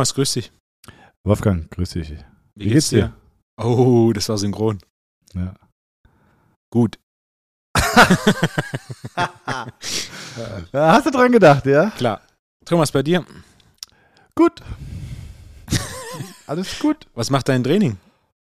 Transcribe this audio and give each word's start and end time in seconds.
Thomas, 0.00 0.14
grüß 0.14 0.32
dich. 0.32 0.50
Wolfgang, 1.26 1.70
grüß 1.70 1.90
dich. 1.90 2.14
Wie, 2.54 2.70
geht's 2.70 2.88
dir? 2.88 3.12
Oh, 3.62 4.10
das 4.14 4.30
war 4.30 4.38
synchron. 4.38 4.78
Ja. 5.34 5.52
Gut. 6.72 6.98
Hast 10.72 11.04
du 11.04 11.10
dran 11.10 11.32
gedacht, 11.32 11.66
ja? 11.66 11.90
Klar. 11.90 12.22
Thomas, 12.64 12.90
bei 12.90 13.02
dir, 13.02 13.26
Gut. 14.34 14.62
Alles 16.46 16.78
gut. 16.78 17.06
was 17.12 17.28
macht 17.28 17.50
dein 17.50 17.62
Training? 17.62 17.98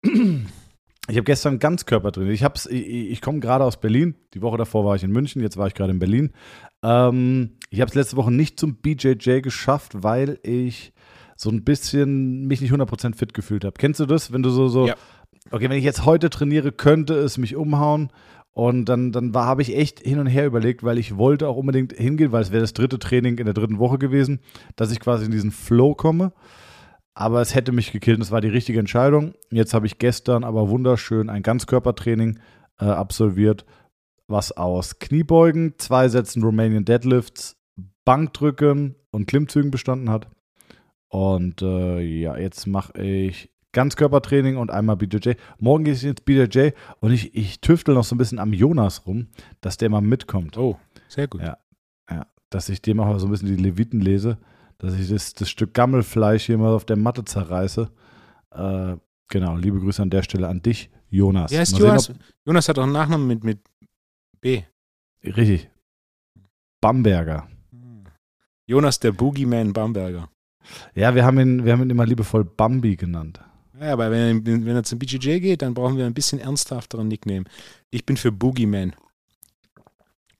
Ich 0.03 1.17
habe 1.17 1.25
gestern 1.25 1.59
Ganzkörper 1.59 2.11
drin. 2.11 2.31
Ich, 2.31 2.45
hab's- 2.45 2.67
ich, 2.67 2.87
ich 2.87 3.23
komme 3.23 3.41
gerade 3.41 3.65
aus 3.65 3.81
Berlin. 3.81 4.17
Die 4.35 4.43
Woche 4.43 4.59
davor 4.59 4.85
war 4.85 4.97
ich 4.97 5.03
in 5.03 5.13
München, 5.13 5.41
jetzt 5.41 5.57
war 5.57 5.67
ich 5.67 5.73
gerade 5.73 5.93
in 5.93 5.99
Berlin. 5.99 6.31
Ähm, 6.85 7.57
ich 7.71 7.81
habe 7.81 7.89
es 7.89 7.95
letzte 7.95 8.17
Woche 8.19 8.33
nicht 8.33 8.61
zum 8.61 8.75
BJJ 8.77 9.41
geschafft, 9.41 10.03
weil 10.03 10.39
ich 10.43 10.93
so 11.41 11.51
ein 11.51 11.63
bisschen 11.63 12.47
mich 12.49 12.61
nicht 12.61 12.73
100% 12.73 13.15
fit 13.15 13.33
gefühlt 13.33 13.65
habe. 13.65 13.75
Kennst 13.79 14.01
du 14.01 14.07
das, 14.07 14.33
wenn 14.33 14.43
du 14.43 14.51
so, 14.51 14.69
so 14.69 14.89
Ja. 14.89 14.97
okay, 15.53 15.71
wenn 15.71 15.79
ich 15.79 15.85
jetzt 15.85 16.05
heute 16.05 16.31
trainiere, 16.31 16.73
könnte 16.73 17.15
es 17.15 17.39
mich 17.39 17.55
umhauen. 17.55 18.11
Und 18.53 18.87
dann, 18.87 19.13
dann 19.13 19.33
war, 19.35 19.47
habe 19.47 19.63
ich 19.63 19.77
echt 19.77 20.01
hin 20.01 20.19
und 20.19 20.27
her 20.27 20.45
überlegt, 20.45 20.83
weil 20.83 20.99
ich 20.99 21.17
wollte 21.17 21.47
auch 21.47 21.57
unbedingt 21.57 21.93
hingehen, 21.93 22.33
weil 22.33 22.43
es 22.43 22.51
wäre 22.51 22.63
das 22.63 22.73
dritte 22.73 22.99
Training 22.99 23.39
in 23.39 23.45
der 23.45 23.55
dritten 23.55 23.79
Woche 23.79 23.99
gewesen, 23.99 24.41
dass 24.75 24.91
ich 24.91 24.99
quasi 24.99 25.27
in 25.27 25.31
diesen 25.31 25.53
Flow 25.53 25.95
komme. 25.95 26.33
Aber 27.15 27.41
es 27.41 27.55
hätte 27.55 27.71
mich 27.71 27.93
gekillt 27.93 28.17
und 28.17 28.23
es 28.23 28.33
war 28.33 28.41
die 28.41 28.49
richtige 28.49 28.81
Entscheidung. 28.81 29.35
Jetzt 29.51 29.75
habe 29.75 29.87
ich 29.87 29.99
gestern 29.99 30.43
aber 30.43 30.69
wunderschön 30.69 31.31
ein 31.31 31.45
Ganzkörpertraining 31.45 32.41
äh, 32.81 32.87
absolviert, 32.87 33.65
was 34.27 34.51
aus 34.51 34.99
Kniebeugen, 34.99 35.75
zwei 35.79 36.09
Sätzen 36.09 36.43
Romanian 36.43 36.85
Deadlifts, 36.85 37.57
Bankdrücken 38.05 38.97
und 39.13 39.27
Klimmzügen 39.27 39.71
bestanden 39.71 40.11
hat. 40.11 40.27
Und 41.09 41.63
äh, 41.63 42.01
ja, 42.01 42.37
jetzt 42.37 42.67
mache 42.67 43.01
ich 43.01 43.51
Ganzkörpertraining 43.73 44.57
und 44.57 44.71
einmal 44.71 44.97
BJJ. 44.97 45.33
Morgen 45.59 45.85
gehe 45.85 45.95
ich 45.95 46.05
ins 46.05 46.21
BJJ 46.21 46.71
und 47.01 47.13
ich, 47.13 47.35
ich 47.35 47.61
tüftel 47.61 47.95
noch 47.95 48.05
so 48.05 48.15
ein 48.15 48.19
bisschen 48.19 48.39
am 48.39 48.53
Jonas 48.53 49.07
rum, 49.07 49.29
dass 49.61 49.77
der 49.77 49.91
mal 49.91 50.01
mitkommt. 50.01 50.57
Oh, 50.57 50.79
sehr 51.09 51.29
gut. 51.29 51.43
Ja. 51.43 51.59
Dass 52.51 52.71
ich 52.71 52.81
dem 52.81 52.99
auch 53.01 53.07
mal 53.07 53.19
so 53.21 53.27
ein 53.27 53.31
bisschen 53.31 53.55
die 53.55 53.63
Leviten 53.63 54.01
lese, 54.01 54.39
dass 54.79 54.95
ich 54.95 55.11
das, 55.11 55.35
das 55.35 55.51
Stück 55.51 55.75
Gammelfleisch 55.75 56.47
hier 56.47 56.57
mal 56.57 56.73
auf 56.73 56.87
der 56.87 56.97
Matte 56.97 57.25
zerreiße. 57.25 57.91
Äh, 58.53 58.97
genau, 59.29 59.57
liebe 59.57 59.79
Grüße 59.79 60.01
an 60.01 60.09
der 60.09 60.23
Stelle 60.23 60.49
an 60.49 60.63
dich, 60.63 60.91
Jonas. 61.11 61.51
Wie 61.51 61.59
heißt 61.59 61.77
sehen, 61.77 61.85
Jonas? 61.85 62.13
Jonas 62.47 62.69
hat 62.71 62.79
auch 62.79 62.85
einen 62.85 62.93
Nachnamen 62.93 63.27
mit, 63.27 63.45
mit 63.45 63.61
B. 64.41 64.63
richtig. 65.23 65.69
Bamberger. 66.81 67.49
Jonas, 68.67 68.99
der 68.99 69.13
Boogeyman 69.13 69.73
Bamberger. 69.73 70.31
Ja, 70.95 71.15
wir 71.15 71.25
haben 71.25 71.39
ihn, 71.41 71.65
wir 71.65 71.73
haben 71.73 71.83
ihn 71.83 71.91
immer 71.91 72.07
liebevoll 72.07 72.45
Bambi 72.45 72.97
genannt. 72.97 73.41
Ja, 73.81 73.93
aber 73.93 74.11
wenn, 74.11 74.45
er- 74.45 74.65
wenn 74.67 74.77
er 74.77 74.83
zum 74.83 74.99
BJJ 74.99 75.39
geht, 75.41 75.63
dann 75.63 75.75
brauchen 75.75 75.97
wir 75.97 76.07
ein 76.07 76.15
bisschen 76.15 76.41
ernsthafteren 76.41 77.09
Nickname. 77.09 77.45
Ich 77.91 78.05
bin 78.05 78.17
für 78.17 78.33
Boogeyman. 78.33 78.95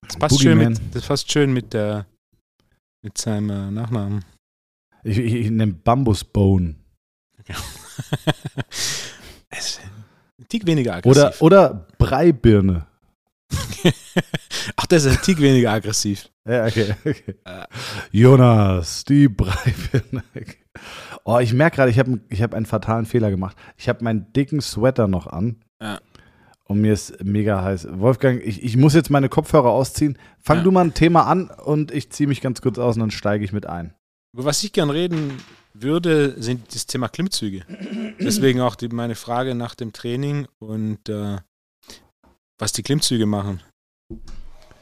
Das 0.03 0.17
passt, 0.17 0.41
schön 0.41 0.59
Boogeyman. 0.59 0.73
mit, 0.83 0.95
das 0.95 1.07
passt 1.07 1.31
schön 1.31 1.53
mit, 1.53 1.73
der, 1.73 2.07
mit 3.03 3.17
seinem 3.19 3.51
äh, 3.51 3.71
Nachnamen. 3.71 4.25
Ich, 5.05 5.19
ich, 5.19 5.35
ich 5.35 5.51
nenne 5.51 5.73
Bambusbone. 5.75 6.75
Ist 9.51 9.81
ein 10.39 10.47
Tick 10.49 10.67
weniger 10.67 10.99
Oder, 11.05 11.27
aggressiv. 11.27 11.43
oder 11.43 11.87
Breibirne. 11.99 12.87
Ach, 14.77 14.87
das 14.87 15.05
ist 15.05 15.17
ein 15.19 15.23
Tick 15.23 15.41
weniger 15.41 15.73
aggressiv. 15.73 16.29
Ja, 16.49 16.65
okay, 16.67 16.95
okay. 17.05 17.35
Äh. 17.45 17.67
Jonas, 18.11 19.05
die 19.05 19.29
Breibirne. 19.29 20.23
Oh, 21.25 21.39
ich 21.39 21.53
merke 21.53 21.77
gerade, 21.77 21.91
ich 21.91 21.99
habe 21.99 22.21
ich 22.31 22.43
hab 22.43 22.55
einen 22.55 22.67
fatalen 22.67 23.05
Fehler 23.05 23.31
gemacht. 23.31 23.57
Ich 23.77 23.89
habe 23.89 24.03
meinen 24.03 24.33
dicken 24.33 24.61
Sweater 24.61 25.09
noch 25.09 25.27
an. 25.27 25.63
Ja. 25.83 26.01
Und 26.65 26.81
mir 26.81 26.93
ist 26.93 27.23
mega 27.25 27.63
heiß. 27.63 27.89
Wolfgang, 27.93 28.43
ich, 28.45 28.63
ich 28.63 28.77
muss 28.77 28.95
jetzt 28.95 29.11
meine 29.11 29.29
Kopfhörer 29.29 29.71
ausziehen. 29.71 30.19
Fang 30.41 30.59
Ja. 30.59 30.63
du 30.65 30.71
mal 30.71 30.85
ein 30.85 30.95
Thema 30.95 31.27
an 31.27 31.51
und 31.51 31.91
ich 31.91 32.11
ziehe 32.11 32.29
mich 32.29 32.41
ganz 32.41 32.61
kurz 32.61 32.79
aus 32.79 32.97
und 32.97 33.01
dann 33.01 33.11
steige 33.11 33.45
ich 33.45 33.53
mit 33.53 33.67
ein. 33.67 33.95
Über 34.35 34.45
was 34.45 34.63
ich 34.63 34.73
gern 34.73 34.91
reden 34.91 35.33
würde, 35.73 36.41
sind 36.41 36.75
das 36.75 36.87
Thema 36.87 37.09
Klimmzüge. 37.09 37.63
Deswegen 38.21 38.61
auch 38.61 38.75
die, 38.75 38.89
meine 38.89 39.15
Frage 39.15 39.55
nach 39.55 39.75
dem 39.75 39.93
Training 39.93 40.47
und 40.59 41.09
äh, 41.09 41.39
was 42.59 42.73
die 42.73 42.83
Klimmzüge 42.83 43.27
machen. 43.27 43.61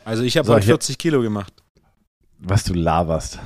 Also 0.07 0.23
ich 0.23 0.37
habe 0.37 0.47
So, 0.47 0.55
heute 0.55 0.65
hier- 0.67 0.75
40 0.75 0.99
Kilo 0.99 1.21
gemacht. 1.21 1.53
Was 2.39 2.63
du 2.63 2.75
laberst. 2.75 3.41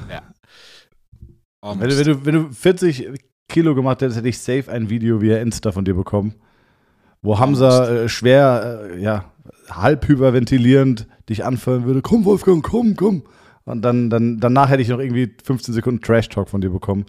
Almost. 1.63 1.81
Wenn 1.81 1.89
du, 1.89 1.97
wenn, 1.99 2.07
du, 2.07 2.27
wenn 2.27 2.35
du 2.35 2.53
40 2.55 3.09
Kilo 3.49 3.75
gemacht 3.75 4.03
hättest, 4.03 4.19
hätte 4.19 4.29
ich 4.29 4.39
safe 4.39 4.71
ein 4.71 4.91
Video 4.91 5.23
via 5.23 5.39
Insta 5.39 5.73
von 5.73 5.85
dir 5.87 5.95
bekommen, 5.95 6.35
wo 7.23 7.39
Hamza 7.39 7.89
äh, 7.89 8.09
schwer, 8.11 8.89
äh, 8.91 9.01
ja, 9.03 9.33
halb 9.71 10.07
hyperventilierend 10.07 11.07
dich 11.31 11.45
anfeuern 11.47 11.85
würde. 11.85 12.03
Komm, 12.03 12.25
Wolfgang, 12.27 12.63
komm, 12.63 12.95
komm. 12.95 13.23
Und 13.65 13.83
dann, 13.83 14.11
dann, 14.11 14.39
danach 14.39 14.69
hätte 14.69 14.83
ich 14.83 14.89
noch 14.89 14.99
irgendwie 14.99 15.35
15 15.43 15.73
Sekunden 15.73 16.03
Trash-Talk 16.03 16.49
von 16.51 16.61
dir 16.61 16.71
bekommen. 16.71 17.07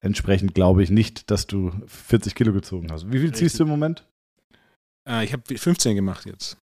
Entsprechend 0.00 0.54
glaube 0.54 0.82
ich 0.82 0.90
nicht, 0.90 1.30
dass 1.30 1.46
du 1.46 1.72
40 1.86 2.34
Kilo 2.34 2.52
gezogen 2.52 2.90
hast. 2.92 3.10
Wie 3.12 3.18
viel 3.18 3.32
ziehst 3.32 3.58
du 3.58 3.64
im 3.64 3.70
Moment? 3.70 4.06
Äh, 5.08 5.24
ich 5.24 5.32
habe 5.32 5.42
15 5.56 5.94
gemacht 5.96 6.26
jetzt. 6.26 6.56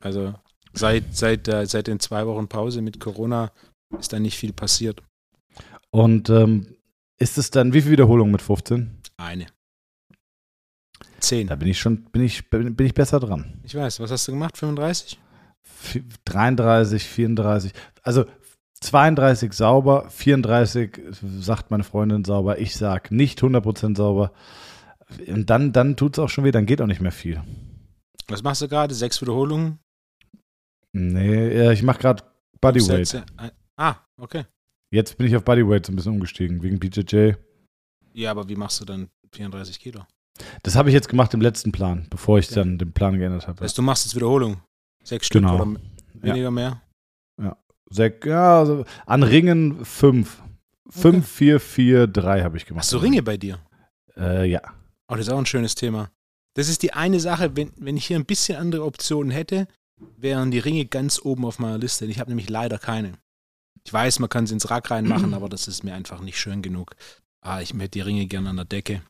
Also 0.00 0.34
seit, 0.72 1.16
seit, 1.16 1.48
äh, 1.48 1.66
seit 1.66 1.86
den 1.86 2.00
zwei 2.00 2.26
Wochen 2.26 2.48
Pause 2.48 2.82
mit 2.82 3.00
Corona 3.00 3.50
ist 3.98 4.12
da 4.12 4.18
nicht 4.18 4.38
viel 4.38 4.52
passiert. 4.52 5.02
Und 5.90 6.28
ähm, 6.30 6.74
ist 7.18 7.38
es 7.38 7.50
dann, 7.50 7.72
wie 7.72 7.80
viele 7.80 7.92
Wiederholungen 7.92 8.32
mit 8.32 8.42
15? 8.42 8.98
Eine. 9.16 9.46
Zehn. 11.20 11.48
Da 11.48 11.56
bin 11.56 11.68
ich 11.68 11.78
schon, 11.80 12.04
bin 12.04 12.22
ich, 12.22 12.48
bin 12.50 12.78
ich 12.80 12.94
besser 12.94 13.18
dran. 13.20 13.60
Ich 13.64 13.74
weiß, 13.74 13.98
was 14.00 14.10
hast 14.10 14.28
du 14.28 14.32
gemacht? 14.32 14.56
35? 14.56 15.18
Vi- 15.92 16.04
33, 16.24 17.02
34, 17.04 17.72
also 18.02 18.24
32 18.80 19.52
sauber, 19.52 20.08
34 20.10 21.00
sagt 21.40 21.70
meine 21.72 21.82
Freundin 21.82 22.24
sauber, 22.24 22.58
ich 22.58 22.76
sag 22.76 23.10
nicht 23.10 23.40
100% 23.42 23.96
sauber. 23.96 24.32
Und 25.26 25.50
dann, 25.50 25.72
dann 25.72 25.96
tut 25.96 26.14
es 26.16 26.18
auch 26.22 26.28
schon 26.28 26.44
weh, 26.44 26.52
dann 26.52 26.66
geht 26.66 26.80
auch 26.80 26.86
nicht 26.86 27.00
mehr 27.00 27.12
viel. 27.12 27.42
Was 28.28 28.42
machst 28.42 28.62
du 28.62 28.68
gerade? 28.68 28.94
Sechs 28.94 29.20
Wiederholungen? 29.20 29.78
Nee, 30.98 31.56
ja, 31.64 31.70
ich 31.72 31.82
mache 31.82 31.98
gerade 32.00 32.24
Bodyweight. 32.60 33.14
Ein- 33.36 33.50
Ah, 33.76 33.96
okay. 34.20 34.44
Jetzt 34.92 35.16
bin 35.16 35.26
ich 35.28 35.36
auf 35.36 35.44
Bodyweight 35.44 35.86
so 35.86 35.92
ein 35.92 35.96
bisschen 35.96 36.12
umgestiegen, 36.14 36.62
wegen 36.62 36.78
BJJ. 36.80 37.34
Ja, 38.12 38.32
aber 38.32 38.48
wie 38.48 38.56
machst 38.56 38.80
du 38.80 38.84
dann 38.84 39.08
34 39.32 39.78
Kilo? 39.78 40.04
Das 40.64 40.74
habe 40.74 40.88
ich 40.88 40.94
jetzt 40.94 41.08
gemacht 41.08 41.32
im 41.34 41.40
letzten 41.40 41.70
Plan, 41.72 42.06
bevor 42.10 42.38
ich 42.38 42.50
Ja. 42.50 42.56
dann 42.56 42.78
den 42.78 42.92
Plan 42.92 43.18
geändert 43.18 43.46
habe. 43.46 43.56
Das 43.58 43.64
heißt, 43.70 43.78
du 43.78 43.82
machst 43.82 44.04
jetzt 44.06 44.16
Wiederholung. 44.16 44.60
Sechs 45.04 45.26
Stück 45.26 45.42
Genau. 45.42 45.54
oder 45.54 45.80
weniger 46.14 46.50
mehr? 46.50 46.82
Sek, 47.90 48.26
ja, 48.26 48.58
also 48.58 48.84
an 49.06 49.22
Ringen 49.22 49.82
fünf. 49.84 50.42
Fünf, 50.90 51.26
vier, 51.26 51.58
vier, 51.58 52.06
drei 52.06 52.42
habe 52.42 52.58
ich 52.58 52.66
gemacht. 52.66 52.82
Hast 52.82 52.92
du 52.92 52.98
Ringe 52.98 53.22
bei 53.22 53.38
dir? 53.38 53.60
Äh, 54.14 54.44
ja. 54.50 54.60
Oh, 55.10 55.14
das 55.16 55.26
ist 55.26 55.32
auch 55.32 55.38
ein 55.38 55.46
schönes 55.46 55.74
Thema. 55.74 56.10
Das 56.54 56.68
ist 56.68 56.82
die 56.82 56.92
eine 56.92 57.18
Sache, 57.18 57.56
wenn, 57.56 57.72
wenn 57.78 57.96
ich 57.96 58.06
hier 58.06 58.18
ein 58.18 58.26
bisschen 58.26 58.58
andere 58.58 58.84
Optionen 58.84 59.30
hätte, 59.30 59.68
wären 60.16 60.50
die 60.50 60.58
Ringe 60.58 60.86
ganz 60.86 61.20
oben 61.22 61.44
auf 61.44 61.58
meiner 61.58 61.78
Liste. 61.78 62.06
Ich 62.06 62.20
habe 62.20 62.30
nämlich 62.30 62.48
leider 62.48 62.78
keine. 62.78 63.14
Ich 63.84 63.92
weiß, 63.92 64.18
man 64.18 64.28
kann 64.28 64.46
sie 64.46 64.54
ins 64.54 64.70
Rack 64.70 64.90
reinmachen, 64.90 65.34
aber 65.34 65.48
das 65.48 65.68
ist 65.68 65.84
mir 65.84 65.94
einfach 65.94 66.20
nicht 66.20 66.38
schön 66.38 66.62
genug. 66.62 66.94
Ah, 67.40 67.60
ich 67.60 67.72
hätte 67.72 67.88
die 67.88 68.00
Ringe 68.00 68.26
gerne 68.26 68.50
an 68.50 68.56
der 68.56 68.64
Decke. 68.64 69.02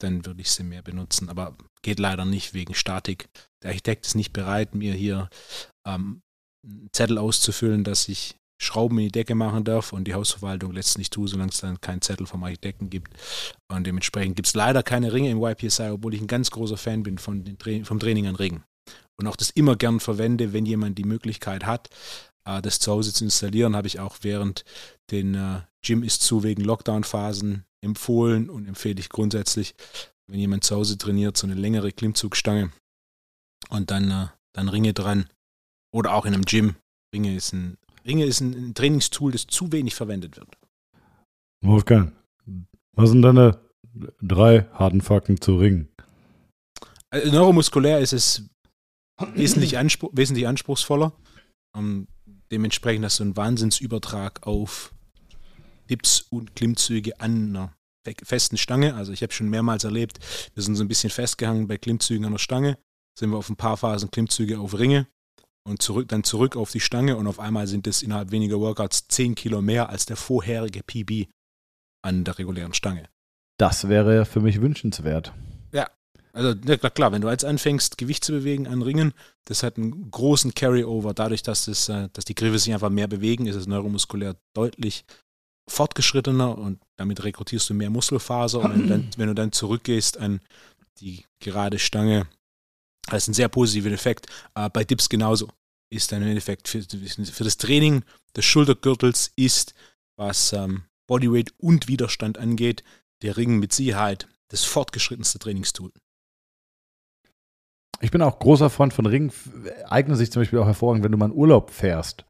Dann 0.00 0.26
würde 0.26 0.42
ich 0.42 0.50
sie 0.50 0.64
mehr 0.64 0.82
benutzen. 0.82 1.28
Aber 1.28 1.56
geht 1.82 1.98
leider 1.98 2.24
nicht 2.24 2.52
wegen 2.52 2.74
Statik. 2.74 3.28
Der 3.62 3.70
Architekt 3.70 4.06
ist 4.06 4.14
nicht 4.14 4.32
bereit, 4.32 4.74
mir 4.74 4.92
hier 4.92 5.30
ähm, 5.86 6.22
einen 6.64 6.90
Zettel 6.92 7.18
auszufüllen, 7.18 7.84
dass 7.84 8.08
ich 8.08 8.36
Schrauben 8.58 8.98
in 8.98 9.06
die 9.06 9.12
Decke 9.12 9.34
machen 9.34 9.64
darf 9.64 9.92
und 9.92 10.04
die 10.04 10.14
Hausverwaltung 10.14 10.72
lässt 10.72 10.90
es 10.90 10.98
nicht 10.98 11.12
tun, 11.12 11.28
solange 11.28 11.50
es 11.50 11.58
dann 11.58 11.80
keinen 11.80 12.00
Zettel 12.00 12.26
vom 12.26 12.42
Architekten 12.42 12.88
gibt. 12.88 13.12
Und 13.68 13.86
dementsprechend 13.86 14.36
gibt 14.36 14.48
es 14.48 14.54
leider 14.54 14.82
keine 14.82 15.12
Ringe 15.12 15.30
im 15.30 15.42
YPSI, 15.42 15.90
obwohl 15.90 16.14
ich 16.14 16.20
ein 16.20 16.26
ganz 16.26 16.50
großer 16.50 16.78
Fan 16.78 17.02
bin 17.02 17.18
von 17.18 17.44
Tra 17.58 17.84
vom 17.84 18.00
Training 18.00 18.26
an 18.26 18.36
Ringen. 18.36 18.64
Und 19.16 19.26
auch 19.26 19.36
das 19.36 19.50
immer 19.50 19.76
gern 19.76 20.00
verwende, 20.00 20.52
wenn 20.52 20.66
jemand 20.66 20.98
die 20.98 21.04
Möglichkeit 21.04 21.64
hat, 21.64 21.88
äh, 22.44 22.62
das 22.62 22.78
zu 22.78 22.92
Hause 22.92 23.12
zu 23.12 23.24
installieren, 23.24 23.76
habe 23.76 23.86
ich 23.86 24.00
auch 24.00 24.18
während 24.22 24.64
den 25.10 25.34
äh, 25.34 25.60
Gym 25.82 26.02
ist 26.02 26.22
zu 26.22 26.42
wegen 26.42 26.62
Lockdown-Phasen 26.62 27.64
empfohlen 27.82 28.50
und 28.50 28.66
empfehle 28.66 29.00
ich 29.00 29.08
grundsätzlich, 29.08 29.74
wenn 30.26 30.40
jemand 30.40 30.64
zu 30.64 30.76
Hause 30.76 30.98
trainiert, 30.98 31.36
so 31.36 31.46
eine 31.46 31.54
längere 31.54 31.92
Klimmzugstange 31.92 32.72
und 33.68 33.90
dann, 33.90 34.10
äh, 34.10 34.26
dann 34.52 34.68
Ringe 34.68 34.92
dran. 34.92 35.28
Oder 35.92 36.14
auch 36.14 36.26
in 36.26 36.34
einem 36.34 36.44
Gym. 36.44 36.76
Ringe 37.14 37.34
ist 37.34 37.52
ein, 37.52 37.78
Ringe 38.04 38.24
ist 38.24 38.40
ein, 38.40 38.52
ein 38.52 38.74
Trainingstool, 38.74 39.32
das 39.32 39.46
zu 39.46 39.72
wenig 39.72 39.94
verwendet 39.94 40.36
wird. 40.36 40.58
Wolfgang, 41.62 42.12
was 42.92 43.10
sind 43.10 43.22
deine 43.22 43.58
drei 44.20 44.66
harten 44.72 45.00
Fakten 45.00 45.40
zu 45.40 45.56
Ringen? 45.56 45.88
Also 47.10 47.32
neuromuskulär 47.32 48.00
ist 48.00 48.12
es 48.12 48.42
wesentlich, 49.34 49.78
anspruch, 49.78 50.10
wesentlich 50.12 50.46
anspruchsvoller. 50.46 51.12
Ähm, 51.76 52.08
dementsprechend 52.50 53.04
hast 53.04 53.18
du 53.20 53.24
einen 53.24 53.36
Wahnsinnsübertrag 53.36 54.46
auf 54.46 54.92
Dips 55.88 56.20
und 56.30 56.56
Klimmzüge 56.56 57.20
an 57.20 57.48
einer 57.48 57.76
festen 58.22 58.56
Stange. 58.56 58.94
Also 58.94 59.12
ich 59.12 59.22
habe 59.22 59.32
schon 59.32 59.48
mehrmals 59.48 59.84
erlebt, 59.84 60.18
wir 60.54 60.62
sind 60.62 60.76
so 60.76 60.84
ein 60.84 60.88
bisschen 60.88 61.10
festgehangen 61.10 61.66
bei 61.66 61.76
Klimmzügen 61.76 62.24
an 62.24 62.32
der 62.32 62.38
Stange, 62.38 62.78
sind 63.18 63.30
wir 63.30 63.36
auf 63.36 63.48
ein 63.48 63.56
paar 63.56 63.76
Phasen 63.76 64.10
Klimmzüge 64.10 64.60
auf 64.60 64.78
Ringe 64.78 65.06
und 65.66 65.82
zurück, 65.82 66.08
dann 66.08 66.22
zurück 66.22 66.56
auf 66.56 66.70
die 66.70 66.80
Stange 66.80 67.16
und 67.16 67.26
auf 67.26 67.40
einmal 67.40 67.66
sind 67.66 67.86
es 67.86 68.02
innerhalb 68.02 68.30
weniger 68.30 68.60
Workouts 68.60 69.08
10 69.08 69.34
Kilo 69.34 69.60
mehr 69.60 69.88
als 69.88 70.06
der 70.06 70.16
vorherige 70.16 70.82
PB 70.82 71.28
an 72.02 72.24
der 72.24 72.38
regulären 72.38 72.74
Stange. 72.74 73.08
Das 73.58 73.88
wäre 73.88 74.24
für 74.24 74.40
mich 74.40 74.60
wünschenswert. 74.60 75.32
Also 76.36 76.54
ja, 76.66 76.76
klar, 76.76 77.12
wenn 77.12 77.22
du 77.22 77.30
jetzt 77.30 77.46
anfängst, 77.46 77.96
Gewicht 77.96 78.22
zu 78.22 78.32
bewegen 78.32 78.66
an 78.66 78.82
Ringen, 78.82 79.14
das 79.46 79.62
hat 79.62 79.78
einen 79.78 80.10
großen 80.10 80.54
Carryover. 80.54 81.14
Dadurch, 81.14 81.42
dass, 81.42 81.64
das, 81.64 81.88
äh, 81.88 82.10
dass 82.12 82.26
die 82.26 82.34
Griffe 82.34 82.58
sich 82.58 82.74
einfach 82.74 82.90
mehr 82.90 83.08
bewegen, 83.08 83.46
ist 83.46 83.56
es 83.56 83.66
neuromuskulär 83.66 84.36
deutlich 84.54 85.06
fortgeschrittener 85.66 86.58
und 86.58 86.78
damit 86.96 87.24
rekrutierst 87.24 87.70
du 87.70 87.74
mehr 87.74 87.88
Muskelfaser. 87.88 88.60
Und 88.60 88.72
wenn 88.74 88.82
du 88.82 88.88
dann, 88.88 89.10
wenn 89.16 89.28
du 89.28 89.34
dann 89.34 89.52
zurückgehst 89.52 90.18
an 90.18 90.40
die 91.00 91.24
gerade 91.40 91.78
Stange, 91.78 92.26
das 93.06 93.22
ist 93.22 93.28
ein 93.28 93.34
sehr 93.34 93.48
positiver 93.48 93.90
Effekt. 93.90 94.26
Äh, 94.54 94.68
bei 94.68 94.84
Dips 94.84 95.08
genauso. 95.08 95.48
Ist 95.88 96.12
dann 96.12 96.20
im 96.20 96.28
Endeffekt 96.28 96.68
für, 96.68 96.82
für 96.82 97.44
das 97.44 97.56
Training 97.56 98.02
des 98.36 98.44
Schultergürtels 98.44 99.32
ist, 99.36 99.72
was 100.16 100.52
ähm, 100.52 100.82
Bodyweight 101.06 101.54
und 101.58 101.88
Widerstand 101.88 102.36
angeht, 102.36 102.82
der 103.22 103.38
Ring 103.38 103.58
mit 103.58 103.72
Sicherheit 103.72 104.28
das 104.48 104.64
fortgeschrittenste 104.64 105.38
Trainingstool. 105.38 105.92
Ich 108.00 108.10
bin 108.10 108.22
auch 108.22 108.38
großer 108.38 108.70
Freund 108.70 108.92
von 108.92 109.06
Ringen. 109.06 109.32
Eignet 109.88 110.18
sich 110.18 110.30
zum 110.30 110.42
Beispiel 110.42 110.58
auch 110.58 110.66
hervorragend, 110.66 111.04
wenn 111.04 111.12
du 111.12 111.18
mal 111.18 111.26
in 111.26 111.32
Urlaub 111.32 111.70
fährst. 111.70 112.24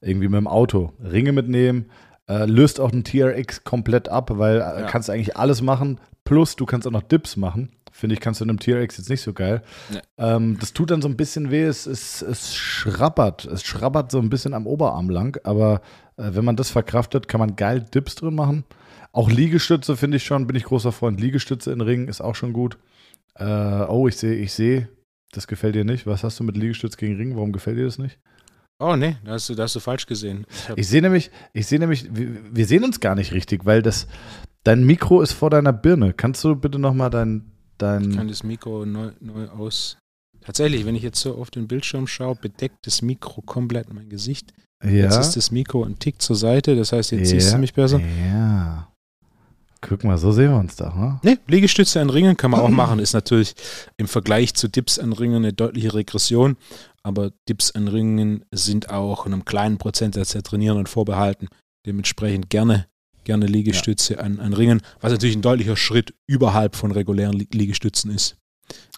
Irgendwie 0.00 0.28
mit 0.28 0.38
dem 0.38 0.48
Auto. 0.48 0.92
Ringe 1.02 1.32
mitnehmen. 1.32 1.86
Äh, 2.26 2.46
löst 2.46 2.80
auch 2.80 2.92
einen 2.92 3.04
TRX 3.04 3.64
komplett 3.64 4.08
ab, 4.08 4.30
weil 4.34 4.56
äh, 4.56 4.58
ja. 4.58 4.86
kannst 4.86 5.10
eigentlich 5.10 5.36
alles 5.36 5.60
machen. 5.62 6.00
Plus, 6.24 6.56
du 6.56 6.64
kannst 6.64 6.86
auch 6.86 6.92
noch 6.92 7.02
Dips 7.02 7.36
machen. 7.36 7.70
Finde 7.92 8.14
ich, 8.14 8.20
kannst 8.20 8.40
du 8.40 8.44
in 8.44 8.50
einem 8.50 8.58
TRX 8.58 8.96
jetzt 8.96 9.10
nicht 9.10 9.20
so 9.20 9.32
geil. 9.32 9.62
Nee. 9.90 10.00
Ähm, 10.18 10.58
das 10.58 10.72
tut 10.72 10.90
dann 10.90 11.02
so 11.02 11.08
ein 11.08 11.16
bisschen 11.16 11.50
weh. 11.50 11.62
Es, 11.62 11.86
es, 11.86 12.22
es 12.22 12.54
schrappert. 12.54 13.44
Es 13.44 13.62
schrappert 13.62 14.10
so 14.10 14.18
ein 14.18 14.30
bisschen 14.30 14.54
am 14.54 14.66
Oberarm 14.66 15.10
lang. 15.10 15.38
Aber 15.44 15.80
äh, 16.16 16.30
wenn 16.32 16.44
man 16.44 16.56
das 16.56 16.70
verkraftet, 16.70 17.28
kann 17.28 17.40
man 17.40 17.56
geil 17.56 17.84
Dips 17.94 18.16
drin 18.16 18.34
machen. 18.34 18.64
Auch 19.12 19.30
Liegestütze 19.30 19.96
finde 19.96 20.16
ich 20.16 20.24
schon, 20.24 20.48
bin 20.48 20.56
ich 20.56 20.64
großer 20.64 20.90
Freund. 20.90 21.20
Liegestütze 21.20 21.70
in 21.70 21.80
Ringen 21.80 22.08
ist 22.08 22.20
auch 22.20 22.34
schon 22.34 22.52
gut. 22.52 22.78
Äh, 23.36 23.84
oh, 23.84 24.08
ich 24.08 24.16
sehe, 24.16 24.34
ich 24.34 24.52
sehe, 24.52 24.88
das 25.36 25.46
gefällt 25.46 25.74
dir 25.74 25.84
nicht. 25.84 26.06
Was 26.06 26.24
hast 26.24 26.40
du 26.40 26.44
mit 26.44 26.56
Liegestütz 26.56 26.96
gegen 26.96 27.16
Ring? 27.16 27.36
Warum 27.36 27.52
gefällt 27.52 27.78
dir 27.78 27.84
das 27.84 27.98
nicht? 27.98 28.18
Oh 28.80 28.96
nee, 28.96 29.16
da 29.24 29.32
hast 29.32 29.48
du, 29.48 29.54
da 29.54 29.64
hast 29.64 29.76
du 29.76 29.80
falsch 29.80 30.06
gesehen. 30.06 30.46
Ich, 30.50 30.78
ich 30.78 30.88
sehe 30.88 31.00
nämlich, 31.00 31.30
ich 31.52 31.66
sehe 31.66 31.78
nämlich, 31.78 32.08
wir, 32.12 32.40
wir, 32.52 32.66
sehen 32.66 32.82
uns 32.82 32.98
gar 32.98 33.14
nicht 33.14 33.32
richtig, 33.32 33.64
weil 33.64 33.82
das, 33.82 34.08
dein 34.64 34.84
Mikro 34.84 35.22
ist 35.22 35.32
vor 35.32 35.50
deiner 35.50 35.72
Birne. 35.72 36.12
Kannst 36.12 36.42
du 36.42 36.56
bitte 36.56 36.78
nochmal 36.78 37.10
dein, 37.10 37.52
dein. 37.78 38.10
Ich 38.10 38.16
kann 38.16 38.28
das 38.28 38.42
Mikro 38.42 38.84
neu, 38.84 39.12
neu 39.20 39.48
aus. 39.48 39.96
Tatsächlich, 40.40 40.84
wenn 40.84 40.96
ich 40.96 41.02
jetzt 41.02 41.20
so 41.20 41.36
auf 41.36 41.50
den 41.50 41.68
Bildschirm 41.68 42.06
schaue, 42.06 42.34
bedeckt 42.34 42.86
das 42.86 43.00
Mikro 43.00 43.42
komplett 43.42 43.92
mein 43.94 44.08
Gesicht. 44.08 44.52
Ja. 44.82 44.90
Jetzt 44.90 45.18
ist 45.18 45.36
das 45.36 45.50
Mikro 45.50 45.84
ein 45.84 45.98
Tick 45.98 46.20
zur 46.20 46.36
Seite, 46.36 46.76
das 46.76 46.92
heißt, 46.92 47.12
jetzt 47.12 47.32
ja. 47.32 47.40
siehst 47.40 47.54
du 47.54 47.58
mich 47.58 47.72
besser. 47.72 48.00
Ja. 48.00 48.92
Guck 49.88 50.04
mal, 50.04 50.16
so 50.16 50.32
sehen 50.32 50.50
wir 50.50 50.58
uns 50.58 50.76
da. 50.76 50.94
Ne, 51.22 51.32
nee, 51.32 51.38
Liegestütze 51.46 52.00
an 52.00 52.10
Ringen 52.10 52.36
kann 52.36 52.50
man 52.50 52.60
auch 52.60 52.68
machen. 52.68 52.98
Ist 52.98 53.12
natürlich 53.12 53.54
im 53.96 54.08
Vergleich 54.08 54.54
zu 54.54 54.68
Dips 54.68 54.98
an 54.98 55.12
Ringen 55.12 55.36
eine 55.36 55.52
deutliche 55.52 55.94
Regression. 55.94 56.56
Aber 57.02 57.32
Dips 57.48 57.70
an 57.72 57.88
Ringen 57.88 58.44
sind 58.50 58.88
auch 58.88 59.26
einem 59.26 59.44
kleinen 59.44 59.76
Prozentsatz 59.76 60.32
der 60.32 60.42
Trainierenden 60.42 60.86
vorbehalten. 60.86 61.48
Dementsprechend 61.86 62.48
gerne, 62.48 62.86
gerne 63.24 63.46
Liegestütze 63.46 64.14
ja. 64.14 64.20
an, 64.20 64.40
an 64.40 64.54
Ringen, 64.54 64.80
was 65.00 65.12
natürlich 65.12 65.36
ein 65.36 65.42
deutlicher 65.42 65.76
Schritt 65.76 66.14
überhalb 66.26 66.76
von 66.76 66.90
regulären 66.90 67.34
Liegestützen 67.34 68.10
ist. 68.10 68.36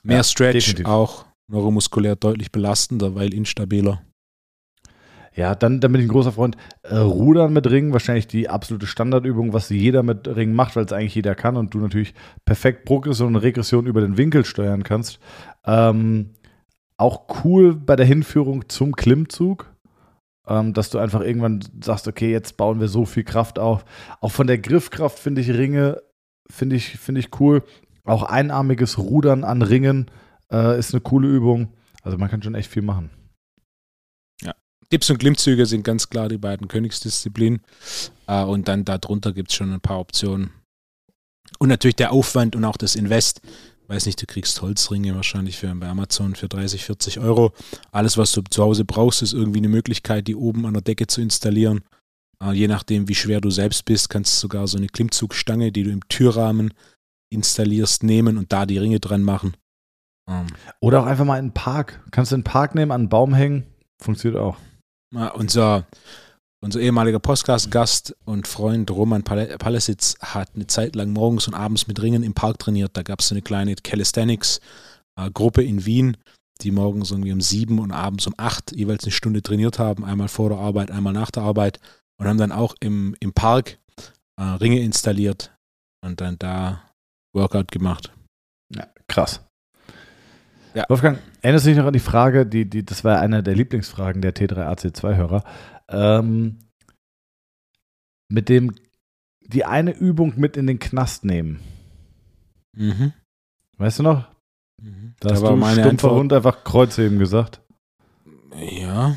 Mehr 0.04 0.18
ja, 0.18 0.24
Stretch, 0.24 0.54
definitiv. 0.54 0.86
auch 0.86 1.26
neuromuskulär 1.48 2.14
deutlich 2.14 2.52
belastender, 2.52 3.16
weil 3.16 3.34
instabiler. 3.34 4.02
Ja, 5.36 5.54
dann, 5.54 5.80
dann 5.80 5.92
bin 5.92 6.00
ich 6.00 6.06
ein 6.06 6.12
großer 6.12 6.32
Freund. 6.32 6.56
Äh, 6.82 6.96
Rudern 6.96 7.52
mit 7.52 7.70
Ringen, 7.70 7.92
wahrscheinlich 7.92 8.26
die 8.26 8.48
absolute 8.48 8.86
Standardübung, 8.86 9.52
was 9.52 9.68
jeder 9.68 10.02
mit 10.02 10.26
Ringen 10.26 10.54
macht, 10.54 10.76
weil 10.76 10.86
es 10.86 10.92
eigentlich 10.94 11.14
jeder 11.14 11.34
kann 11.34 11.58
und 11.58 11.74
du 11.74 11.78
natürlich 11.78 12.14
perfekt 12.46 12.86
Progression 12.86 13.28
und 13.28 13.36
Regression 13.36 13.86
über 13.86 14.00
den 14.00 14.16
Winkel 14.16 14.46
steuern 14.46 14.82
kannst. 14.82 15.20
Ähm, 15.66 16.30
auch 16.96 17.44
cool 17.44 17.74
bei 17.74 17.96
der 17.96 18.06
Hinführung 18.06 18.70
zum 18.70 18.96
Klimmzug, 18.96 19.70
ähm, 20.48 20.72
dass 20.72 20.88
du 20.88 20.98
einfach 20.98 21.20
irgendwann 21.20 21.60
sagst, 21.84 22.08
okay, 22.08 22.32
jetzt 22.32 22.56
bauen 22.56 22.80
wir 22.80 22.88
so 22.88 23.04
viel 23.04 23.24
Kraft 23.24 23.58
auf. 23.58 23.84
Auch 24.22 24.32
von 24.32 24.46
der 24.46 24.56
Griffkraft 24.56 25.18
finde 25.18 25.42
ich 25.42 25.50
Ringe, 25.50 26.00
finde 26.48 26.76
ich, 26.76 26.98
find 26.98 27.18
ich 27.18 27.28
cool. 27.40 27.62
Auch 28.04 28.22
einarmiges 28.22 28.96
Rudern 28.96 29.44
an 29.44 29.60
Ringen 29.60 30.10
äh, 30.50 30.78
ist 30.78 30.94
eine 30.94 31.02
coole 31.02 31.28
Übung. 31.28 31.74
Also 32.02 32.16
man 32.16 32.30
kann 32.30 32.42
schon 32.42 32.54
echt 32.54 32.70
viel 32.70 32.82
machen. 32.82 33.10
Dips 34.92 35.10
und 35.10 35.18
Klimmzüge 35.18 35.66
sind 35.66 35.82
ganz 35.82 36.08
klar 36.08 36.28
die 36.28 36.38
beiden 36.38 36.68
Königsdisziplinen. 36.68 37.60
Äh, 38.26 38.42
und 38.42 38.68
dann 38.68 38.84
darunter 38.84 39.32
gibt 39.32 39.50
es 39.50 39.56
schon 39.56 39.72
ein 39.72 39.80
paar 39.80 40.00
Optionen. 40.00 40.50
Und 41.58 41.68
natürlich 41.68 41.96
der 41.96 42.12
Aufwand 42.12 42.56
und 42.56 42.64
auch 42.64 42.76
das 42.76 42.96
Invest. 42.96 43.40
Weiß 43.88 44.06
nicht, 44.06 44.20
du 44.20 44.26
kriegst 44.26 44.60
Holzringe 44.62 45.14
wahrscheinlich 45.14 45.58
für, 45.58 45.72
bei 45.74 45.86
Amazon 45.86 46.34
für 46.34 46.48
30, 46.48 46.84
40 46.84 47.20
Euro. 47.20 47.52
Alles, 47.92 48.18
was 48.18 48.32
du 48.32 48.42
zu 48.42 48.62
Hause 48.64 48.84
brauchst, 48.84 49.22
ist 49.22 49.32
irgendwie 49.32 49.58
eine 49.58 49.68
Möglichkeit, 49.68 50.26
die 50.26 50.34
oben 50.34 50.66
an 50.66 50.72
der 50.72 50.82
Decke 50.82 51.06
zu 51.06 51.20
installieren. 51.20 51.82
Äh, 52.42 52.52
je 52.52 52.68
nachdem, 52.68 53.08
wie 53.08 53.14
schwer 53.14 53.40
du 53.40 53.50
selbst 53.50 53.84
bist, 53.84 54.10
kannst 54.10 54.34
du 54.34 54.40
sogar 54.40 54.66
so 54.66 54.76
eine 54.76 54.88
Klimmzugstange, 54.88 55.70
die 55.70 55.84
du 55.84 55.90
im 55.90 56.06
Türrahmen 56.08 56.74
installierst, 57.30 58.02
nehmen 58.02 58.38
und 58.38 58.52
da 58.52 58.66
die 58.66 58.78
Ringe 58.78 59.00
dran 59.00 59.22
machen. 59.22 59.56
Ähm. 60.28 60.46
Oder 60.80 61.02
auch 61.02 61.06
einfach 61.06 61.24
mal 61.24 61.38
in 61.38 61.46
den 61.46 61.54
Park. 61.54 62.04
Kannst 62.10 62.32
du 62.32 62.36
in 62.36 62.40
den 62.40 62.44
Park 62.44 62.74
nehmen, 62.74 62.90
an 62.90 63.02
einen 63.02 63.08
Baum 63.08 63.34
hängen. 63.34 63.66
Funktioniert 63.98 64.40
auch. 64.40 64.56
Unser, 65.14 65.86
unser 66.62 66.80
ehemaliger 66.80 67.20
Podcast-Gast 67.20 68.16
und 68.24 68.48
Freund 68.48 68.90
Roman 68.90 69.22
Palesitz 69.22 70.16
hat 70.20 70.50
eine 70.54 70.66
Zeit 70.66 70.96
lang 70.96 71.12
morgens 71.12 71.46
und 71.46 71.54
abends 71.54 71.86
mit 71.86 72.02
Ringen 72.02 72.22
im 72.22 72.34
Park 72.34 72.58
trainiert. 72.58 72.96
Da 72.96 73.02
gab 73.02 73.20
es 73.20 73.28
so 73.28 73.34
eine 73.34 73.42
kleine 73.42 73.76
Calisthenics-Gruppe 73.76 75.62
in 75.62 75.86
Wien, 75.86 76.16
die 76.60 76.72
morgens 76.72 77.12
irgendwie 77.12 77.32
um 77.32 77.40
sieben 77.40 77.78
und 77.78 77.92
abends 77.92 78.26
um 78.26 78.34
acht 78.36 78.72
jeweils 78.72 79.04
eine 79.04 79.12
Stunde 79.12 79.42
trainiert 79.42 79.78
haben. 79.78 80.04
Einmal 80.04 80.28
vor 80.28 80.48
der 80.48 80.58
Arbeit, 80.58 80.90
einmal 80.90 81.12
nach 81.12 81.30
der 81.30 81.44
Arbeit. 81.44 81.78
Und 82.18 82.26
haben 82.26 82.38
dann 82.38 82.52
auch 82.52 82.74
im, 82.80 83.14
im 83.20 83.32
Park 83.32 83.78
äh, 84.40 84.42
Ringe 84.42 84.80
installiert 84.80 85.54
und 86.02 86.20
dann 86.20 86.38
da 86.38 86.82
Workout 87.34 87.70
gemacht. 87.70 88.12
Ja, 88.74 88.88
krass. 89.06 89.45
Ja. 90.76 90.84
Wolfgang, 90.90 91.18
erinnerst 91.40 91.64
du 91.64 91.70
dich 91.70 91.78
noch 91.78 91.86
an 91.86 91.94
die 91.94 92.00
Frage, 92.00 92.44
die, 92.44 92.68
die, 92.68 92.84
das 92.84 93.02
war 93.02 93.18
eine 93.18 93.42
der 93.42 93.54
Lieblingsfragen 93.54 94.20
der 94.20 94.34
T3AC2-Hörer, 94.34 95.42
ähm, 95.88 96.58
mit 98.28 98.50
dem 98.50 98.74
die 99.46 99.64
eine 99.64 99.96
Übung 99.96 100.34
mit 100.36 100.58
in 100.58 100.66
den 100.66 100.78
Knast 100.78 101.24
nehmen. 101.24 101.60
Mhm. 102.76 103.14
Weißt 103.78 104.00
du 104.00 104.02
noch? 104.02 104.28
Mhm. 104.82 105.14
Da 105.20 105.30
hast 105.30 105.42
da 105.42 105.48
du 105.48 105.56
meine 105.56 105.80
stumpfer 105.80 106.10
Hund 106.10 106.34
einfach 106.34 106.62
Kreuzheben 106.62 107.18
gesagt. 107.18 107.62
Ja. 108.54 109.16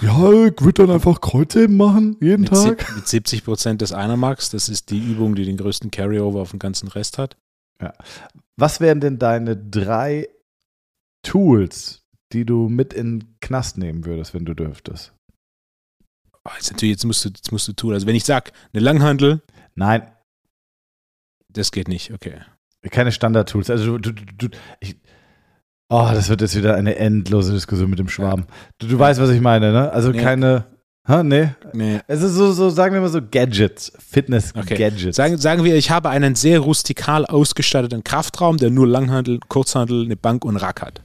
Ja, 0.00 0.32
ich 0.46 0.60
würde 0.60 0.86
dann 0.86 0.90
einfach 0.90 1.20
Kreuzheben 1.20 1.76
machen, 1.76 2.16
jeden 2.20 2.42
mit 2.42 2.50
Tag. 2.50 2.92
Mit 2.96 3.06
70 3.06 3.44
Prozent 3.44 3.82
des 3.82 3.92
Einermax, 3.92 4.50
das 4.50 4.68
ist 4.68 4.90
die 4.90 4.98
Übung, 4.98 5.36
die 5.36 5.44
den 5.44 5.58
größten 5.58 5.92
Carryover 5.92 6.40
auf 6.40 6.50
den 6.50 6.58
ganzen 6.58 6.88
Rest 6.88 7.18
hat. 7.18 7.36
Ja. 7.80 7.92
Was 8.56 8.80
wären 8.80 9.00
denn 9.00 9.20
deine 9.20 9.56
drei 9.56 10.28
Tools, 11.28 12.02
die 12.32 12.44
du 12.44 12.68
mit 12.68 12.94
in 12.94 13.20
den 13.20 13.34
Knast 13.40 13.76
nehmen 13.76 14.04
würdest, 14.06 14.34
wenn 14.34 14.44
du 14.44 14.54
dürftest? 14.54 15.12
Oh, 16.44 16.50
jetzt 16.56 16.70
natürlich, 16.72 16.92
jetzt 16.92 17.04
musst 17.04 17.24
du, 17.24 17.28
jetzt 17.28 17.52
musst 17.52 17.68
du 17.68 17.72
tun. 17.72 17.92
Also 17.92 18.06
wenn 18.06 18.14
ich 18.14 18.24
sage, 18.24 18.52
eine 18.72 18.82
Langhandel. 18.82 19.42
Nein. 19.74 20.10
Das 21.52 21.70
geht 21.70 21.88
nicht, 21.88 22.12
okay. 22.12 22.40
Keine 22.90 23.12
Standard-Tools. 23.12 23.68
Also 23.68 23.98
du, 23.98 24.12
du, 24.12 24.22
du 24.48 24.48
ich, 24.80 24.96
oh, 25.90 26.08
das 26.12 26.28
wird 26.28 26.40
jetzt 26.40 26.56
wieder 26.56 26.76
eine 26.76 26.96
endlose 26.96 27.52
Diskussion 27.52 27.90
mit 27.90 27.98
dem 27.98 28.08
Schwaben. 28.08 28.46
Du, 28.78 28.86
du 28.86 28.98
weißt, 28.98 29.20
was 29.20 29.30
ich 29.30 29.40
meine, 29.40 29.72
ne? 29.72 29.92
Also 29.92 30.10
nee. 30.10 30.22
keine. 30.22 30.64
Ha, 31.06 31.22
nee. 31.22 31.50
nee. 31.72 32.00
Es 32.06 32.22
ist 32.22 32.34
so, 32.34 32.52
so, 32.52 32.70
sagen 32.70 32.94
wir 32.94 33.00
mal 33.00 33.08
so 33.08 33.20
Gadgets, 33.22 33.92
Fitness-Gadgets. 33.98 35.02
Okay. 35.02 35.12
Sagen, 35.12 35.38
sagen 35.38 35.64
wir, 35.64 35.74
ich 35.74 35.90
habe 35.90 36.10
einen 36.10 36.34
sehr 36.34 36.60
rustikal 36.60 37.24
ausgestatteten 37.26 38.04
Kraftraum, 38.04 38.58
der 38.58 38.70
nur 38.70 38.86
Langhandel, 38.86 39.40
Kurzhandel, 39.48 40.04
eine 40.04 40.16
Bank 40.16 40.44
und 40.44 40.56
Rack 40.58 40.82
hat. 40.82 41.02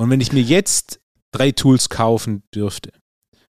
Und 0.00 0.08
wenn 0.08 0.22
ich 0.22 0.32
mir 0.32 0.40
jetzt 0.40 0.98
drei 1.30 1.50
Tools 1.50 1.90
kaufen 1.90 2.42
dürfte, 2.54 2.90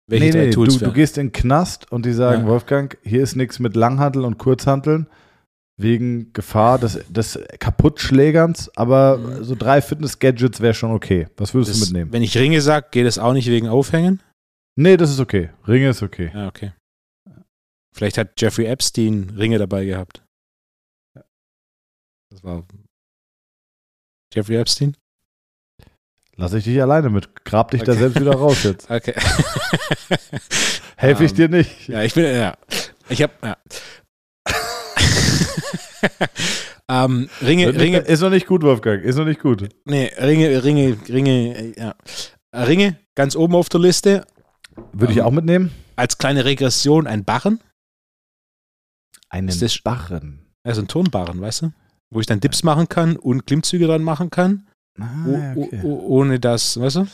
welche 0.09 0.25
nee, 0.25 0.31
drei 0.31 0.45
nee, 0.47 0.51
Tools 0.51 0.77
du, 0.77 0.85
du 0.87 0.91
gehst 0.91 1.17
in 1.17 1.27
den 1.27 1.31
Knast 1.31 1.89
und 1.89 2.05
die 2.05 2.11
sagen, 2.11 2.41
ja. 2.41 2.47
Wolfgang, 2.49 2.97
hier 3.01 3.23
ist 3.23 3.37
nichts 3.37 3.59
mit 3.59 3.77
Langhandeln 3.77 4.25
und 4.25 4.39
Kurzhandeln 4.39 5.07
wegen 5.79 6.33
Gefahr 6.33 6.79
des, 6.79 6.99
des 7.07 7.39
Kaputtschlägerns, 7.59 8.69
aber 8.75 9.19
mhm. 9.19 9.43
so 9.45 9.55
drei 9.55 9.81
Fitness-Gadgets 9.81 10.59
wäre 10.59 10.73
schon 10.73 10.91
okay. 10.91 11.29
Was 11.37 11.53
würdest 11.53 11.71
das, 11.71 11.79
du 11.79 11.85
mitnehmen? 11.85 12.11
Wenn 12.11 12.23
ich 12.23 12.37
Ringe 12.37 12.59
sage, 12.59 12.87
geht 12.91 13.05
es 13.05 13.17
auch 13.17 13.31
nicht 13.31 13.47
wegen 13.47 13.69
Aufhängen? 13.69 14.21
Nee, 14.75 14.97
das 14.97 15.11
ist 15.11 15.21
okay. 15.21 15.49
Ringe 15.65 15.91
ist 15.91 16.03
okay. 16.03 16.29
Ja, 16.33 16.49
okay. 16.49 16.73
Vielleicht 17.95 18.17
hat 18.17 18.41
Jeffrey 18.41 18.65
Epstein 18.65 19.29
Ringe 19.37 19.59
dabei 19.59 19.85
gehabt. 19.85 20.25
Das 22.29 22.43
war 22.43 22.67
Jeffrey 24.33 24.57
Epstein. 24.57 24.97
Lass 26.35 26.53
ich 26.53 26.63
dich 26.63 26.81
alleine 26.81 27.09
mit. 27.09 27.43
Grab 27.45 27.71
dich 27.71 27.83
da 27.83 27.91
Okay. 27.91 28.01
selbst 28.01 28.19
wieder 28.19 28.33
raus 28.35 28.63
jetzt. 28.63 28.89
Okay. 28.89 29.13
Helfe 30.97 31.25
ich 31.25 31.31
Ähm, 31.31 31.37
dir 31.37 31.49
nicht. 31.49 31.87
Ja, 31.87 32.01
ich 32.03 32.13
bin, 32.13 32.25
ja. 32.25 32.55
Ich 33.09 33.21
hab, 33.21 33.31
ja. 33.43 33.57
ähm, 36.89 37.29
Ringe, 37.41 37.67
nicht- 37.67 37.79
Ringe, 37.79 37.97
Ist 37.99 38.21
noch 38.21 38.29
nicht 38.29 38.47
gut, 38.47 38.63
Wolfgang. 38.63 39.03
Ist 39.03 39.17
noch 39.17 39.25
nicht 39.25 39.41
gut. 39.41 39.67
nee, 39.85 40.11
Ringe, 40.19 40.63
Ringe, 40.63 40.97
Ringe, 41.09 41.73
ja. 41.77 41.95
Äh, 42.51 42.61
Ringe, 42.63 42.97
ganz 43.15 43.35
oben 43.35 43.55
auf 43.55 43.69
der 43.69 43.79
Liste. 43.81 44.25
Würde 44.91 45.13
ich 45.13 45.19
Ähm, 45.19 45.25
auch 45.25 45.31
mitnehmen. 45.31 45.71
Als 45.95 46.17
kleine 46.17 46.45
Regression 46.45 47.05
ein 47.07 47.23
Barren. 47.23 47.59
Einen 49.29 49.49
ist 49.49 49.61
das- 49.61 49.77
Barren. 49.79 50.39
Also 50.63 50.81
ein 50.81 50.87
Turnbarren, 50.87 51.41
weißt 51.41 51.63
du? 51.63 51.73
Wo 52.11 52.19
ich 52.19 52.25
dann 52.25 52.39
Dips 52.39 52.63
machen 52.63 52.87
kann 52.89 53.17
und 53.17 53.45
Klimmzüge 53.45 53.87
dran 53.87 54.03
machen 54.03 54.29
kann. 54.29 54.67
Ah, 54.99 55.53
okay. 55.55 55.81
ohne 55.83 56.39
das, 56.39 56.79
weißt 56.79 56.97
du? 56.97 57.07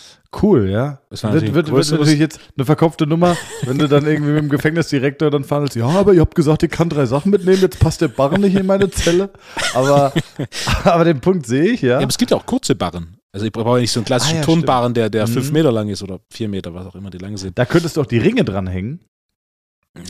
Cool, 0.43 0.69
ja. 0.69 0.99
Das 1.09 1.23
war 1.23 1.31
Wird, 1.31 1.43
natürlich 1.43 1.55
wird, 1.55 1.71
wird 1.71 1.85
größeres- 1.85 1.91
natürlich 1.99 2.19
jetzt 2.19 2.39
eine 2.57 2.65
verkopfte 2.65 3.07
Nummer, 3.07 3.37
wenn 3.63 3.77
du 3.77 3.87
dann 3.87 4.05
irgendwie 4.05 4.31
mit 4.33 4.41
dem 4.43 4.49
Gefängnisdirektor 4.49 5.31
dann 5.31 5.45
verhandelst. 5.45 5.77
Ja, 5.77 5.87
aber 5.87 6.13
ihr 6.13 6.19
habt 6.19 6.35
gesagt, 6.35 6.61
ich 6.63 6.69
kann 6.71 6.89
drei 6.89 7.05
Sachen 7.05 7.31
mitnehmen, 7.31 7.61
jetzt 7.61 7.79
passt 7.79 8.01
der 8.01 8.09
Barren 8.09 8.41
nicht 8.41 8.55
in 8.57 8.65
meine 8.65 8.89
Zelle. 8.91 9.29
Aber, 9.73 10.11
aber 10.83 11.05
den 11.05 11.21
Punkt 11.21 11.45
sehe 11.47 11.71
ich, 11.71 11.81
ja. 11.81 11.91
Ja, 11.91 11.97
aber 11.99 12.07
es 12.09 12.17
gibt 12.17 12.31
ja 12.31 12.37
auch 12.37 12.45
kurze 12.45 12.75
Barren. 12.75 13.15
Also 13.31 13.45
ich 13.45 13.51
brauche 13.53 13.77
ja 13.77 13.81
nicht 13.81 13.91
so 13.91 14.01
einen 14.01 14.05
klassischen 14.05 14.35
Ah, 14.37 14.39
ja, 14.39 14.45
Turnbarren, 14.45 14.93
der, 14.93 15.09
der 15.09 15.25
Mhm. 15.27 15.31
fünf 15.31 15.51
Meter 15.51 15.71
lang 15.71 15.87
ist 15.87 16.03
oder 16.03 16.19
vier 16.29 16.49
Meter, 16.49 16.73
was 16.73 16.85
auch 16.85 16.95
immer 16.95 17.09
die 17.11 17.17
lang 17.19 17.37
sind. 17.37 17.57
Da 17.57 17.65
könntest 17.65 17.95
du 17.95 18.01
auch 18.01 18.05
die 18.07 18.17
Ringe 18.17 18.43
dranhängen. 18.43 18.99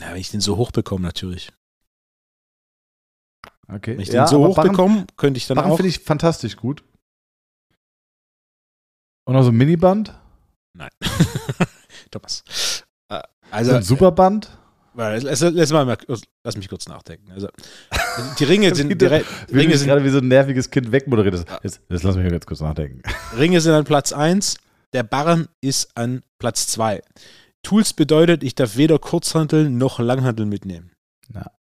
Ja, 0.00 0.10
wenn 0.12 0.20
ich 0.20 0.30
den 0.30 0.40
so 0.40 0.56
hoch 0.56 0.72
bekomme, 0.72 1.04
natürlich. 1.04 1.50
Okay. 3.72 3.92
Wenn 3.92 4.00
ich 4.00 4.08
ja, 4.08 4.24
den 4.24 4.28
so 4.28 4.44
hoch 4.46 4.56
Barren, 4.56 4.70
bekomme, 4.72 5.06
könnte 5.16 5.38
ich 5.38 5.46
dann 5.46 5.54
Barren 5.56 5.70
auch. 5.72 5.76
finde 5.76 5.88
ich 5.90 6.00
fantastisch 6.00 6.56
gut. 6.56 6.82
Und 9.30 9.36
auch 9.36 9.42
so 9.42 9.50
ein 9.50 9.56
Miniband. 9.56 10.12
Nein. 10.76 10.90
Thomas. 12.10 12.42
Äh, 13.08 13.20
So 13.20 13.22
Also, 13.52 13.72
ein 13.76 13.82
Superband. 13.82 14.50
Weil, 14.92 15.22
lass, 15.22 15.40
lass, 15.40 15.70
mal, 15.70 15.96
lass 16.42 16.56
mich 16.56 16.68
kurz 16.68 16.88
nachdenken. 16.88 17.30
Also, 17.30 17.48
die 18.40 18.44
Ringe 18.44 18.74
sind, 18.74 19.00
die 19.00 19.04
Re- 19.06 19.24
Ringe 19.52 19.78
sind, 19.78 19.86
gerade 19.86 20.02
wie 20.04 20.08
so 20.10 20.18
ein 20.18 20.26
nerviges 20.26 20.68
Kind 20.70 20.90
wegmoderiert 20.90 21.34
hast. 21.34 21.46
Jetzt, 21.62 21.80
jetzt 21.88 22.02
lass 22.02 22.16
mich 22.16 22.28
ganz 22.28 22.44
kurz 22.44 22.60
nachdenken. 22.60 23.02
Ringe 23.38 23.60
sind 23.60 23.72
an 23.72 23.84
Platz 23.84 24.12
1, 24.12 24.56
der 24.92 25.04
Barren 25.04 25.46
ist 25.60 25.96
an 25.96 26.24
Platz 26.38 26.66
2. 26.66 27.00
Tools 27.62 27.92
bedeutet, 27.92 28.42
ich 28.42 28.56
darf 28.56 28.76
weder 28.76 28.98
Kurzhanteln 28.98 29.78
noch 29.78 30.00
Langhanteln 30.00 30.48
mitnehmen. 30.48 30.90
Ja. 31.32 31.52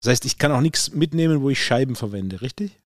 Das 0.00 0.10
heißt, 0.12 0.24
ich 0.24 0.38
kann 0.38 0.52
auch 0.52 0.62
nichts 0.62 0.92
mitnehmen, 0.94 1.42
wo 1.42 1.50
ich 1.50 1.62
Scheiben 1.62 1.96
verwende, 1.96 2.40
richtig? 2.40 2.79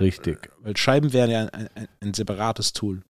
Richtig. 0.00 0.50
Weil 0.60 0.76
Scheiben 0.76 1.12
wären 1.12 1.30
ja 1.30 1.46
ein, 1.46 1.68
ein, 1.74 1.88
ein 2.00 2.14
separates 2.14 2.72
Tool. 2.72 3.02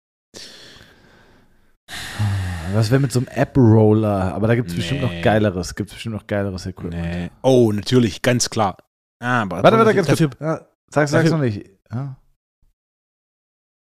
Was 2.73 2.91
wäre 2.91 3.01
mit 3.01 3.11
so 3.13 3.19
einem 3.21 3.29
App-Roller? 3.29 4.33
Aber 4.35 4.47
da 4.47 4.55
gibt 4.55 4.69
es 4.69 4.75
Nee. 4.75 4.79
bestimmt 4.81 5.03
noch 5.03 5.23
geileres. 5.23 5.75
Gibt 5.75 5.91
es 5.91 5.95
bestimmt 5.95 6.15
noch 6.15 6.27
geileres 6.27 6.67
Equipment. 6.67 7.03
Nee. 7.03 7.31
Oh, 7.43 7.73
natürlich, 7.73 8.23
ganz 8.23 8.49
klar. 8.49 8.77
Ah, 9.23 9.43
aber 9.43 9.63
Warte, 9.63 9.77
warte, 9.77 9.95
ganz 9.95 10.07
dafür 10.07 10.29
kurz. 10.29 10.41
Ja, 10.41 10.67
sag's, 10.89 11.11
sag's 11.11 11.31
noch 11.31 11.41
nicht. 11.41 11.69
Ja. 11.93 12.17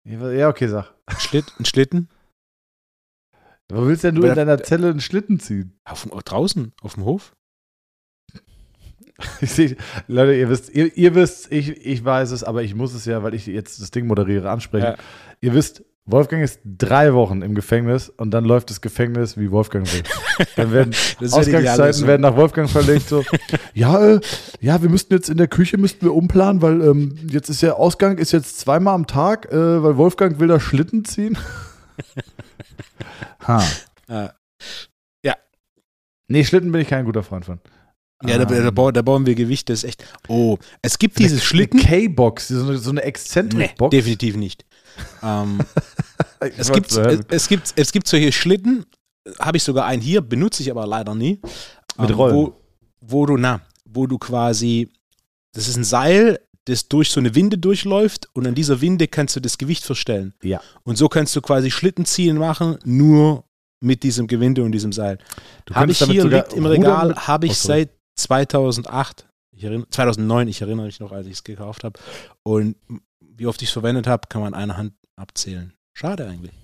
Ja, 0.04 0.48
okay, 0.48 0.66
sag. 0.66 0.92
Schlitt, 1.18 1.44
ein 1.60 1.64
Schlitten 1.64 2.08
Wo 3.70 3.86
willst 3.86 4.02
denn 4.02 4.16
du 4.16 4.24
in 4.26 4.34
deiner 4.34 4.60
Zelle 4.62 4.90
einen 4.90 5.00
Schlitten 5.00 5.38
ziehen? 5.38 5.78
auf, 5.84 6.04
draußen 6.24 6.72
auf 6.82 6.94
dem 6.94 7.04
Hof. 7.04 7.36
Leute, 10.08 10.34
ihr 10.34 10.48
wisst, 10.48 10.74
ihr, 10.74 10.96
ihr 10.96 11.14
wisst, 11.14 11.50
ich, 11.50 11.84
ich 11.84 12.04
weiß 12.04 12.30
es, 12.30 12.44
aber 12.44 12.62
ich 12.62 12.74
muss 12.74 12.94
es 12.94 13.04
ja, 13.04 13.22
weil 13.22 13.34
ich 13.34 13.46
jetzt 13.46 13.80
das 13.80 13.90
Ding 13.90 14.06
moderiere, 14.06 14.50
ansprechen. 14.50 14.86
Ja. 14.86 14.96
Ihr 15.40 15.54
wisst, 15.54 15.84
Wolfgang 16.04 16.42
ist 16.42 16.60
drei 16.64 17.14
Wochen 17.14 17.42
im 17.42 17.54
Gefängnis 17.54 18.08
und 18.08 18.32
dann 18.32 18.44
läuft 18.44 18.70
das 18.70 18.80
Gefängnis, 18.80 19.36
wie 19.36 19.50
Wolfgang 19.52 19.86
will. 19.92 20.02
Dann 20.56 20.72
werden 20.72 20.92
ja 21.20 21.28
Ausgangszeiten 21.28 22.06
werden 22.08 22.22
nach 22.22 22.34
Wolfgang 22.34 22.68
verlegt. 22.68 23.08
So, 23.08 23.22
ja, 23.74 24.14
äh, 24.14 24.20
ja, 24.60 24.82
wir 24.82 24.88
müssten 24.88 25.14
jetzt 25.14 25.30
in 25.30 25.36
der 25.36 25.46
Küche 25.46 25.78
müssten 25.78 26.04
wir 26.04 26.12
umplanen, 26.12 26.60
weil 26.60 26.80
ähm, 26.82 27.14
jetzt 27.28 27.48
ist 27.48 27.62
ja 27.62 27.74
Ausgang 27.74 28.18
ist 28.18 28.32
jetzt 28.32 28.58
zweimal 28.58 28.94
am 28.94 29.06
Tag, 29.06 29.52
äh, 29.52 29.82
weil 29.82 29.96
Wolfgang 29.96 30.40
will 30.40 30.48
da 30.48 30.58
Schlitten 30.58 31.04
ziehen. 31.04 31.38
ha. 33.46 33.62
Äh, 34.08 34.30
Nee, 36.32 36.44
Schlitten 36.44 36.72
bin 36.72 36.80
ich 36.80 36.88
kein 36.88 37.04
guter 37.04 37.22
Freund 37.22 37.44
von. 37.44 37.60
Ja, 38.26 38.38
da, 38.38 38.44
da, 38.44 38.68
Ähm, 38.68 38.74
bauen, 38.74 38.94
da 38.94 39.02
bauen 39.02 39.26
wir 39.26 39.34
Gewichte, 39.34 39.72
das 39.72 39.82
ist 39.84 39.88
echt. 39.88 40.04
Oh, 40.28 40.58
es 40.80 40.98
gibt 40.98 41.18
dieses 41.18 41.38
eine 41.38 41.40
Schlitten. 41.40 41.80
K-Box, 41.80 42.48
so 42.48 42.62
eine, 42.62 42.78
so 42.78 42.90
eine 42.90 43.00
Nee, 43.00 43.06
Exzentrik-Box. 43.06 43.90
definitiv 43.90 44.36
nicht. 44.36 44.64
Ähm, 45.22 45.58
es, 46.40 46.70
gibt, 46.70 46.92
es, 46.92 47.20
es, 47.28 47.48
gibt, 47.48 47.72
es 47.76 47.92
gibt 47.92 48.06
solche 48.06 48.32
Schlitten, 48.32 48.86
habe 49.38 49.56
ich 49.56 49.62
sogar 49.62 49.86
einen 49.86 50.02
hier, 50.02 50.20
benutze 50.20 50.62
ich 50.62 50.70
aber 50.70 50.86
leider 50.86 51.14
nie. 51.14 51.40
Mit 51.98 52.10
ähm, 52.10 52.16
Rollen. 52.16 52.34
Wo, 52.34 52.60
wo 53.00 53.26
du, 53.26 53.36
na, 53.36 53.60
wo 53.84 54.06
du 54.06 54.18
quasi, 54.18 54.90
das 55.52 55.68
ist 55.68 55.76
ein 55.76 55.84
Seil, 55.84 56.38
das 56.66 56.88
durch 56.88 57.10
so 57.10 57.20
eine 57.20 57.34
Winde 57.34 57.58
durchläuft 57.58 58.28
und 58.34 58.46
an 58.46 58.54
dieser 58.54 58.80
Winde 58.80 59.08
kannst 59.08 59.34
du 59.36 59.40
das 59.40 59.58
Gewicht 59.58 59.84
verstellen. 59.84 60.34
Ja. 60.42 60.60
Und 60.84 60.96
so 60.96 61.08
kannst 61.08 61.34
du 61.34 61.40
quasi 61.40 61.70
Schlittenziehen 61.70 62.38
machen, 62.38 62.78
nur 62.84 63.44
mit 63.80 64.02
diesem 64.04 64.28
Gewinde 64.28 64.62
und 64.62 64.72
diesem 64.72 64.92
Seil. 64.92 65.18
Du 65.66 65.74
Habe 65.74 65.90
ich 65.90 65.98
hier, 65.98 66.22
sogar 66.22 66.42
liegt 66.42 66.52
im 66.52 66.66
Regal, 66.66 67.14
habe 67.16 67.46
ich 67.46 67.56
seit 67.56 67.90
2008, 68.16 69.26
ich 69.54 69.64
erinnere, 69.64 69.88
2009, 69.88 70.48
ich 70.48 70.60
erinnere 70.62 70.86
mich 70.86 71.00
noch, 71.00 71.12
als 71.12 71.26
ich 71.26 71.34
es 71.34 71.44
gekauft 71.44 71.84
habe. 71.84 71.98
Und 72.42 72.76
wie 73.20 73.46
oft 73.46 73.60
ich 73.62 73.68
es 73.68 73.72
verwendet 73.72 74.06
habe, 74.06 74.28
kann 74.28 74.40
man 74.42 74.54
an 74.54 74.60
einer 74.60 74.76
Hand 74.76 74.94
abzählen. 75.16 75.72
Schade 75.94 76.26
eigentlich. 76.26 76.54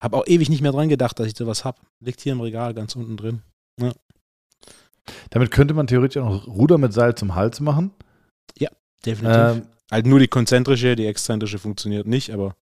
Habe 0.00 0.16
auch 0.16 0.26
ewig 0.26 0.50
nicht 0.50 0.60
mehr 0.60 0.72
dran 0.72 0.88
gedacht, 0.88 1.18
dass 1.18 1.26
ich 1.26 1.36
sowas 1.36 1.64
habe. 1.64 1.78
Liegt 2.00 2.20
hier 2.20 2.32
im 2.32 2.40
Regal 2.40 2.74
ganz 2.74 2.94
unten 2.96 3.16
drin. 3.16 3.42
Damit 5.30 5.50
könnte 5.50 5.74
man 5.74 5.86
theoretisch 5.86 6.22
auch 6.22 6.30
noch 6.30 6.46
Ruder 6.46 6.78
mit 6.78 6.92
Seil 6.92 7.14
zum 7.14 7.34
Hals 7.34 7.60
machen. 7.60 7.92
Definitiv. 9.04 9.38
Ähm, 9.38 9.66
halt 9.90 10.06
nur 10.06 10.18
die 10.18 10.28
konzentrische, 10.28 10.96
die 10.96 11.06
exzentrische 11.06 11.58
funktioniert 11.58 12.06
nicht, 12.06 12.30
aber 12.30 12.56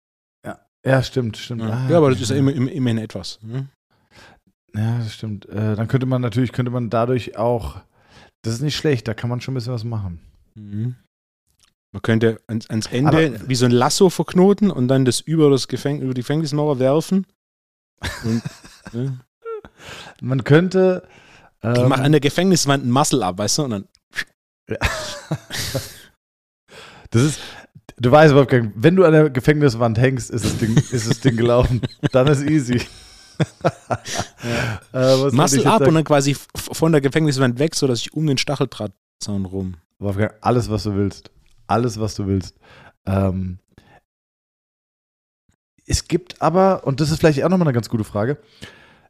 ja, 0.85 1.01
stimmt, 1.05 1.37
stimmt. 1.37 1.63
ja, 1.63 1.69
Ah, 1.71 1.91
ja 1.91 1.97
aber 1.99 2.11
das 2.11 2.21
ist 2.21 2.31
ja 2.31 2.37
immer, 2.37 2.53
immer, 2.53 2.71
immerhin 2.73 2.99
etwas. 2.99 3.39
Ne? 3.43 3.69
Ja, 4.75 4.99
das 4.99 5.15
stimmt. 5.15 5.49
Äh, 5.49 5.77
dann 5.77 5.87
könnte 5.87 6.07
man 6.07 6.21
natürlich, 6.21 6.51
könnte 6.51 6.73
man 6.73 6.91
dadurch 6.91 7.37
auch, 7.37 7.81
das 8.43 8.55
ist 8.55 8.63
nicht 8.63 8.77
schlecht, 8.77 9.09
da 9.09 9.15
kann 9.15 9.31
man 9.31 9.41
schon 9.41 9.53
ein 9.53 9.57
bisschen 9.57 9.73
was 9.73 9.85
machen. 9.85 10.21
Mhm. 10.55 10.97
Man 11.93 12.03
könnte 12.03 12.41
ans, 12.47 12.69
ans 12.71 12.87
Ende 12.87 13.41
wie 13.47 13.55
so 13.55 13.67
ein 13.67 13.71
Lasso 13.71 14.09
verknoten 14.09 14.71
und 14.71 14.89
dann 14.89 15.05
das 15.05 15.21
über 15.21 15.51
das 15.51 15.69
Gefäng 15.69 16.01
über 16.01 16.15
die 16.15 16.23
Gefängnismauer 16.23 16.79
werfen. 16.79 17.27
Und, 18.25 18.43
ne? 18.93 19.21
Man 20.21 20.45
könnte. 20.45 21.07
Ich 21.63 21.79
ähm, 21.79 21.89
mache 21.89 22.03
an 22.03 22.13
der 22.13 22.21
Gefängniswand 22.21 22.83
einen 22.83 22.93
Muscle 22.93 23.23
ab, 23.23 23.39
weißt 23.39 23.59
du? 23.59 23.63
Und 23.65 23.71
dann, 23.71 23.89
das 27.11 27.23
ist, 27.23 27.41
du 27.99 28.11
weißt, 28.11 28.35
Wolfgang, 28.35 28.73
wenn 28.75 28.97
du 28.97 29.05
an 29.05 29.13
der 29.13 29.31
Gefängniswand 29.31 29.99
hängst, 29.99 30.31
ist 30.31 30.45
das 30.45 30.59
Ding, 30.59 30.77
ist 30.77 31.09
das 31.09 31.21
Ding 31.21 31.37
gelaufen. 31.37 31.83
Dann 32.11 32.27
ist 32.27 32.43
easy. 32.43 32.81
äh, 34.93 34.95
wollte 34.95 35.29
ich 35.29 35.33
Muscle 35.33 35.67
ab 35.67 35.87
und 35.87 35.95
dann 35.95 36.05
quasi 36.05 36.37
von 36.55 36.93
der 36.93 37.01
Gefängniswand 37.01 37.59
weg, 37.59 37.75
sodass 37.75 38.01
ich 38.01 38.13
um 38.15 38.27
den 38.27 38.39
Stacheldrahtzaun 38.39 39.45
rum. 39.45 39.77
Wolfgang, 39.99 40.35
alles, 40.41 40.71
was 40.71 40.85
du 40.85 40.95
willst. 40.95 41.31
Alles, 41.67 42.01
was 42.01 42.15
du 42.15 42.27
willst. 42.27 42.59
Ähm, 43.07 43.59
es 45.87 46.09
gibt 46.09 46.41
aber, 46.41 46.87
und 46.87 47.01
das 47.01 47.11
ist 47.11 47.21
vielleicht 47.21 47.43
auch 47.43 47.49
nochmal 47.49 47.69
eine 47.69 47.75
ganz 47.75 47.89
gute 47.89 48.05
Frage, 48.05 48.39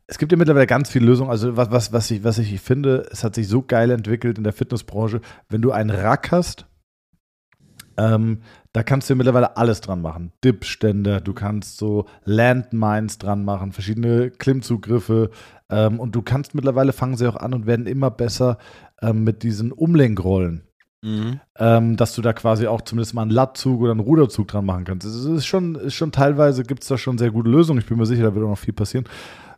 es 0.06 0.18
gibt 0.18 0.32
ja 0.32 0.38
mittlerweile 0.38 0.66
ganz 0.66 0.90
viele 0.90 1.06
Lösungen. 1.06 1.30
Also, 1.30 1.56
was, 1.56 1.70
was, 1.70 1.92
was, 1.92 2.10
ich, 2.10 2.24
was 2.24 2.38
ich 2.38 2.60
finde, 2.60 3.08
es 3.10 3.24
hat 3.24 3.34
sich 3.34 3.48
so 3.48 3.62
geil 3.62 3.90
entwickelt 3.90 4.36
in 4.36 4.44
der 4.44 4.52
Fitnessbranche. 4.52 5.20
Wenn 5.48 5.62
du 5.62 5.72
einen 5.72 5.90
Rack 5.90 6.30
hast, 6.32 6.66
ähm, 7.96 8.42
da 8.72 8.82
kannst 8.82 9.08
du 9.08 9.14
ja 9.14 9.16
mittlerweile 9.16 9.56
alles 9.56 9.80
dran 9.80 10.02
machen. 10.02 10.32
Dipständer, 10.44 11.20
du 11.20 11.34
kannst 11.34 11.76
so 11.76 12.06
Landmines 12.24 13.18
dran 13.18 13.44
machen, 13.44 13.72
verschiedene 13.72 14.30
Klimmzugriffe. 14.30 15.30
Ähm, 15.70 16.00
und 16.00 16.14
du 16.14 16.22
kannst 16.22 16.54
mittlerweile, 16.54 16.92
fangen 16.92 17.16
sie 17.16 17.26
auch 17.26 17.36
an 17.36 17.54
und 17.54 17.66
werden 17.66 17.86
immer 17.86 18.10
besser 18.10 18.58
ähm, 19.02 19.24
mit 19.24 19.42
diesen 19.42 19.72
Umlenkrollen 19.72 20.62
Mhm. 21.04 21.40
ähm, 21.58 21.96
dass 21.96 22.14
du 22.14 22.22
da 22.22 22.32
quasi 22.32 22.68
auch 22.68 22.80
zumindest 22.80 23.12
mal 23.14 23.22
einen 23.22 23.32
Lattzug 23.32 23.80
oder 23.80 23.90
einen 23.90 23.98
Ruderzug 23.98 24.46
dran 24.46 24.64
machen 24.64 24.84
kannst. 24.84 25.04
Es 25.04 25.24
ist 25.24 25.46
schon, 25.46 25.74
ist 25.74 25.94
schon 25.94 26.12
teilweise 26.12 26.62
gibt 26.62 26.82
es 26.82 26.88
da 26.88 26.96
schon 26.96 27.18
sehr 27.18 27.32
gute 27.32 27.50
Lösungen. 27.50 27.80
Ich 27.80 27.86
bin 27.86 27.98
mir 27.98 28.06
sicher, 28.06 28.22
da 28.22 28.34
wird 28.34 28.44
auch 28.44 28.50
noch 28.50 28.58
viel 28.58 28.72
passieren. 28.72 29.06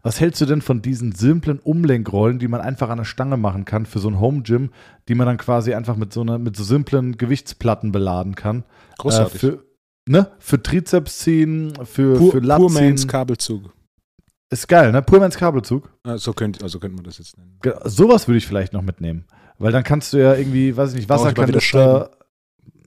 Was 0.04 0.20
hältst 0.20 0.40
du 0.40 0.46
denn 0.46 0.60
von 0.62 0.82
diesen 0.82 1.12
simplen 1.12 1.58
Umlenkrollen, 1.58 2.38
die 2.38 2.46
man 2.46 2.60
einfach 2.60 2.90
an 2.90 2.98
der 2.98 3.04
Stange 3.04 3.36
machen 3.36 3.64
kann 3.64 3.86
für 3.86 3.98
so 3.98 4.08
ein 4.08 4.20
Home 4.20 4.42
Gym, 4.42 4.70
die 5.08 5.14
man 5.14 5.26
dann 5.26 5.38
quasi 5.38 5.74
einfach 5.74 5.96
mit 5.96 6.12
so 6.12 6.20
einer, 6.20 6.38
mit 6.38 6.54
so 6.56 6.62
simplen 6.62 7.16
Gewichtsplatten 7.16 7.90
beladen 7.90 8.34
kann? 8.34 8.64
Großartig. 8.98 9.34
Äh, 9.34 9.38
für, 9.38 9.64
ne? 10.06 10.30
Für 10.38 10.62
Trizeps 10.62 11.18
ziehen, 11.20 11.72
für, 11.84 12.16
Pur, 12.18 12.32
für 12.32 12.38
Lat 12.40 12.58
Purmans 12.60 13.00
ziehen. 13.00 13.08
Kabelzug. 13.10 13.72
Ist 14.50 14.68
geil, 14.68 14.92
ne? 14.92 15.00
Purmans 15.02 15.36
Kabelzug. 15.36 15.90
Ah, 16.04 16.18
So 16.18 16.32
könnte, 16.34 16.62
also 16.62 16.78
könnte 16.78 16.96
man 16.96 17.04
das 17.04 17.18
jetzt 17.18 17.36
nennen. 17.38 17.58
Ge- 17.62 17.74
Sowas 17.84 18.28
würde 18.28 18.38
ich 18.38 18.46
vielleicht 18.46 18.72
noch 18.74 18.82
mitnehmen. 18.82 19.24
Weil 19.58 19.72
dann 19.72 19.84
kannst 19.84 20.12
du 20.12 20.18
ja 20.18 20.34
irgendwie, 20.34 20.76
weiß 20.76 20.90
ich 20.90 20.96
nicht, 20.96 21.08
Wasserkanister. 21.08 22.10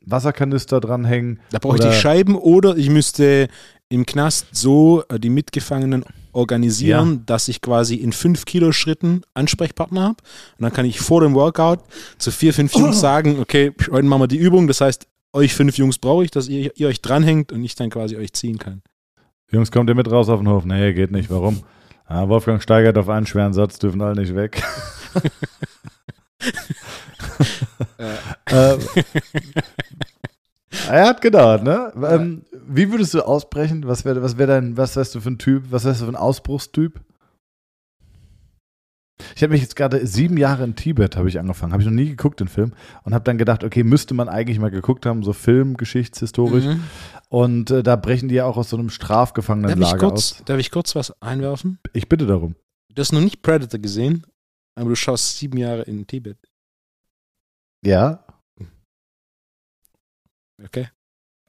Wasserkanister 0.05 0.79
dranhängen. 0.79 1.39
Da 1.51 1.59
brauche 1.59 1.77
ich 1.77 1.83
die 1.83 1.91
Scheiben 1.93 2.35
oder 2.35 2.77
ich 2.77 2.89
müsste 2.89 3.49
im 3.89 4.05
Knast 4.05 4.47
so 4.51 5.03
äh, 5.09 5.19
die 5.19 5.29
Mitgefangenen 5.29 6.03
organisieren, 6.33 7.23
dass 7.25 7.47
ich 7.47 7.61
quasi 7.61 7.95
in 7.95 8.13
5 8.13 8.45
Kilo 8.45 8.71
Schritten 8.71 9.21
Ansprechpartner 9.33 10.01
habe. 10.01 10.17
Und 10.57 10.63
dann 10.63 10.73
kann 10.73 10.85
ich 10.85 10.99
vor 10.99 11.21
dem 11.21 11.33
Workout 11.33 11.79
zu 12.17 12.31
vier, 12.31 12.53
fünf 12.53 12.73
Jungs 12.75 12.99
sagen, 12.99 13.39
okay, 13.39 13.73
heute 13.89 14.07
machen 14.07 14.21
wir 14.21 14.27
die 14.27 14.37
Übung. 14.37 14.67
Das 14.67 14.81
heißt, 14.81 15.07
euch 15.33 15.53
fünf 15.53 15.77
Jungs 15.77 15.97
brauche 15.97 16.23
ich, 16.23 16.31
dass 16.31 16.47
ihr, 16.47 16.71
ihr 16.75 16.87
euch 16.87 17.01
dranhängt 17.01 17.51
und 17.51 17.63
ich 17.63 17.75
dann 17.75 17.89
quasi 17.89 18.17
euch 18.17 18.33
ziehen 18.33 18.59
kann. 18.59 18.81
Jungs, 19.51 19.71
kommt 19.71 19.89
ihr 19.89 19.95
mit 19.95 20.11
raus 20.11 20.29
auf 20.29 20.39
den 20.39 20.49
Hof? 20.49 20.65
Nee, 20.65 20.93
geht 20.93 21.11
nicht. 21.11 21.29
Warum? 21.29 21.63
Ah, 22.05 22.27
Wolfgang 22.27 22.61
steigert 22.61 22.97
auf 22.97 23.09
einen 23.09 23.25
schweren 23.25 23.53
Satz, 23.53 23.79
dürfen 23.79 24.01
alle 24.01 24.21
nicht 24.21 24.35
weg. 24.35 24.61
äh, 28.45 28.77
er 30.89 31.07
hat 31.07 31.21
gedauert, 31.21 31.63
ne? 31.63 31.91
Ähm, 31.95 32.43
wie 32.67 32.91
würdest 32.91 33.13
du 33.13 33.21
ausbrechen? 33.21 33.87
Was 33.87 34.05
wäre 34.05 34.21
was 34.21 34.37
wär 34.37 34.47
dein, 34.47 34.77
was 34.77 34.95
wärst 34.95 35.15
du 35.15 35.21
für 35.21 35.29
ein 35.29 35.39
Typ? 35.39 35.65
Was 35.71 35.85
wärst 35.85 36.01
du 36.01 36.05
für 36.05 36.11
ein 36.11 36.15
Ausbruchstyp? 36.15 36.99
Ich 39.35 39.41
habe 39.41 39.51
mich 39.53 39.61
jetzt 39.61 39.75
gerade 39.75 40.05
sieben 40.05 40.37
Jahre 40.37 40.63
in 40.63 40.75
Tibet 40.75 41.17
habe 41.17 41.27
ich 41.27 41.39
angefangen, 41.39 41.73
habe 41.73 41.81
ich 41.81 41.87
noch 41.87 41.95
nie 41.95 42.09
geguckt 42.09 42.39
den 42.39 42.47
Film 42.47 42.73
und 43.03 43.15
habe 43.15 43.23
dann 43.23 43.39
gedacht, 43.39 43.63
okay, 43.63 43.83
müsste 43.83 44.13
man 44.13 44.29
eigentlich 44.29 44.59
mal 44.59 44.69
geguckt 44.69 45.07
haben, 45.07 45.23
so 45.23 45.33
Film, 45.33 45.75
geschichtshistorisch. 45.75 46.65
Mhm. 46.65 46.83
Und 47.29 47.71
äh, 47.71 47.81
da 47.81 47.95
brechen 47.95 48.29
die 48.29 48.35
ja 48.35 48.45
auch 48.45 48.57
aus 48.57 48.69
so 48.69 48.77
einem 48.77 48.87
Darf, 48.87 48.95
Strafgefangenenlager 48.95 49.97
kurz, 49.97 50.33
aus. 50.33 50.43
darf 50.45 50.59
ich 50.59 50.69
kurz 50.69 50.95
was 50.95 51.19
einwerfen? 51.19 51.79
Ich 51.93 52.07
bitte 52.07 52.27
darum. 52.27 52.55
Du 52.93 53.01
hast 53.01 53.11
noch 53.11 53.21
nicht 53.21 53.41
Predator 53.41 53.79
gesehen, 53.79 54.25
aber 54.75 54.89
du 54.89 54.95
schaust 54.95 55.37
sieben 55.39 55.57
Jahre 55.57 55.81
in 55.83 56.05
Tibet. 56.05 56.37
Ja, 57.83 58.23
Okay. 60.63 60.89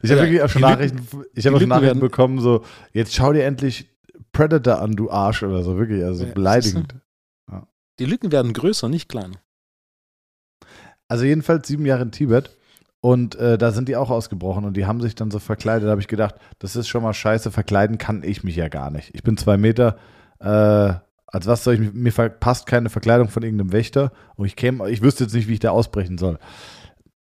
Ich 0.03 0.12
habe 0.12 0.19
Ja, 0.19 0.25
wirklich 0.25 0.41
auch 0.43 0.50
schon 0.50 0.62
die 0.62 0.67
Lücken- 0.67 0.95
Nachrichten, 0.98 1.24
ich 1.33 1.45
habe 1.48 1.55
auch 1.55 1.60
schon 1.62 1.69
Nachrichten 1.69 1.86
werden- 1.88 2.00
bekommen, 2.01 2.39
so, 2.39 2.63
jetzt 2.91 3.15
schau 3.15 3.33
dir 3.33 3.45
endlich 3.45 3.89
Predator 4.33 4.79
an, 4.81 4.91
du 4.95 5.10
Arsch 5.10 5.43
oder 5.43 5.63
so, 5.63 5.77
wirklich, 5.77 6.03
also 6.03 6.25
Ja, 6.25 6.33
beleidigend. 6.33 6.95
Die 8.00 8.05
Lücken 8.05 8.31
werden 8.31 8.53
größer, 8.53 8.89
nicht 8.89 9.07
kleiner. 9.07 9.38
Also 11.07 11.25
jedenfalls 11.25 11.67
sieben 11.67 11.86
Jahre 11.86 12.01
in 12.03 12.12
Tibet 12.12 12.57
und 13.01 13.36
äh, 13.36 13.57
da 13.57 13.72
sind 13.72 13.88
die 13.88 13.95
auch 13.95 14.10
ausgebrochen 14.10 14.65
und 14.65 14.75
die 14.75 14.86
haben 14.86 15.00
sich 15.01 15.15
dann 15.15 15.29
so 15.31 15.39
verkleidet, 15.39 15.86
da 15.88 15.91
habe 15.91 16.01
ich 16.01 16.07
gedacht, 16.07 16.36
das 16.60 16.75
ist 16.75 16.88
schon 16.88 17.03
mal 17.03 17.13
scheiße, 17.13 17.51
verkleiden 17.51 17.98
kann 17.98 18.24
ich 18.24 18.43
mich 18.43 18.55
ja 18.55 18.67
gar 18.69 18.89
nicht. 18.89 19.12
Ich 19.13 19.24
bin 19.24 19.38
zwei 19.38 19.57
Meter, 19.57 19.98
äh, 20.39 20.93
als 21.27 21.45
was 21.48 21.63
soll 21.63 21.75
ich 21.75 21.93
mir 21.93 22.12
passt 22.12 22.65
keine 22.65 22.89
Verkleidung 22.89 23.29
von 23.29 23.43
irgendeinem 23.43 23.72
Wächter 23.74 24.12
und 24.36 24.45
ich 24.48 24.55
käme, 24.55 24.89
ich 24.89 25.01
wüsste 25.01 25.24
jetzt 25.25 25.33
nicht, 25.33 25.48
wie 25.48 25.53
ich 25.53 25.60
da 25.60 25.69
ausbrechen 25.72 26.17
soll. 26.17 26.39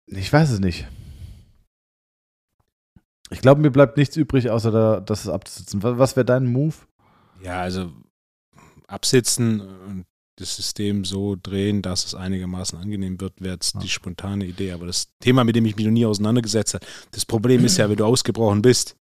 Ich 0.07 0.33
weiß 0.33 0.51
es 0.51 0.61
nicht. 0.61 0.87
Ich 3.31 3.41
glaube, 3.41 3.61
mir 3.61 3.71
bleibt 3.71 3.97
nichts 3.97 4.17
übrig, 4.17 4.51
außer 4.51 4.71
da, 4.71 5.01
das 5.01 5.29
abzusitzen. 5.29 5.83
Was, 5.83 5.99
was 5.99 6.17
wäre 6.17 6.27
dein 6.27 6.47
Move? 6.47 6.75
Ja, 7.43 7.61
also 7.61 7.93
absitzen 8.87 9.61
und 9.61 10.05
das 10.37 10.57
System 10.57 11.05
so 11.05 11.37
drehen, 11.41 11.81
dass 11.81 12.05
es 12.05 12.15
einigermaßen 12.15 12.79
angenehm 12.79 13.21
wird, 13.21 13.41
wäre 13.41 13.55
jetzt 13.55 13.75
Ja. 13.75 13.81
die 13.81 13.89
spontane 13.89 14.45
Idee. 14.45 14.73
Aber 14.73 14.87
das 14.87 15.09
Thema, 15.21 15.45
mit 15.45 15.57
dem 15.57 15.65
ich 15.65 15.77
mich 15.77 15.87
noch 15.87 15.93
nie 15.93 16.07
auseinandergesetzt 16.07 16.75
habe, 16.75 16.85
das 17.13 17.25
Problem 17.25 17.65
ist 17.65 17.77
ja, 17.77 17.89
wenn 17.89 17.97
du 17.97 18.05
ausgebrochen 18.05 18.61
bist, 18.61 18.97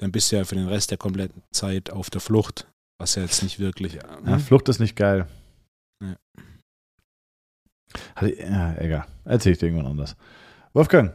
dann 0.00 0.12
bist 0.12 0.30
du 0.30 0.36
ja 0.36 0.44
für 0.44 0.54
den 0.54 0.68
Rest 0.68 0.90
der 0.92 0.98
kompletten 0.98 1.42
Zeit 1.52 1.90
auf 1.90 2.10
der 2.10 2.20
Flucht, 2.20 2.68
was 3.00 3.16
ja 3.16 3.22
jetzt 3.22 3.42
nicht 3.42 3.58
wirklich. 3.58 3.94
Ja, 4.24 4.38
Flucht 4.38 4.68
ist 4.68 4.78
nicht 4.78 4.94
geil. 4.96 5.26
Ja. 6.02 6.16
Hatte, 8.14 8.40
ja, 8.40 8.76
egal. 8.78 9.06
Erzähl 9.24 9.52
ich 9.52 9.58
dir 9.58 9.66
irgendwann 9.66 9.90
anders. 9.90 10.16
Wolfgang. 10.72 11.12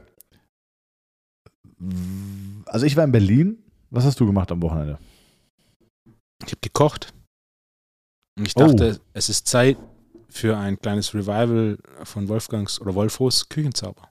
Also 2.65 2.86
ich 2.86 2.96
war 2.96 3.04
in 3.04 3.12
Berlin. 3.12 3.58
Was 3.89 4.06
hast 4.06 4.19
du 4.19 4.26
gemacht 4.26 4.52
am 4.52 4.62
Wochenende? 4.62 4.98
Ich 6.46 6.52
habe 6.52 6.62
gekocht. 6.62 7.13
Und 8.38 8.48
ich 8.48 8.56
Oh. 8.58 8.67
dachte, 8.67 9.00
es 9.13 9.30
ist 9.30 9.48
Zeit 9.48 9.78
für 10.30 10.58
ein 10.58 10.80
kleines 10.80 11.13
Revival 11.13 11.78
von 12.04 12.28
Wolfgangs 12.28 12.82
oder 12.82 12.96
Wolfos 12.96 13.48
Küchenzauber. 13.50 14.10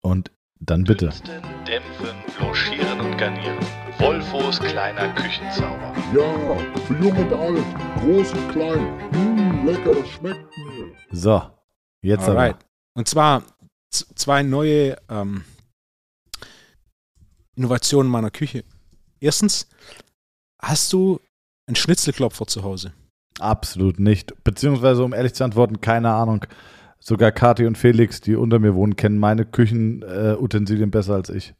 Und 0.00 0.30
dann 0.60 0.84
bitte. 0.84 1.06
Dünsten, 1.08 1.42
dämpfen, 1.66 2.16
blanchieren 2.38 3.00
und 3.00 3.16
garnieren. 3.18 3.58
Wolfos 3.98 4.58
kleiner 4.60 5.12
Küchenzauber. 5.14 5.92
Ja, 6.14 6.56
für 6.86 6.94
jung 7.02 7.16
und 7.16 7.32
alt, 7.32 7.64
groß 8.00 8.32
und 8.32 8.48
klein. 8.52 9.10
Mmh, 9.12 9.70
lecker, 9.70 9.94
das 9.94 10.08
schmeckt 10.08 10.56
mir. 10.56 10.92
So, 11.10 11.42
jetzt 12.02 12.26
Alright. 12.28 12.54
aber. 12.54 12.64
Und 12.94 13.08
zwar 13.08 13.42
zwei 13.90 14.42
neue 14.42 14.96
ähm, 15.08 15.44
Innovationen 17.58 18.10
meiner 18.10 18.30
Küche. 18.30 18.64
Erstens, 19.20 19.68
hast 20.62 20.92
du 20.92 21.20
einen 21.66 21.76
Schnitzelklopfer 21.76 22.46
zu 22.46 22.62
Hause? 22.62 22.92
Absolut 23.40 23.98
nicht. 23.98 24.32
Beziehungsweise, 24.44 25.04
um 25.04 25.12
ehrlich 25.12 25.34
zu 25.34 25.44
antworten, 25.44 25.80
keine 25.80 26.12
Ahnung. 26.12 26.46
Sogar 27.00 27.32
Kathi 27.32 27.66
und 27.66 27.76
Felix, 27.76 28.20
die 28.20 28.36
unter 28.36 28.58
mir 28.58 28.74
wohnen, 28.74 28.96
kennen 28.96 29.18
meine 29.18 29.44
Küchenutensilien 29.44 30.88
äh, 30.88 30.90
besser 30.90 31.14
als 31.14 31.30
ich. 31.30 31.54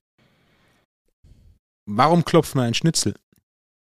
Warum 1.87 2.25
klopft 2.25 2.55
man 2.55 2.67
einen 2.67 2.75
Schnitzel? 2.75 3.15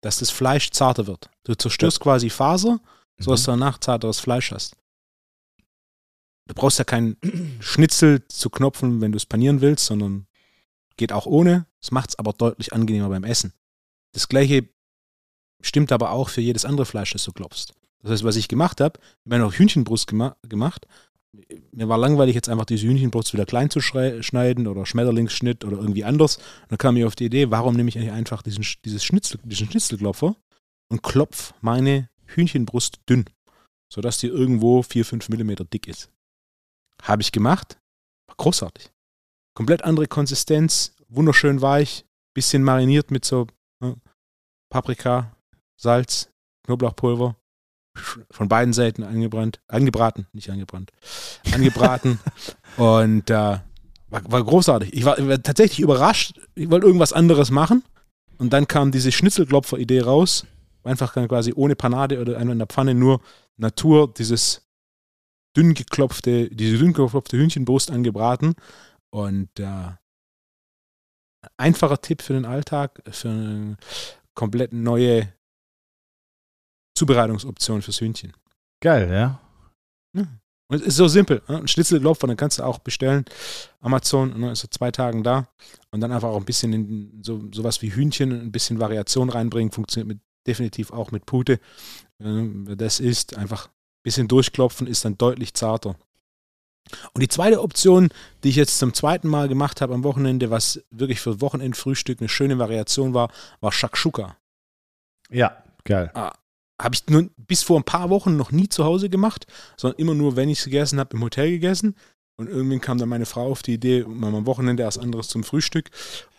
Dass 0.03 0.19
das 0.19 0.31
Fleisch 0.31 0.71
zarter 0.71 1.07
wird. 1.07 1.31
Du 1.45 1.55
zerstörst 1.55 2.01
quasi 2.01 2.31
Faser, 2.31 2.81
so 3.19 3.31
dass 3.31 3.45
du 3.45 3.51
danach 3.51 3.79
zarteres 3.79 4.21
Fleisch 4.21 4.53
hast. 4.53 4.77
Du 6.47 6.55
brauchst 6.55 6.79
ja 6.79 6.85
keinen 6.85 7.17
Schnitzel 7.61 8.27
zu 8.29 8.49
knopfen, 8.49 9.01
wenn 9.01 9.13
du 9.13 9.17
es 9.17 9.27
panieren 9.27 9.61
willst, 9.61 9.87
sondern 9.87 10.27
geht 10.97 11.13
auch 11.13 11.27
ohne. 11.27 11.67
Es 11.87 11.93
macht 11.93 12.11
es 12.11 12.19
aber 12.19 12.33
deutlich 12.33 12.73
angenehmer 12.73 13.09
beim 13.09 13.23
Essen. 13.23 13.53
Das 14.13 14.27
gleiche 14.27 14.69
stimmt 15.61 15.93
aber 15.93 16.11
auch 16.11 16.31
für 16.31 16.41
jedes 16.41 16.65
andere 16.65 16.85
Fleisch, 16.85 17.13
das 17.13 17.23
du 17.23 17.31
klopfst. 17.31 17.75
Das 18.03 18.11
heißt, 18.11 18.25
was 18.25 18.35
ich 18.35 18.49
gemacht 18.49 18.81
habe, 18.81 18.99
ich 19.25 19.33
habe 19.33 19.41
noch 19.41 19.55
Hühnchenbrust 19.55 20.09
gema 20.09 20.37
gemacht. 20.43 20.89
Mir 21.71 21.89
war 21.89 21.97
langweilig, 21.97 22.35
jetzt 22.35 22.49
einfach 22.49 22.65
diese 22.65 22.89
Hühnchenbrust 22.89 23.33
wieder 23.35 23.47
klein 23.47 23.71
zu 23.71 23.81
schneiden 23.81 24.67
oder 24.67 24.85
Schmetterlingsschnitt 24.85 25.65
oder 25.65 25.77
irgendwie 25.77 26.03
anders. 26.03 26.39
Und 26.39 26.73
dann 26.73 26.79
kam 26.79 26.97
ich 26.97 27.05
auf 27.05 27.15
die 27.15 27.27
Idee, 27.27 27.53
warum 27.53 27.77
nehme 27.77 27.89
ich 27.89 27.97
eigentlich 27.97 28.11
einfach 28.11 28.43
diesen, 28.43 28.67
dieses 28.85 29.05
Schnitzel, 29.05 29.39
diesen 29.45 29.71
Schnitzelklopfer 29.71 30.35
und 30.89 31.05
klopf 31.05 31.55
meine 31.61 32.11
Hühnchenbrust 32.25 32.99
dünn, 33.09 33.27
sodass 33.93 34.19
die 34.19 34.27
irgendwo 34.27 34.81
4-5 34.81 35.31
Millimeter 35.31 35.65
dick 35.65 35.87
ist. 35.87 36.11
Habe 37.01 37.23
ich 37.23 37.31
gemacht. 37.31 37.79
War 38.27 38.35
großartig. 38.39 38.91
Komplett 39.55 39.85
andere 39.85 40.09
Konsistenz, 40.09 40.96
wunderschön 41.09 41.63
weich, 41.63 42.05
bisschen 42.35 42.63
mariniert 42.63 43.11
mit 43.11 43.25
so 43.25 43.47
äh, 43.83 43.93
Paprika, 44.71 45.37
Salz, 45.77 46.31
Knoblauchpulver. 46.65 47.37
Von 48.31 48.49
beiden 48.49 48.75
Seiten 48.75 49.03
angebrannt, 49.03 49.61
angebraten, 49.69 50.27
nicht 50.33 50.51
angebrannt, 50.51 50.93
angebraten. 51.55 52.21
und 52.77 53.31
äh, 53.31 53.59
war, 54.09 54.33
war 54.33 54.45
großartig. 54.45 54.93
Ich 54.93 55.05
war, 55.05 55.17
war 55.27 55.43
tatsächlich 55.43 55.81
überrascht. 55.81 56.39
Ich 56.55 56.71
wollte 56.71 56.87
irgendwas 56.87 57.15
anderes 57.15 57.51
machen. 57.51 57.83
Und 58.39 58.53
dann 58.53 58.69
kam 58.69 58.93
diese 58.93 59.13
Schnitzelklopfer-Idee 59.13 60.03
raus. 60.03 60.47
Einfach 60.85 61.15
quasi 61.15 61.53
ohne 61.57 61.75
Panade 61.75 62.21
oder 62.21 62.37
einfach 62.37 62.53
in 62.53 62.59
der 62.59 62.69
Pfanne 62.69 62.95
nur 62.95 63.21
Natur, 63.57 64.13
dieses 64.13 64.69
dünn 65.57 65.75
geklopfte, 65.75 66.51
diese 66.51 66.79
dünn 66.79 66.93
geklopfte 66.93 67.39
Hühnchenbrust 67.39 67.91
angebraten. 67.91 68.55
Und 69.11 69.59
äh, 69.59 69.93
einfacher 71.57 72.01
Tipp 72.01 72.23
für 72.23 72.33
den 72.33 72.45
Alltag, 72.45 73.03
für 73.11 73.29
eine 73.29 73.77
komplett 74.35 74.73
neue 74.73 75.33
Zubereitungsoption 76.97 77.83
fürs 77.83 78.01
Hühnchen. 78.01 78.33
Geil, 78.81 79.11
ja? 79.13 79.41
Und 80.69 80.81
es 80.81 80.83
ist 80.83 80.97
so 80.97 81.07
simpel. 81.07 81.43
Ne? 81.49 81.59
Ein 81.59 81.69
Schnitzelklopfer, 81.69 82.27
dann 82.27 82.37
kannst 82.37 82.59
du 82.59 82.65
auch 82.65 82.79
bestellen. 82.79 83.25
Amazon, 83.81 84.39
ne, 84.39 84.53
ist 84.53 84.61
so 84.61 84.69
zwei 84.69 84.91
Tagen 84.91 85.23
da. 85.23 85.49
Und 85.91 86.01
dann 86.01 86.13
einfach 86.13 86.29
auch 86.29 86.39
ein 86.39 86.45
bisschen 86.45 86.73
in 86.73 87.23
so, 87.23 87.49
sowas 87.53 87.83
wie 87.83 87.95
Hühnchen, 87.95 88.33
ein 88.33 88.53
bisschen 88.53 88.81
Variation 88.81 89.31
reinbringen. 89.31 89.73
Funktioniert 89.73 90.09
mit, 90.09 90.19
definitiv 90.47 90.91
auch 90.91 91.13
mit 91.13 91.25
Pute. 91.25 91.61
Ähm, 92.21 92.67
das 92.77 92.99
ist, 92.99 93.37
einfach 93.37 93.69
ein 93.69 94.03
bisschen 94.03 94.29
durchklopfen, 94.29 94.87
ist 94.87 95.05
dann 95.05 95.17
deutlich 95.19 95.55
zarter. 95.55 95.97
Und 97.13 97.23
die 97.23 97.29
zweite 97.29 97.63
Option, 97.63 98.09
die 98.45 98.51
ich 98.51 98.57
jetzt 98.57 98.79
zum 98.79 98.95
zweiten 98.95 99.29
Mal 99.29 99.49
gemacht 99.49 99.81
habe 99.81 99.95
am 99.95 100.05
Wochenende, 100.05 100.51
was 100.51 100.83
wirklich 100.91 101.21
für 101.21 101.41
Wochenendfrühstück 101.41 102.21
eine 102.21 102.29
schöne 102.29 102.59
Variation 102.59 103.15
war, 103.15 103.31
war 103.61 103.73
Shakshuka. 103.73 104.37
Ja, 105.31 105.63
geil. 105.85 106.13
Habe 106.15 106.95
ich 106.95 107.07
nur 107.09 107.31
bis 107.37 107.63
vor 107.63 107.81
ein 107.81 107.85
paar 107.85 108.11
Wochen 108.11 108.37
noch 108.37 108.53
nie 108.53 108.69
zu 108.69 108.85
Hause 108.85 109.09
gemacht, 109.09 109.47
sondern 109.77 109.99
immer 109.99 110.15
nur, 110.15 110.37
wenn 110.37 110.49
ich 110.49 110.59
es 110.59 110.65
gegessen 110.65 111.01
habe, 111.01 111.17
im 111.17 111.23
Hotel 111.23 111.51
gegessen. 111.51 111.97
Und 112.37 112.49
irgendwann 112.49 112.83
kam 112.83 112.99
dann 112.99 113.09
meine 113.09 113.25
Frau 113.25 113.51
auf 113.51 113.63
die 113.63 113.75
Idee, 113.75 114.05
mal 114.07 114.35
am 114.35 114.47
Wochenende 114.47 114.83
erst 114.83 114.99
anderes 114.99 115.29
zum 115.29 115.43
Frühstück. 115.43 115.91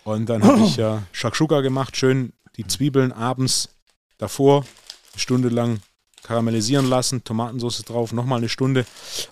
Und 0.03 0.29
dann 0.29 0.43
habe 0.43 0.62
ich 0.62 0.77
ja 0.77 1.03
Shakshuka 1.12 1.62
gemacht, 1.62 1.97
schön 1.97 2.33
die 2.55 2.67
Zwiebeln 2.67 3.12
abends 3.12 3.69
davor, 4.17 4.65
eine 5.13 5.19
Stunde 5.19 5.49
lang 5.49 5.79
karamellisieren 6.23 6.88
lassen, 6.88 7.23
Tomatensauce 7.23 7.84
drauf, 7.84 8.13
nochmal 8.13 8.39
eine 8.39 8.49
Stunde. 8.49 8.86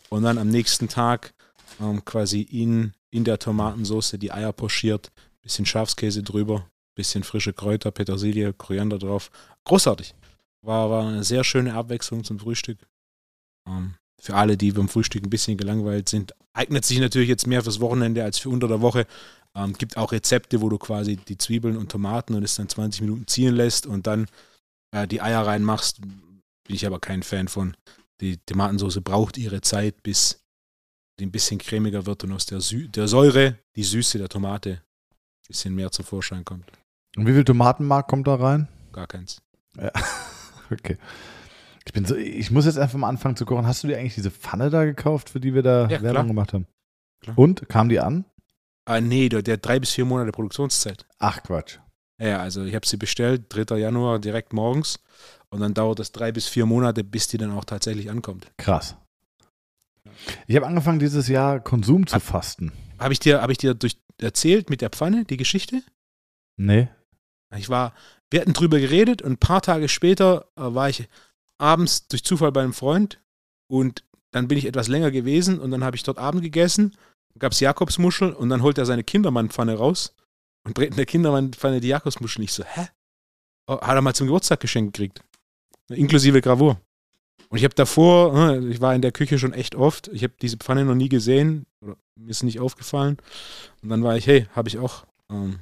Und 0.10 0.24
dann 0.24 0.38
am 0.38 0.50
nächsten 0.50 0.88
Tag 0.88 1.34
ähm, 1.80 2.04
quasi 2.06 2.41
in, 2.41 2.93
in 3.12 3.24
der 3.24 3.39
Tomatensauce 3.39 4.15
die 4.19 4.32
Eier 4.32 4.54
pochiert, 4.54 5.12
bisschen 5.41 5.65
Schafskäse 5.65 6.24
drüber, 6.24 6.67
bisschen 6.95 7.24
frische 7.24 7.54
Kräuter, 7.54 7.91
Petersilie, 7.91 8.54
Koriander 8.54 8.98
drauf. 8.98 9.30
Großartig. 9.65 10.15
War, 10.62 10.89
war 10.89 11.08
eine 11.08 11.24
sehr 11.24 11.43
schöne 11.43 11.74
Abwechslung 11.76 12.24
zum 12.24 12.39
Frühstück. 12.39 12.80
Ähm, 13.67 13.95
für 14.19 14.36
alle, 14.36 14.58
die 14.58 14.71
beim 14.71 14.89
Frühstück 14.89 15.24
ein 15.24 15.30
bisschen 15.30 15.58
gelangweilt 15.58 16.10
sind, 16.10 16.34
eignet 16.54 16.86
sich 16.86 17.00
natürlich 17.00 17.30
jetzt 17.30 17.45
mehr 17.45 17.62
fürs 17.62 17.80
Wochenende 17.80 18.24
als 18.24 18.39
für 18.39 18.50
unter 18.50 18.67
der 18.67 18.82
Woche. 18.82 19.06
Ähm, 19.54 19.74
gibt 19.74 19.98
auch 19.98 20.12
Rezepte, 20.12 20.62
wo 20.62 20.69
du 20.69 20.78
quasi 20.78 21.17
die 21.17 21.38
Zwiebeln 21.38 21.78
und 21.78 21.91
Tomaten 21.91 22.34
und 22.34 22.43
es 22.43 22.56
dann 22.56 22.69
20 22.69 23.02
Minuten 23.02 23.28
ziehen 23.28 23.56
lässt 23.56 23.86
und 23.86 24.08
dann 24.08 24.28
äh, 24.91 25.08
die 25.08 25.21
Eier 25.21 25.45
reinmachst. 25.45 26.00
Bin 26.65 26.75
ich 26.75 26.86
aber 26.86 26.99
kein 26.99 27.23
Fan 27.23 27.47
von. 27.47 27.75
Die 28.21 28.38
Tomatensauce 28.38 29.01
braucht 29.01 29.38
ihre 29.38 29.62
Zeit, 29.62 30.01
bis 30.04 30.43
die 31.19 31.25
ein 31.25 31.32
bisschen 31.32 31.58
cremiger 31.60 32.06
wird 32.06 32.23
und 32.23 32.32
aus 32.32 32.45
der, 32.45 32.62
Sü 32.62 32.88
der 32.89 33.08
Säure 33.08 33.58
die 33.75 33.84
Süße 33.84 34.17
der 34.17 34.30
Tomate 34.30 34.71
ein 34.71 35.47
bisschen 35.47 35.75
mehr 35.75 35.91
zum 35.91 36.06
Vorschein 36.06 36.43
kommt. 36.45 36.65
Und 37.15 37.28
wie 37.28 37.34
viel 37.34 37.43
Tomatenmark 37.45 38.08
kommt 38.08 38.28
da 38.28 38.36
rein? 38.36 38.67
Gar 38.91 39.08
keins. 39.08 39.41
Okay. 40.71 40.97
Ich 41.86 41.93
bin 41.93 42.06
so, 42.06 42.15
ich 42.15 42.49
muss 42.49 42.65
jetzt 42.65 42.80
einfach 42.80 42.97
mal 42.97 43.08
anfangen 43.08 43.36
zu 43.36 43.45
kochen. 43.45 43.67
Hast 43.67 43.84
du 43.84 43.88
dir 43.88 43.99
eigentlich 43.99 44.15
diese 44.15 44.32
Pfanne 44.32 44.71
da 44.71 44.84
gekauft, 44.86 45.30
für 45.30 45.39
die 45.39 45.54
wir 45.54 45.62
da 45.62 45.84
Ja, 45.84 46.01
Werbung 46.01 46.10
klar. 46.12 46.25
gemacht 46.25 46.54
haben? 46.54 46.67
Klar. 47.21 47.38
Und 47.38 47.69
kam 47.69 47.88
die 47.89 47.99
an? 47.99 48.25
Ah, 48.86 48.99
nee, 48.99 49.30
der, 49.30 49.43
der 49.43 49.54
hat 49.54 49.65
drei 49.65 49.80
bis 49.80 49.91
vier 49.91 50.06
Monate 50.06 50.32
Produktionszeit. 50.32 51.06
Ach 51.19 51.43
Quatsch. 51.43 51.78
Ja, 52.17 52.39
also 52.39 52.63
ich 52.63 52.75
habe 52.75 52.88
sie 52.88 52.97
bestellt, 52.97 53.45
3. 53.49 53.78
Januar 53.78 54.19
direkt 54.19 54.54
morgens. 54.54 54.99
Und 55.49 55.62
dann 55.62 55.73
dauert 55.73 55.99
es 55.99 56.12
drei 56.12 56.32
bis 56.32 56.47
vier 56.47 56.65
Monate, 56.65 57.04
bis 57.04 57.28
die 57.28 57.38
dann 57.38 57.51
auch 57.51 57.65
tatsächlich 57.65 58.10
ankommt. 58.10 58.51
Krass. 58.58 58.95
Ich 60.47 60.56
habe 60.56 60.67
angefangen 60.67 60.99
dieses 60.99 61.28
Jahr 61.28 61.60
Konsum 61.60 62.08
zu 62.08 62.19
fasten. 62.19 62.71
Habe 62.99 63.13
ich 63.13 63.19
dir, 63.19 63.41
hab 63.41 63.49
ich 63.49 63.58
dir 63.58 63.73
durch, 63.73 63.97
erzählt 64.19 64.69
mit 64.69 64.82
der 64.82 64.89
Pfanne, 64.89 65.25
die 65.25 65.38
Geschichte? 65.38 65.82
Nee. 66.58 66.88
Ich 67.56 67.69
war, 67.69 67.93
wir 68.30 68.41
hatten 68.41 68.54
drüber 68.54 68.80
geredet 68.80 69.21
und 69.21 69.34
ein 69.34 69.38
paar 69.38 69.62
Tage 69.62 69.88
später 69.88 70.47
äh, 70.56 70.62
war 70.73 70.89
ich 70.89 71.08
abends 71.58 72.08
durch 72.08 72.23
Zufall 72.23 72.51
bei 72.51 72.62
einem 72.62 72.73
Freund 72.73 73.21
und 73.67 74.04
dann 74.32 74.47
bin 74.47 74.58
ich 74.58 74.65
etwas 74.65 74.88
länger 74.88 75.12
gewesen 75.12 75.60
und 75.60 75.71
dann 75.71 75.84
habe 75.84 75.95
ich 75.95 76.04
dort 76.04 76.17
Abend 76.17 76.41
gegessen, 76.41 76.95
gab 77.39 77.54
es 77.54 77.60
Jakobsmuscheln 77.60 78.34
und 78.34 78.49
dann 78.49 78.62
holt 78.62 78.78
er 78.78 78.86
seine 78.86 79.04
Kindermannpfanne 79.04 79.75
raus 79.75 80.13
und 80.65 80.78
der 80.78 81.06
Kindermannpfanne 81.06 81.80
die 81.80 81.88
Jakobsmuscheln. 81.89 82.43
Ich 82.43 82.54
so, 82.54 82.63
hä? 82.63 82.88
Oh, 83.67 83.80
hat 83.80 83.95
er 83.95 84.01
mal 84.01 84.13
zum 84.13 84.28
Geburtstag 84.28 84.60
geschenkt 84.60 84.93
gekriegt. 84.93 85.21
Inklusive 85.89 86.41
Gravur. 86.41 86.80
Und 87.49 87.58
ich 87.58 87.63
habe 87.63 87.75
davor, 87.75 88.51
äh, 88.51 88.67
ich 88.67 88.82
war 88.82 88.95
in 88.95 89.01
der 89.01 89.12
Küche 89.12 89.38
schon 89.39 89.54
echt 89.54 89.75
oft, 89.75 90.08
ich 90.10 90.23
habe 90.23 90.34
diese 90.41 90.58
Pfanne 90.58 90.84
noch 90.84 90.95
nie 90.95 91.10
gesehen, 91.10 91.65
oder 91.82 91.95
mir 92.15 92.32
ist 92.32 92.43
nicht 92.43 92.60
aufgefallen. 92.60 93.17
Und 93.82 93.89
dann 93.89 94.04
war 94.04 94.17
ich, 94.17 94.25
hey, 94.28 94.47
habe 94.56 94.67
ich 94.67 94.78
auch. 94.78 95.06
Ähm, 95.30 95.60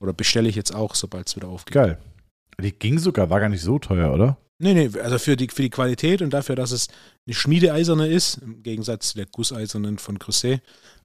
oder 0.00 0.12
bestelle 0.12 0.48
ich 0.48 0.56
jetzt 0.56 0.74
auch, 0.74 0.94
sobald 0.94 1.28
es 1.28 1.36
wieder 1.36 1.48
aufgeht. 1.48 1.74
Geil. 1.74 1.98
Die 2.60 2.72
ging 2.72 2.98
sogar, 2.98 3.30
war 3.30 3.40
gar 3.40 3.48
nicht 3.48 3.62
so 3.62 3.78
teuer, 3.78 4.12
oder? 4.12 4.38
Nee, 4.58 4.74
nee, 4.74 4.98
also 5.00 5.18
für 5.18 5.36
die, 5.36 5.48
für 5.48 5.62
die 5.62 5.70
Qualität 5.70 6.20
und 6.22 6.30
dafür, 6.30 6.56
dass 6.56 6.72
es 6.72 6.88
eine 7.26 7.34
Schmiedeeiserne 7.34 8.08
ist, 8.08 8.38
im 8.38 8.62
Gegensatz 8.62 9.10
zu 9.10 9.16
der 9.16 9.26
Gusseisernen 9.26 9.98
von 9.98 10.18
Creuset, 10.18 10.60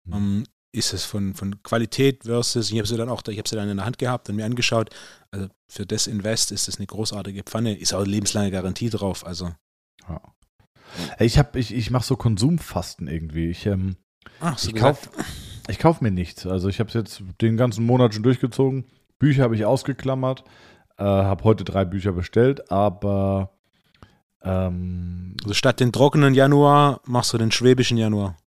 Mhm. 0.06 0.14
ähm, 0.14 0.44
ist 0.74 0.92
es 0.92 1.06
von, 1.06 1.34
von 1.36 1.62
Qualität 1.64 2.24
versus, 2.24 2.72
ich 2.72 2.78
habe 2.78 2.88
sie 2.88 2.98
dann 2.98 3.10
auch, 3.10 3.22
ich 3.28 3.38
habe 3.38 3.48
sie 3.48 3.56
dann 3.56 3.70
in 3.70 3.78
der 3.78 3.86
Hand 3.86 3.98
gehabt 4.00 4.28
und 4.30 4.36
mir 4.36 4.46
angeschaut, 4.46 4.90
also 5.32 5.48
für 5.68 5.86
das 5.86 6.08
Invest 6.08 6.52
ist 6.52 6.68
das 6.68 6.78
eine 6.78 6.88
großartige 6.88 7.44
Pfanne, 7.44 7.78
ist 7.78 7.94
auch 7.94 8.00
eine 8.02 8.10
lebenslange 8.10 8.52
Garantie 8.52 8.90
drauf, 8.90 9.26
also. 9.26 9.52
Ey, 11.18 11.28
Ich, 11.28 11.38
hab- 11.40 11.56
ich, 11.56 11.74
ich 11.74 11.92
mache 11.92 12.06
so 12.06 12.16
Konsumfasten 12.16 13.08
irgendwie. 13.08 13.50
Ich, 13.50 13.66
ähm, 13.66 13.96
Ach, 14.40 14.58
so 14.58 14.70
ich 14.70 14.76
kaufe 14.76 15.10
kauf 15.80 16.02
mir 16.02 16.12
nichts. 16.12 16.46
Also 16.46 16.68
ich 16.70 16.80
habe 16.80 16.90
es 16.90 16.94
jetzt 16.94 17.24
den 17.42 17.58
ganzen 17.58 17.86
Monat 17.86 18.14
schon 18.14 18.24
durchgezogen. 18.24 18.86
Bücher 19.18 19.44
habe 19.44 19.56
ich 19.56 19.66
ausgeklammert. 19.66 20.44
Äh, 20.98 21.04
habe 21.04 21.44
heute 21.46 21.64
drei 21.64 21.86
Bücher 21.86 22.12
bestellt, 22.12 22.72
aber 22.72 23.58
ähm, 24.44 25.36
Also 25.44 25.54
statt 25.54 25.80
den 25.80 25.92
trockenen 25.92 26.34
Januar 26.36 27.02
machst 27.06 27.34
du 27.34 27.38
den 27.38 27.52
schwäbischen 27.52 27.98
Januar. 27.98 28.38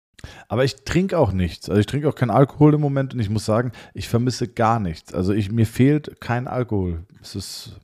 Aber 0.49 0.65
ich 0.65 0.77
trinke 0.85 1.19
auch 1.19 1.33
nichts. 1.33 1.69
Also 1.69 1.81
ich 1.81 1.87
trinke 1.87 2.09
auch 2.09 2.15
keinen 2.15 2.31
Alkohol 2.31 2.75
im 2.75 2.81
Moment 2.81 3.15
und 3.15 3.21
ich 3.21 3.31
muss 3.31 3.45
sagen, 3.45 3.73
ich 3.95 4.09
vermisse 4.09 4.49
gar 4.49 4.81
nichts. 4.81 5.13
Also 5.15 5.33
ich, 5.33 5.51
mir 5.51 5.67
fehlt 5.67 6.21
kein 6.21 6.49
Alkohol. 6.49 7.05
Es 7.21 7.35
ist. 7.35 7.81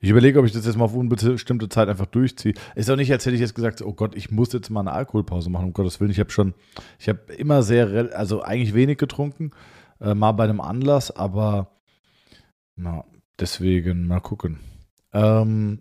Ich 0.00 0.10
überlege, 0.10 0.38
ob 0.38 0.44
ich 0.44 0.52
das 0.52 0.66
jetzt 0.66 0.76
mal 0.76 0.84
auf 0.84 0.94
unbestimmte 0.94 1.70
Zeit 1.70 1.88
einfach 1.88 2.04
durchziehe. 2.04 2.52
Ist 2.74 2.90
auch 2.90 2.96
nicht, 2.96 3.10
als 3.10 3.24
hätte 3.24 3.36
ich 3.36 3.40
jetzt 3.40 3.54
gesagt, 3.54 3.80
oh 3.80 3.94
Gott, 3.94 4.14
ich 4.14 4.30
muss 4.30 4.52
jetzt 4.52 4.68
mal 4.68 4.80
eine 4.80 4.92
Alkoholpause 4.92 5.48
machen, 5.48 5.66
um 5.66 5.72
Gottes 5.72 5.98
Willen. 5.98 6.10
Ich 6.10 6.20
habe 6.20 6.30
schon, 6.30 6.52
ich 6.98 7.08
habe 7.08 7.32
immer 7.32 7.62
sehr, 7.62 8.10
also 8.14 8.42
eigentlich 8.42 8.74
wenig 8.74 8.98
getrunken, 8.98 9.52
äh, 10.02 10.14
mal 10.14 10.32
bei 10.32 10.44
einem 10.44 10.60
Anlass, 10.60 11.10
aber 11.10 11.70
na, 12.76 13.04
deswegen 13.40 14.06
mal 14.06 14.20
gucken. 14.20 14.60
Ähm, 15.14 15.78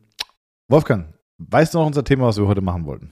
Wolfgang, 0.69 1.13
weißt 1.39 1.73
du 1.73 1.79
noch 1.79 1.87
unser 1.87 2.05
Thema, 2.05 2.27
was 2.27 2.37
wir 2.37 2.47
heute 2.47 2.61
machen 2.61 2.85
wollten? 2.85 3.11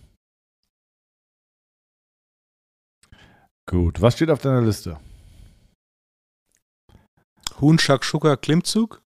Gut, 3.69 4.02
was 4.02 4.15
steht 4.15 4.30
auf 4.30 4.41
deiner 4.41 4.62
Liste? 4.62 5.00
Huhn, 7.60 7.78
Shakshuka, 7.78 8.36
Klimmzug 8.38 9.02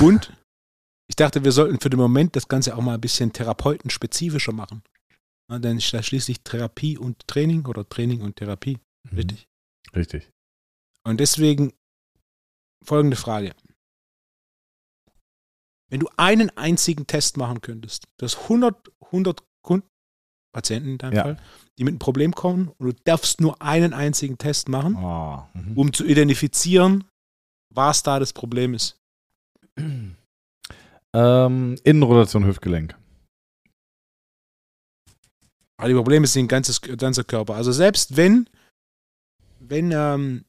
und 0.00 0.32
ich 1.08 1.16
dachte, 1.16 1.44
wir 1.44 1.52
sollten 1.52 1.80
für 1.80 1.90
den 1.90 2.00
Moment 2.00 2.36
das 2.36 2.48
Ganze 2.48 2.76
auch 2.76 2.82
mal 2.82 2.94
ein 2.94 3.00
bisschen 3.00 3.32
therapeutenspezifischer 3.32 4.52
machen. 4.52 4.82
Ja, 5.50 5.60
denn 5.60 5.80
da 5.92 6.02
schließlich 6.02 6.40
Therapie 6.40 6.98
und 6.98 7.26
Training 7.28 7.66
oder 7.66 7.88
Training 7.88 8.22
und 8.22 8.36
Therapie, 8.36 8.78
richtig? 9.12 9.46
Richtig. 9.94 10.30
Und 11.04 11.20
deswegen 11.20 11.72
folgende 12.84 13.16
Frage. 13.16 13.54
Wenn 15.88 16.00
du 16.00 16.08
einen 16.16 16.50
einzigen 16.56 17.06
Test 17.06 17.36
machen 17.36 17.60
könntest, 17.60 18.08
du 18.18 18.24
hast 18.24 18.38
100, 18.42 18.90
100 19.02 19.44
Kunden, 19.62 19.88
Patienten 20.56 20.88
in 20.88 20.98
deinem 20.98 21.12
Ja. 21.12 21.22
Fall, 21.22 21.36
die 21.78 21.84
mit 21.84 21.92
einem 21.92 21.98
Problem 21.98 22.32
kommen 22.32 22.68
und 22.78 22.86
du 22.86 22.92
darfst 23.04 23.42
nur 23.42 23.60
einen 23.60 23.92
einzigen 23.92 24.38
Test 24.38 24.70
machen, 24.70 24.96
Oh, 24.96 25.42
um 25.74 25.92
zu 25.92 26.06
identifizieren, 26.06 27.04
was 27.74 28.02
da 28.02 28.18
das 28.18 28.32
Problem 28.32 28.72
ist. 28.72 28.98
ähm, 31.14 31.76
Innenrotation 31.84 32.46
Hüftgelenk. 32.46 32.96
Aber 35.78 35.88
die 35.88 35.94
Probleme 35.94 36.26
sind 36.26 36.46
ein 36.46 36.48
ganzes, 36.48 36.80
ganzer 36.80 37.24
Körper. 37.24 37.54
Also 37.54 37.70
selbst 37.70 38.16
wenn, 38.16 38.48
wenn, 39.60 39.92
ähm, 39.92 40.46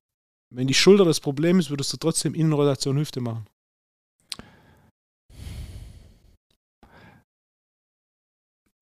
wenn 0.56 0.68
die 0.68 0.74
Schulter 0.74 1.04
das 1.04 1.20
Problem 1.20 1.60
ist, 1.60 1.70
würdest 1.70 1.92
du 1.92 1.98
trotzdem 1.98 2.34
Innenrotation 2.34 2.98
Hüfte 2.98 3.20
machen. 3.20 3.46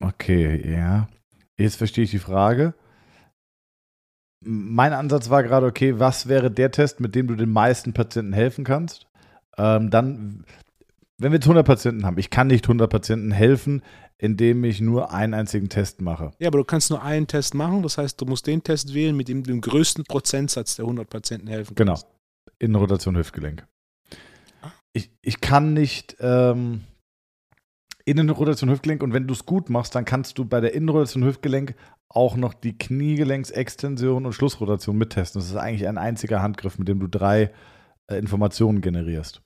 Okay, 0.04 0.72
ja. 0.72 1.08
Jetzt 1.58 1.76
verstehe 1.78 2.04
ich 2.04 2.12
die 2.12 2.20
Frage. 2.20 2.74
Mein 4.42 4.94
Ansatz 4.94 5.30
war 5.30 5.42
gerade, 5.44 5.66
okay, 5.66 6.00
was 6.00 6.28
wäre 6.28 6.52
der 6.52 6.72
Test, 6.72 7.00
mit 7.00 7.16
dem 7.16 7.28
du 7.28 7.36
den 7.36 7.50
meisten 7.52 7.94
Patienten 7.94 8.34
helfen 8.34 8.64
kannst? 8.64 9.08
Ähm, 9.58 9.90
dann, 9.90 10.46
wenn 11.18 11.32
wir 11.32 11.38
jetzt 11.38 11.46
100 11.46 11.66
Patienten 11.66 12.06
haben, 12.06 12.18
ich 12.18 12.30
kann 12.30 12.48
nicht 12.48 12.66
100 12.66 12.90
Patienten 12.90 13.32
helfen, 13.32 13.82
indem 14.18 14.64
ich 14.64 14.82
nur 14.82 15.12
einen 15.14 15.34
einzigen 15.34 15.70
Test 15.70 16.02
mache. 16.02 16.32
Ja, 16.40 16.48
aber 16.48 16.60
du 16.60 16.64
kannst 16.66 16.90
nur 16.90 17.02
einen 17.02 17.28
Test 17.28 17.54
machen. 17.54 17.82
Das 17.82 17.98
heißt, 17.98 18.20
du 18.22 18.26
musst 18.26 18.46
den 18.48 18.64
Test 18.64 18.94
wählen, 18.94 19.16
mit 19.16 19.28
dem 19.30 19.44
du 19.44 19.52
den 19.52 19.62
größten 19.62 20.04
Prozentsatz 20.04 20.76
der 20.76 20.86
100 20.86 21.10
Patienten 21.10 21.48
helfen 21.48 21.76
Genau. 21.76 21.94
kannst. 21.94 22.08
Innenrotation 22.60 23.18
Hüftgelenk. 23.18 23.66
Ich, 24.94 25.12
ich 25.22 25.42
kann 25.42 25.74
nicht 25.74 26.16
ähm, 26.20 26.84
Innenrotation 28.06 28.70
Hüftgelenk 28.70 29.02
und 29.02 29.14
wenn 29.14 29.28
du 29.28 29.34
es 29.34 29.46
gut 29.46 29.70
machst, 29.70 29.96
dann 29.96 30.06
kannst 30.06 30.38
du 30.38 30.46
bei 30.46 30.62
der 30.62 30.74
Innenrotation 30.74 31.24
Hüftgelenk 31.24 31.76
auch 32.08 32.38
noch 32.38 32.54
die 32.54 32.78
Kniegelenksextension 32.78 34.26
und 34.26 34.34
Schlussrotation 34.34 34.98
mittesten. 34.98 35.42
Das 35.42 35.50
ist 35.50 35.58
eigentlich 35.58 35.88
ein 35.88 35.98
einziger 35.98 36.42
Handgriff, 36.42 36.78
mit 36.78 36.88
dem 36.88 37.00
du 37.00 37.08
drei 37.08 37.52
äh, 38.08 38.18
Informationen 38.18 38.82
generierst. 38.82 39.42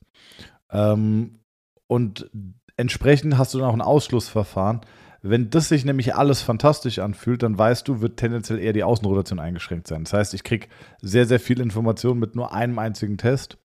Ähm, 0.70 1.40
und 1.86 2.30
entsprechend 2.76 3.38
hast 3.38 3.54
du 3.54 3.58
dann 3.58 3.68
auch 3.68 3.74
ein 3.74 3.80
Ausschlussverfahren. 3.80 4.82
Wenn 5.22 5.50
das 5.50 5.68
sich 5.68 5.84
nämlich 5.84 6.14
alles 6.14 6.40
fantastisch 6.40 6.98
anfühlt, 6.98 7.42
dann 7.42 7.58
weißt 7.58 7.86
du, 7.88 8.00
wird 8.00 8.18
tendenziell 8.18 8.58
eher 8.58 8.72
die 8.72 8.84
Außenrotation 8.84 9.38
eingeschränkt 9.38 9.86
sein. 9.86 10.04
Das 10.04 10.12
heißt, 10.12 10.34
ich 10.34 10.44
kriege 10.44 10.68
sehr, 11.02 11.26
sehr 11.26 11.40
viel 11.40 11.60
Information 11.60 12.18
mit 12.18 12.34
nur 12.34 12.54
einem 12.54 12.78
einzigen 12.78 13.18
Test. 13.18 13.58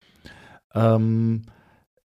Ähm, 0.75 1.43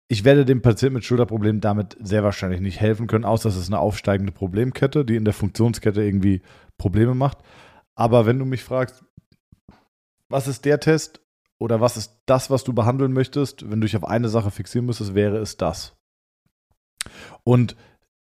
ich 0.09 0.25
werde 0.25 0.45
dem 0.45 0.63
Patienten 0.63 0.95
mit 0.95 1.05
Schulterproblemen 1.05 1.61
damit 1.61 1.97
sehr 2.01 2.23
wahrscheinlich 2.23 2.61
nicht 2.61 2.81
helfen 2.81 3.07
können, 3.07 3.25
außer 3.25 3.49
es 3.49 3.57
ist 3.57 3.69
eine 3.69 3.81
aufsteigende 3.81 4.33
Problemkette, 4.33 5.05
die 5.05 5.17
in 5.17 5.25
der 5.25 5.35
Funktionskette 5.35 6.03
irgendwie 6.03 6.43
Probleme 6.79 7.15
macht. 7.15 7.39
Aber 7.95 8.27
wenn 8.27 8.39
du 8.39 8.45
mich 8.45 8.63
fragst, 8.63 9.05
was 10.29 10.47
ist 10.47 10.65
der 10.65 10.81
Test 10.81 11.21
oder 11.59 11.81
was 11.81 11.97
ist 11.97 12.23
das, 12.27 12.51
was 12.51 12.63
du 12.63 12.73
behandeln 12.73 13.13
möchtest, 13.13 13.69
wenn 13.71 13.81
du 13.81 13.87
dich 13.87 13.97
auf 13.97 14.05
eine 14.05 14.29
Sache 14.29 14.51
fixieren 14.51 14.87
müsstest, 14.87 15.15
wäre 15.15 15.39
es 15.39 15.57
das. 15.57 15.97
Und 17.43 17.77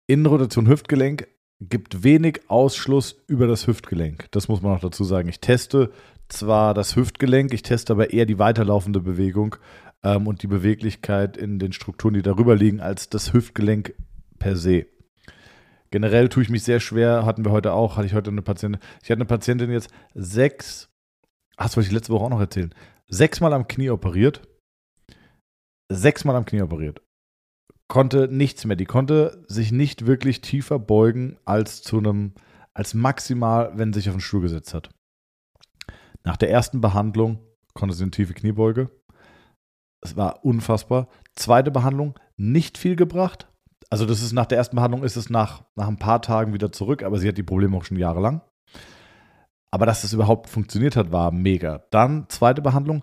Innenrotation 0.07 0.69
Hüftgelenk 0.69 1.29
gibt 1.61 2.03
wenig 2.03 2.41
Ausschluss 2.49 3.23
über 3.29 3.47
das 3.47 3.67
Hüftgelenk. 3.67 4.27
Das 4.33 4.49
muss 4.49 4.63
man 4.63 4.77
auch 4.77 4.81
dazu 4.81 5.05
sagen. 5.05 5.29
Ich 5.29 5.41
teste 5.41 5.93
zwar 6.29 6.75
das 6.75 6.97
Hüftgelenk, 6.97 7.53
ich 7.55 7.63
teste 7.63 7.93
aber 7.93 8.13
eher 8.13 8.27
die 8.27 8.39
weiterlaufende 8.39 9.01
Bewegung 9.01 9.57
ähm, 10.05 10.27
und 10.27 10.43
die 10.43 10.49
Beweglichkeit 10.49 11.37
in 11.37 11.59
den 11.59 11.73
Strukturen, 11.73 12.15
die 12.15 12.23
darüber 12.23 12.57
liegen, 12.57 12.81
als 12.81 13.09
das 13.09 13.33
Hüftgelenk 13.33 13.95
per 14.39 14.57
se. 14.57 14.87
Generell 15.91 16.29
tue 16.29 16.43
ich 16.43 16.49
mich 16.49 16.65
sehr 16.65 16.81
schwer, 16.81 17.27
hatten 17.27 17.45
wir 17.45 17.53
heute 17.53 17.73
auch, 17.73 17.97
hatte 17.97 18.07
ich 18.07 18.15
heute 18.15 18.31
eine 18.31 18.43
Patientin, 18.43 18.81
ich 19.03 19.11
hatte 19.11 19.19
eine 19.19 19.27
Patientin 19.27 19.71
jetzt 19.71 19.91
sechs, 20.15 20.91
ach, 21.57 21.67
das 21.67 21.77
wollte 21.77 21.89
ich 21.89 21.93
letzte 21.93 22.13
Woche 22.13 22.25
auch 22.25 22.31
noch 22.31 22.41
erzählen, 22.41 22.75
sechsmal 23.09 23.53
am 23.53 23.69
Knie 23.69 23.91
operiert, 23.91 24.43
sechsmal 25.91 26.35
am 26.35 26.47
Knie 26.47 26.63
operiert, 26.63 27.03
konnte 27.89 28.27
nichts 28.29 28.65
mehr, 28.65 28.77
die 28.77 28.87
konnte 28.87 29.45
sich 29.49 29.71
nicht 29.71 30.07
wirklich 30.07 30.41
tiefer 30.41 30.79
beugen 30.79 31.39
als 31.45 31.83
zu 31.83 31.99
einem, 31.99 32.33
als 32.73 32.95
maximal, 32.95 33.73
wenn 33.77 33.93
sie 33.93 34.01
sich 34.01 34.09
auf 34.09 34.17
den 34.17 34.23
Stuhl 34.23 34.41
gesetzt 34.41 34.73
hat. 34.73 34.89
Nach 36.25 36.39
der 36.39 36.51
ersten 36.51 36.81
Behandlung 36.81 37.41
konnte 37.75 37.95
sie 37.95 38.05
eine 38.05 38.13
tiefe 38.13 38.33
Kniebeuge. 38.33 38.91
Es 40.03 40.17
war 40.17 40.45
unfassbar. 40.45 41.09
Zweite 41.35 41.71
Behandlung, 41.71 42.19
nicht 42.37 42.77
viel 42.77 42.97
gebracht, 42.97 43.49
also 43.93 44.07
das 44.07 44.23
ist 44.23 44.33
nach 44.33 44.47
der 44.47 44.57
ersten 44.57 44.77
Behandlung 44.77 45.05
ist 45.05 45.17
es 45.17 45.29
nach, 45.29 45.65
nach 45.77 45.87
ein 45.87 45.99
paar 45.99 46.23
Tagen 46.23 46.55
wieder 46.55 46.73
zurück, 46.73 47.03
aber 47.03 47.19
sie 47.19 47.29
hat 47.29 47.37
die 47.37 47.43
Probleme 47.43 47.77
auch 47.77 47.85
schon 47.85 47.99
jahrelang. 47.99 48.41
Aber 49.71 49.85
dass 49.85 50.01
das 50.01 50.15
überhaupt 50.15 50.49
funktioniert 50.49 50.97
hat, 50.97 51.13
war 51.13 51.31
mega. 51.31 51.85
Dann 51.91 52.25
zweite 52.31 52.63
Behandlung, 52.63 53.03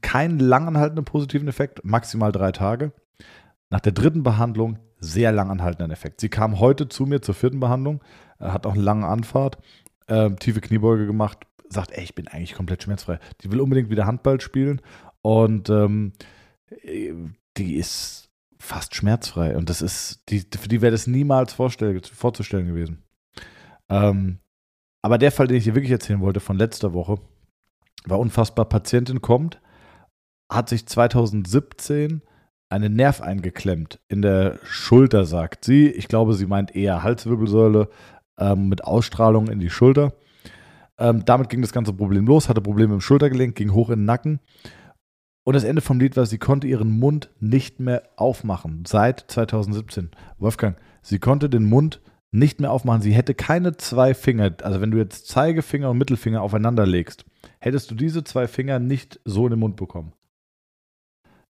keinen 0.00 0.38
langanhaltenden 0.38 1.04
positiven 1.04 1.48
Effekt, 1.48 1.84
maximal 1.84 2.30
drei 2.30 2.52
Tage. 2.52 2.92
Nach 3.68 3.80
der 3.80 3.90
dritten 3.90 4.22
Behandlung 4.22 4.78
sehr 5.00 5.32
langanhaltenden 5.32 5.90
Effekt. 5.90 6.20
Sie 6.20 6.28
kam 6.28 6.60
heute 6.60 6.88
zu 6.88 7.04
mir 7.04 7.20
zur 7.20 7.34
vierten 7.34 7.58
Behandlung, 7.58 8.00
äh, 8.38 8.46
hat 8.46 8.64
auch 8.64 8.74
eine 8.74 8.82
lange 8.82 9.08
Anfahrt, 9.08 9.58
äh, 10.06 10.30
tiefe 10.36 10.60
Kniebeuge 10.60 11.06
gemacht, 11.06 11.48
sagt, 11.68 11.90
ey, 11.90 12.04
ich 12.04 12.14
bin 12.14 12.28
eigentlich 12.28 12.54
komplett 12.54 12.84
schmerzfrei. 12.84 13.18
Die 13.40 13.50
will 13.50 13.60
unbedingt 13.60 13.90
wieder 13.90 14.06
Handball 14.06 14.40
spielen 14.40 14.80
und 15.22 15.68
ähm, 15.68 16.12
äh, 16.20 16.37
die 17.56 17.74
ist 17.74 18.30
fast 18.58 18.94
schmerzfrei. 18.94 19.56
Und 19.56 19.70
das 19.70 19.82
ist, 19.82 20.22
die, 20.28 20.40
für 20.40 20.68
die 20.68 20.82
wäre 20.82 20.92
das 20.92 21.06
niemals 21.06 21.52
vorzustellen 21.52 22.66
gewesen. 22.66 23.02
Ähm, 23.88 24.38
aber 25.02 25.18
der 25.18 25.32
Fall, 25.32 25.46
den 25.46 25.56
ich 25.56 25.64
dir 25.64 25.74
wirklich 25.74 25.92
erzählen 25.92 26.20
wollte 26.20 26.40
von 26.40 26.58
letzter 26.58 26.92
Woche, 26.92 27.18
war 28.04 28.18
unfassbar. 28.18 28.68
Patientin 28.68 29.22
kommt, 29.22 29.60
hat 30.50 30.68
sich 30.68 30.86
2017 30.86 32.22
einen 32.70 32.94
Nerv 32.94 33.22
eingeklemmt 33.22 34.00
in 34.08 34.22
der 34.22 34.58
Schulter, 34.64 35.24
sagt 35.24 35.64
sie. 35.64 35.88
Ich 35.88 36.08
glaube, 36.08 36.34
sie 36.34 36.46
meint 36.46 36.76
eher 36.76 37.02
Halswirbelsäule 37.02 37.88
ähm, 38.38 38.68
mit 38.68 38.84
Ausstrahlung 38.84 39.48
in 39.48 39.60
die 39.60 39.70
Schulter. 39.70 40.12
Ähm, 40.98 41.24
damit 41.24 41.48
ging 41.48 41.62
das 41.62 41.72
ganze 41.72 41.92
Problem 41.92 42.26
los, 42.26 42.48
hatte 42.48 42.60
Probleme 42.60 42.94
im 42.94 43.00
Schultergelenk, 43.00 43.54
ging 43.54 43.72
hoch 43.72 43.88
in 43.88 44.00
den 44.00 44.04
Nacken 44.04 44.40
und 45.48 45.54
das 45.54 45.64
Ende 45.64 45.80
vom 45.80 45.98
Lied 45.98 46.14
war, 46.18 46.26
sie 46.26 46.36
konnte 46.36 46.66
ihren 46.66 46.90
Mund 46.90 47.30
nicht 47.40 47.80
mehr 47.80 48.02
aufmachen. 48.16 48.84
Seit 48.86 49.24
2017. 49.28 50.10
Wolfgang, 50.36 50.76
sie 51.00 51.18
konnte 51.18 51.48
den 51.48 51.64
Mund 51.64 52.02
nicht 52.30 52.60
mehr 52.60 52.70
aufmachen. 52.70 53.00
Sie 53.00 53.12
hätte 53.12 53.32
keine 53.34 53.74
zwei 53.78 54.12
Finger, 54.12 54.54
also 54.62 54.82
wenn 54.82 54.90
du 54.90 54.98
jetzt 54.98 55.26
Zeigefinger 55.26 55.88
und 55.88 55.96
Mittelfinger 55.96 56.42
aufeinander 56.42 56.84
legst, 56.84 57.24
hättest 57.60 57.90
du 57.90 57.94
diese 57.94 58.24
zwei 58.24 58.46
Finger 58.46 58.78
nicht 58.78 59.20
so 59.24 59.46
in 59.46 59.52
den 59.52 59.60
Mund 59.60 59.76
bekommen. 59.76 60.12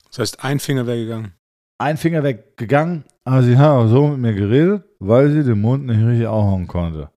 Das 0.09 0.19
heißt, 0.19 0.43
ein 0.43 0.59
Finger 0.59 0.89
wäre 0.89 0.99
gegangen. 0.99 1.35
Ein 1.79 1.97
Finger 1.97 2.25
wäre 2.25 2.43
gegangen, 2.57 3.05
aber 3.23 3.45
sie 3.45 3.57
hat 3.57 3.71
auch 3.71 3.87
so 3.87 4.09
mit 4.09 4.19
mir 4.19 4.35
geredet, 4.35 4.83
weil 4.99 5.31
sie 5.31 5.45
den 5.45 5.61
Mund 5.61 5.87
nicht 5.87 6.05
richtig 6.05 6.27
aufmachen 6.27 6.67
konnte. 6.67 7.13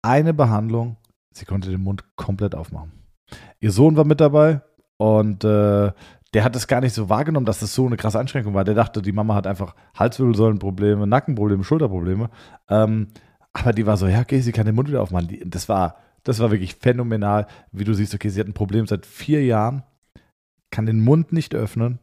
Eine 0.00 0.32
Behandlung, 0.32 0.96
sie 1.34 1.44
konnte 1.44 1.70
den 1.70 1.82
Mund 1.82 2.04
komplett 2.14 2.54
aufmachen. 2.54 2.92
Ihr 3.58 3.72
Sohn 3.72 3.96
war 3.96 4.04
mit 4.04 4.20
dabei, 4.20 4.62
und 4.98 5.44
äh, 5.44 5.92
der 6.34 6.44
hat 6.44 6.54
es 6.56 6.66
gar 6.66 6.80
nicht 6.80 6.92
so 6.92 7.08
wahrgenommen, 7.08 7.46
dass 7.46 7.60
das 7.60 7.74
so 7.74 7.86
eine 7.86 7.96
krasse 7.96 8.18
Einschränkung 8.18 8.52
war. 8.52 8.64
Der 8.64 8.74
dachte, 8.74 9.00
die 9.00 9.12
Mama 9.12 9.34
hat 9.34 9.46
einfach 9.46 9.74
Halswirbelsäulenprobleme, 9.96 11.06
Nackenprobleme, 11.06 11.64
Schulterprobleme. 11.64 12.28
Ähm, 12.68 13.08
aber 13.52 13.72
die 13.72 13.86
war 13.86 13.96
so, 13.96 14.06
ja, 14.06 14.20
okay, 14.20 14.40
sie 14.40 14.52
kann 14.52 14.66
den 14.66 14.74
Mund 14.74 14.88
wieder 14.88 15.02
aufmachen. 15.02 15.28
Die, 15.28 15.48
das, 15.48 15.68
war, 15.68 15.96
das 16.24 16.38
war 16.40 16.50
wirklich 16.50 16.74
phänomenal, 16.74 17.46
wie 17.72 17.84
du 17.84 17.94
siehst, 17.94 18.14
okay, 18.14 18.28
sie 18.28 18.40
hat 18.40 18.46
ein 18.46 18.54
Problem 18.54 18.86
seit 18.86 19.06
vier 19.06 19.42
Jahren, 19.44 19.84
kann 20.70 20.84
den 20.84 21.00
Mund 21.00 21.32
nicht 21.32 21.54
öffnen, 21.54 21.98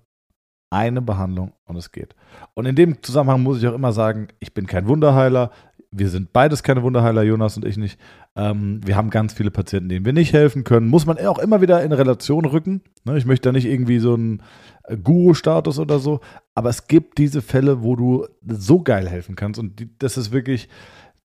eine 0.71 1.01
Behandlung 1.01 1.53
und 1.65 1.75
es 1.75 1.91
geht. 1.91 2.15
Und 2.55 2.65
in 2.65 2.75
dem 2.75 3.03
Zusammenhang 3.03 3.43
muss 3.43 3.59
ich 3.59 3.67
auch 3.67 3.73
immer 3.73 3.93
sagen, 3.93 4.29
ich 4.39 4.53
bin 4.53 4.65
kein 4.65 4.87
Wunderheiler, 4.87 5.51
wir 5.97 6.09
sind 6.09 6.33
beides 6.33 6.63
keine 6.63 6.83
Wunderheiler, 6.83 7.23
Jonas 7.23 7.55
und 7.57 7.65
ich 7.65 7.77
nicht. 7.77 7.99
Ähm, 8.35 8.81
wir 8.85 8.95
haben 8.95 9.09
ganz 9.09 9.33
viele 9.33 9.51
Patienten, 9.51 9.89
denen 9.89 10.05
wir 10.05 10.13
nicht 10.13 10.33
helfen 10.33 10.63
können. 10.63 10.87
Muss 10.87 11.05
man 11.05 11.17
auch 11.19 11.39
immer 11.39 11.61
wieder 11.61 11.83
in 11.83 11.91
Relation 11.91 12.45
rücken. 12.45 12.81
Ne? 13.05 13.17
Ich 13.17 13.25
möchte 13.25 13.49
da 13.49 13.53
nicht 13.53 13.65
irgendwie 13.65 13.99
so 13.99 14.13
einen 14.13 14.41
äh, 14.83 14.97
Guru-Status 14.97 15.79
oder 15.79 15.99
so. 15.99 16.19
Aber 16.53 16.69
es 16.69 16.87
gibt 16.87 17.17
diese 17.17 17.41
Fälle, 17.41 17.81
wo 17.81 17.95
du 17.95 18.27
so 18.45 18.81
geil 18.81 19.07
helfen 19.07 19.35
kannst. 19.35 19.59
Und 19.59 19.79
die, 19.79 19.89
das 19.97 20.17
ist 20.17 20.31
wirklich, 20.31 20.67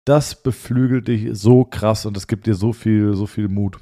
das 0.05 0.43
beflügelt 0.43 1.09
dich 1.09 1.29
so 1.33 1.65
krass 1.65 2.07
und 2.07 2.17
es 2.17 2.27
gibt 2.27 2.47
dir 2.47 2.55
so 2.55 2.73
viel, 2.73 3.15
so 3.15 3.27
viel 3.27 3.49
Mut. 3.49 3.79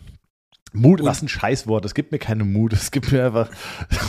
Mut, 0.74 1.00
und 1.00 1.06
was 1.06 1.22
ein 1.22 1.28
Scheißwort. 1.28 1.84
Es 1.84 1.94
gibt 1.94 2.10
mir 2.12 2.18
keine 2.18 2.44
Mut. 2.44 2.72
Es 2.72 2.90
gibt 2.90 3.12
mir 3.12 3.26
einfach 3.26 3.48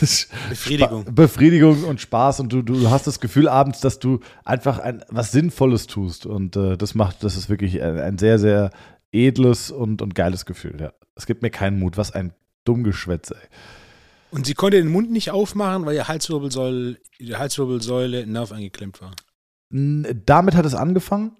Befriedigung. 0.49 1.05
Befriedigung 1.13 1.83
und 1.83 2.01
Spaß. 2.01 2.39
Und 2.39 2.51
du, 2.51 2.63
du 2.63 2.89
hast 2.89 3.05
das 3.05 3.19
Gefühl 3.19 3.47
abends, 3.47 3.81
dass 3.81 3.99
du 3.99 4.19
einfach 4.43 4.79
ein, 4.79 5.03
was 5.09 5.31
Sinnvolles 5.31 5.87
tust. 5.87 6.25
Und 6.25 6.55
äh, 6.55 6.75
das 6.75 6.95
macht, 6.95 7.23
das 7.23 7.37
ist 7.37 7.49
wirklich 7.49 7.81
ein, 7.81 7.99
ein, 7.99 8.17
sehr, 8.17 8.39
sehr 8.39 8.71
edles 9.11 9.69
und, 9.69 10.01
und 10.01 10.15
geiles 10.15 10.45
Gefühl. 10.45 10.81
Ja. 10.81 10.93
Es 11.15 11.27
gibt 11.27 11.43
mir 11.43 11.51
keinen 11.51 11.79
Mut. 11.79 11.97
Was 11.97 12.11
ein 12.11 12.33
Dummgeschwätz, 12.63 13.31
ey. 13.31 13.37
Und 14.31 14.47
sie 14.47 14.55
konnte 14.55 14.77
den 14.77 14.91
Mund 14.91 15.11
nicht 15.11 15.31
aufmachen, 15.31 15.85
weil 15.85 15.95
ihr 15.95 16.07
Halswirbelsäule, 16.07 16.97
die 17.19 17.35
Halswirbelsäule 17.35 18.25
Nerv 18.25 18.51
eingeklemmt 18.51 19.01
war. 19.01 19.11
Damit 19.69 20.55
hat 20.55 20.65
es 20.65 20.73
angefangen. 20.73 21.37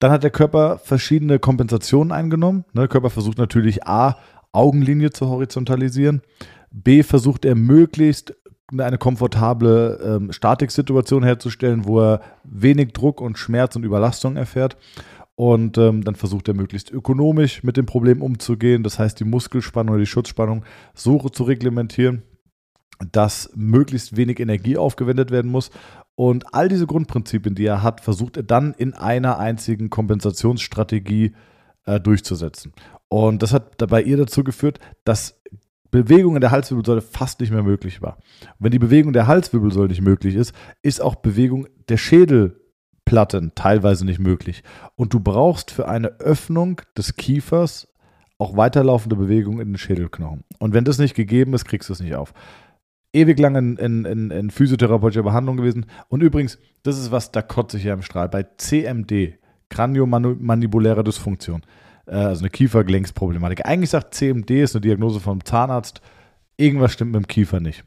Dann 0.00 0.10
hat 0.12 0.22
der 0.22 0.30
Körper 0.30 0.78
verschiedene 0.78 1.38
Kompensationen 1.38 2.12
eingenommen. 2.12 2.64
Ne, 2.72 2.82
der 2.82 2.88
Körper 2.88 3.10
versucht 3.10 3.38
natürlich 3.38 3.86
A, 3.86 4.18
Augenlinie 4.54 5.10
zu 5.10 5.28
horizontalisieren. 5.28 6.22
B, 6.70 7.02
versucht 7.02 7.44
er 7.44 7.54
möglichst 7.54 8.34
eine 8.76 8.98
komfortable 8.98 10.00
ähm, 10.02 10.32
Statiksituation 10.32 11.22
herzustellen, 11.22 11.84
wo 11.84 12.00
er 12.00 12.20
wenig 12.44 12.92
Druck 12.92 13.20
und 13.20 13.38
Schmerz 13.38 13.76
und 13.76 13.84
Überlastung 13.84 14.36
erfährt. 14.36 14.76
Und 15.36 15.78
ähm, 15.78 16.04
dann 16.04 16.14
versucht 16.14 16.48
er 16.48 16.54
möglichst 16.54 16.90
ökonomisch 16.90 17.62
mit 17.62 17.76
dem 17.76 17.86
Problem 17.86 18.22
umzugehen. 18.22 18.82
Das 18.82 18.98
heißt, 18.98 19.18
die 19.18 19.24
Muskelspannung 19.24 19.94
oder 19.94 20.00
die 20.00 20.06
Schutzspannung 20.06 20.64
so 20.94 21.18
zu 21.28 21.42
reglementieren, 21.42 22.22
dass 23.10 23.50
möglichst 23.54 24.16
wenig 24.16 24.38
Energie 24.38 24.76
aufgewendet 24.76 25.30
werden 25.30 25.50
muss. 25.50 25.70
Und 26.14 26.54
all 26.54 26.68
diese 26.68 26.86
Grundprinzipien, 26.86 27.56
die 27.56 27.66
er 27.66 27.82
hat, 27.82 28.00
versucht 28.00 28.36
er 28.36 28.44
dann 28.44 28.74
in 28.74 28.94
einer 28.94 29.38
einzigen 29.38 29.90
Kompensationsstrategie 29.90 31.32
äh, 31.86 31.98
durchzusetzen. 31.98 32.72
Und 33.08 33.42
das 33.42 33.52
hat 33.52 33.76
bei 33.88 34.02
ihr 34.02 34.16
dazu 34.16 34.44
geführt, 34.44 34.78
dass 35.04 35.40
Bewegung 35.90 36.34
in 36.34 36.40
der 36.40 36.50
Halswirbelsäule 36.50 37.00
fast 37.02 37.40
nicht 37.40 37.52
mehr 37.52 37.62
möglich 37.62 38.02
war. 38.02 38.18
Wenn 38.58 38.72
die 38.72 38.78
Bewegung 38.78 39.12
der 39.12 39.26
Halswirbelsäule 39.26 39.88
nicht 39.88 40.00
möglich 40.00 40.34
ist, 40.34 40.52
ist 40.82 41.00
auch 41.00 41.14
Bewegung 41.14 41.68
der 41.88 41.96
Schädelplatten 41.96 43.52
teilweise 43.54 44.04
nicht 44.04 44.18
möglich. 44.18 44.64
Und 44.96 45.14
du 45.14 45.20
brauchst 45.20 45.70
für 45.70 45.86
eine 45.86 46.08
Öffnung 46.20 46.80
des 46.98 47.14
Kiefers 47.16 47.88
auch 48.38 48.56
weiterlaufende 48.56 49.14
Bewegung 49.14 49.60
in 49.60 49.68
den 49.68 49.78
Schädelknochen. 49.78 50.42
Und 50.58 50.74
wenn 50.74 50.84
das 50.84 50.98
nicht 50.98 51.14
gegeben 51.14 51.54
ist, 51.54 51.64
kriegst 51.64 51.88
du 51.88 51.92
es 51.92 52.00
nicht 52.00 52.16
auf 52.16 52.34
ewig 53.14 53.38
lang 53.38 53.54
in, 53.54 53.76
in, 53.76 54.04
in, 54.04 54.30
in 54.30 54.50
physiotherapeutischer 54.50 55.22
Behandlung 55.22 55.56
gewesen. 55.56 55.86
Und 56.08 56.22
übrigens, 56.22 56.58
das 56.82 56.98
ist 56.98 57.12
was, 57.12 57.32
da 57.32 57.40
kotze 57.40 57.78
ich 57.78 57.84
ja 57.84 57.94
im 57.94 58.02
Strahl. 58.02 58.28
Bei 58.28 58.42
CMD, 58.42 59.38
Kraniomandibuläre 59.70 61.04
Dysfunktion, 61.04 61.62
also 62.06 62.42
eine 62.42 62.50
Kiefergelenksproblematik. 62.50 63.66
Eigentlich 63.66 63.90
sagt 63.90 64.14
CMD, 64.14 64.50
ist 64.50 64.74
eine 64.74 64.82
Diagnose 64.82 65.20
vom 65.20 65.44
Zahnarzt, 65.44 66.00
irgendwas 66.56 66.92
stimmt 66.92 67.12
mit 67.12 67.22
dem 67.22 67.26
Kiefer 67.26 67.60
nicht. 67.60 67.84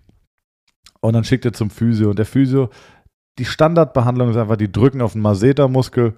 Und 1.02 1.14
dann 1.14 1.24
schickt 1.24 1.46
er 1.46 1.54
zum 1.54 1.70
Physio. 1.70 2.10
Und 2.10 2.20
der 2.20 2.26
Physio, 2.26 2.70
die 3.38 3.46
Standardbehandlung 3.46 4.30
ist 4.30 4.38
einfach, 4.38 4.58
die 4.58 4.72
drücken 4.72 5.02
auf 5.02 5.14
den 5.14 5.22
Massetermuskel. 5.22 6.16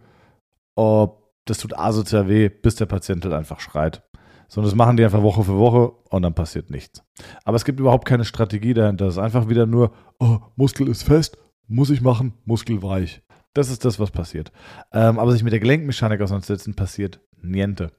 Oh, 0.75 1.09
das 1.45 1.57
tut 1.57 1.77
asozial 1.77 2.29
weh, 2.29 2.49
bis 2.49 2.75
der 2.75 2.85
Patient 2.85 3.23
halt 3.25 3.33
einfach 3.33 3.59
schreit 3.59 4.01
sondern 4.49 4.71
das 4.71 4.75
machen 4.75 4.97
die 4.97 5.05
einfach 5.05 5.21
Woche 5.21 5.43
für 5.43 5.57
Woche 5.57 5.91
und 6.09 6.23
dann 6.23 6.33
passiert 6.33 6.71
nichts. 6.71 7.03
Aber 7.45 7.55
es 7.55 7.63
gibt 7.63 7.79
überhaupt 7.79 8.05
keine 8.05 8.25
Strategie 8.25 8.73
dahinter. 8.73 9.05
Es 9.05 9.13
ist 9.13 9.19
einfach 9.19 9.47
wieder 9.47 9.65
nur, 9.65 9.91
oh, 10.19 10.39
Muskel 10.55 10.89
ist 10.89 11.03
fest, 11.03 11.37
muss 11.67 11.91
ich 11.91 12.01
machen, 12.01 12.33
Muskel 12.45 12.81
weich. 12.81 13.21
Das 13.53 13.69
ist 13.69 13.83
das, 13.85 13.99
was 13.99 14.11
passiert. 14.11 14.51
Ähm, 14.93 15.19
aber 15.19 15.31
sich 15.31 15.43
mit 15.43 15.53
der 15.53 15.59
Gelenkmechanik 15.59 16.21
auseinandersetzen, 16.21 16.75
passiert 16.75 17.19
niente. 17.41 17.91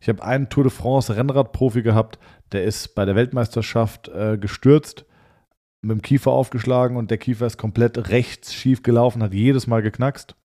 Ich 0.00 0.08
habe 0.08 0.22
einen 0.22 0.48
Tour 0.48 0.64
de 0.64 0.72
France 0.72 1.16
Rennradprofi 1.16 1.82
gehabt, 1.82 2.18
der 2.52 2.64
ist 2.64 2.94
bei 2.94 3.04
der 3.04 3.16
Weltmeisterschaft 3.16 4.08
äh, 4.08 4.38
gestürzt, 4.38 5.04
mit 5.82 5.90
dem 5.90 6.02
Kiefer 6.02 6.30
aufgeschlagen 6.30 6.96
und 6.96 7.10
der 7.10 7.18
Kiefer 7.18 7.46
ist 7.46 7.58
komplett 7.58 8.10
rechts 8.10 8.54
schief 8.54 8.82
gelaufen, 8.82 9.22
hat 9.22 9.34
jedes 9.34 9.66
Mal 9.66 9.82
geknackst. 9.82 10.36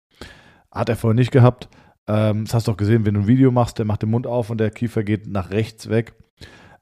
Hat 0.71 0.89
er 0.89 0.97
vorher 0.97 1.15
nicht 1.15 1.33
gehabt. 1.33 1.69
Ähm, 2.07 2.45
das 2.45 2.55
hast 2.55 2.69
du 2.69 2.73
auch 2.73 2.77
gesehen, 2.77 3.05
wenn 3.05 3.15
du 3.15 3.21
ein 3.21 3.27
Video 3.27 3.51
machst, 3.51 3.79
der 3.79 3.85
macht 3.85 4.03
den 4.03 4.11
Mund 4.11 4.27
auf 4.27 4.51
und 4.51 4.59
der 4.59 4.71
Kiefer 4.71 5.03
geht 5.03 5.27
nach 5.27 5.51
rechts 5.51 5.89
weg. 5.89 6.15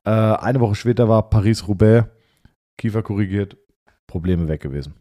Äh, 0.05 0.11
eine 0.11 0.61
Woche 0.61 0.75
später 0.75 1.09
war 1.09 1.31
Paris-Roubaix, 1.31 2.09
Kiefer 2.77 3.03
korrigiert, 3.03 3.57
Probleme 4.07 4.49
weg 4.49 4.61
gewesen. 4.61 4.95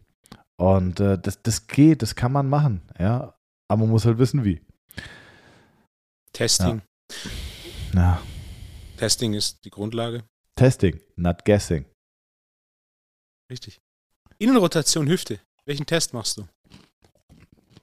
Und 0.60 1.00
äh, 1.00 1.18
das, 1.18 1.40
das 1.42 1.66
geht, 1.66 2.02
das 2.02 2.14
kann 2.14 2.32
man 2.32 2.48
machen, 2.48 2.82
ja. 2.98 3.34
Aber 3.68 3.80
man 3.82 3.90
muss 3.90 4.04
halt 4.04 4.18
wissen, 4.18 4.44
wie. 4.44 4.60
Testing. 6.32 6.82
Ja. 7.94 8.20
Testing 8.96 9.34
ist 9.34 9.64
die 9.64 9.70
Grundlage. 9.70 10.24
Testing, 10.56 11.00
not 11.16 11.44
guessing. 11.44 11.84
Richtig. 13.50 13.78
Innenrotation 14.38 15.08
Hüfte. 15.08 15.40
Welchen 15.64 15.86
Test 15.86 16.12
machst 16.12 16.38
du? 16.38 16.48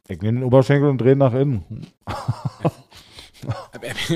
Ich 0.08 0.22
nehme 0.22 0.40
den 0.40 0.44
Oberschenkel 0.44 0.90
und 0.90 1.00
drehe 1.00 1.16
nach 1.16 1.34
innen. 1.34 1.88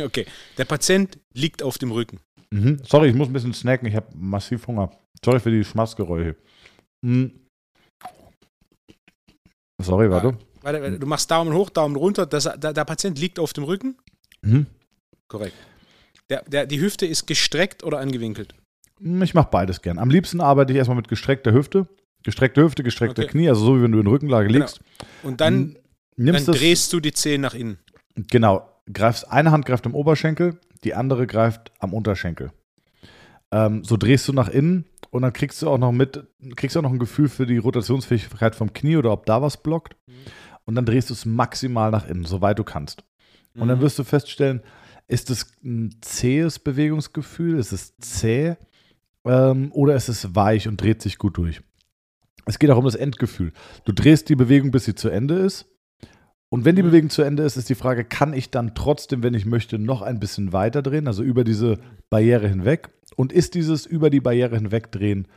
Okay. 0.03 0.25
Der 0.57 0.65
Patient 0.65 1.19
liegt 1.33 1.61
auf 1.61 1.77
dem 1.77 1.91
Rücken. 1.91 2.19
Mhm. 2.51 2.81
Sorry, 2.83 3.09
ich 3.09 3.15
muss 3.15 3.27
ein 3.27 3.33
bisschen 3.33 3.53
snacken. 3.53 3.87
Ich 3.87 3.95
habe 3.95 4.07
massiv 4.15 4.65
Hunger. 4.65 4.89
Sorry 5.23 5.39
für 5.39 5.51
die 5.51 5.63
Schmatzgeräusche. 5.63 6.35
Mhm. 7.01 7.39
Sorry, 9.79 10.09
warte. 10.09 10.37
Warte, 10.61 10.99
du 10.99 11.07
machst 11.07 11.31
Daumen 11.31 11.53
hoch, 11.53 11.69
Daumen 11.69 11.95
runter. 11.95 12.25
Das, 12.25 12.43
der, 12.43 12.73
der 12.73 12.85
Patient 12.85 13.17
liegt 13.17 13.39
auf 13.39 13.53
dem 13.53 13.63
Rücken. 13.63 13.97
Mhm. 14.41 14.65
Korrekt. 15.27 15.55
Der, 16.29 16.43
der, 16.43 16.65
die 16.65 16.79
Hüfte 16.79 17.05
ist 17.05 17.25
gestreckt 17.27 17.83
oder 17.83 17.99
angewinkelt. 17.99 18.53
Ich 19.23 19.33
mache 19.33 19.47
beides 19.49 19.81
gern. 19.81 19.97
Am 19.97 20.09
liebsten 20.09 20.41
arbeite 20.41 20.73
ich 20.73 20.77
erstmal 20.77 20.97
mit 20.97 21.07
gestreckter 21.07 21.53
Hüfte. 21.53 21.87
Gestreckte 22.23 22.61
Hüfte, 22.61 22.83
gestreckte 22.83 23.21
Okay. 23.21 23.31
Knie, 23.31 23.47
also 23.49 23.63
so 23.65 23.77
wie 23.77 23.83
wenn 23.83 23.93
du 23.93 23.99
in 24.01 24.07
Rückenlage 24.07 24.47
Genau. 24.47 24.59
liegst. 24.59 24.81
Und 25.23 25.39
dann, 25.39 25.73
dann 25.73 26.25
Nimmst 26.25 26.49
das, 26.49 26.57
drehst 26.57 26.91
du 26.91 26.99
die 26.99 27.13
Zehen 27.13 27.39
nach 27.39 27.53
innen. 27.53 27.79
genau, 28.15 28.69
greifst, 28.91 29.31
eine 29.31 29.51
Hand 29.51 29.65
greift 29.65 29.85
am 29.85 29.95
Oberschenkel, 29.95 30.59
die 30.83 30.93
andere 30.93 31.25
greift 31.27 31.71
am 31.79 31.93
Unterschenkel. 31.93 32.51
Ähm, 33.51 33.85
so 33.85 33.95
drehst 33.95 34.27
du 34.27 34.33
nach 34.33 34.49
innen 34.49 34.83
und 35.11 35.21
dann 35.23 35.33
kriegst 35.33 35.61
du 35.61 35.69
auch 35.69 35.77
noch 35.77 35.91
mit, 35.91 36.23
kriegst 36.55 36.77
auch 36.77 36.81
noch 36.81 36.91
ein 36.91 36.99
Gefühl 36.99 37.29
für 37.29 37.45
die 37.45 37.57
Rotationsfähigkeit 37.57 38.55
vom 38.55 38.73
Knie 38.73 38.97
oder 38.97 39.11
ob 39.11 39.25
da 39.25 39.41
was 39.41 39.57
blockt. 39.57 39.95
Und 40.65 40.75
dann 40.75 40.85
drehst 40.85 41.09
du 41.09 41.13
es 41.13 41.25
maximal 41.25 41.89
nach 41.91 42.07
innen, 42.07 42.25
soweit 42.25 42.59
du 42.59 42.63
kannst. 42.63 43.03
Und 43.55 43.67
dann 43.67 43.79
Mhm. 43.79 43.81
wirst 43.83 43.97
du 43.97 44.03
feststellen, 44.03 44.61
ist 45.07 45.31
es 45.31 45.51
ein 45.63 45.95
zähes 46.01 46.59
Bewegungsgefühl, 46.59 47.57
ist 47.57 47.71
es 47.71 47.97
zäh 47.97 48.55
ähm, 49.25 49.71
oder 49.71 49.95
ist 49.95 50.07
es 50.09 50.35
weich 50.35 50.67
und 50.67 50.79
dreht 50.79 51.01
sich 51.01 51.17
gut 51.17 51.37
durch. 51.37 51.61
Es 52.45 52.59
geht 52.59 52.69
auch 52.69 52.77
um 52.77 52.85
das 52.85 52.95
Endgefühl. 52.95 53.51
Du 53.85 53.91
drehst 53.91 54.29
die 54.29 54.35
Bewegung, 54.35 54.69
bis 54.71 54.85
sie 54.85 54.95
zu 54.95 55.09
Ende 55.09 55.35
ist. 55.35 55.65
Und 56.49 56.65
wenn 56.65 56.75
die 56.75 56.81
Mhm. 56.81 56.87
Bewegung 56.87 57.09
zu 57.09 57.21
Ende 57.21 57.43
ist, 57.43 57.57
ist 57.57 57.69
die 57.69 57.75
Frage, 57.75 58.03
kann 58.03 58.33
ich 58.33 58.49
dann 58.49 58.73
trotzdem, 58.73 59.21
wenn 59.23 59.35
ich 59.35 59.45
möchte, 59.45 59.77
noch 59.77 60.01
ein 60.01 60.19
bisschen 60.19 60.51
weiter 60.51 60.81
drehen, 60.81 61.07
also 61.07 61.23
über 61.23 61.43
diese 61.43 61.79
Barriere 62.09 62.47
hinweg? 62.47 62.89
Und 63.15 63.31
ist 63.31 63.53
dieses 63.53 63.85
über 63.85 64.09
die 64.09 64.19
Barriere 64.21 64.55
hinwegdrehen 64.55 65.27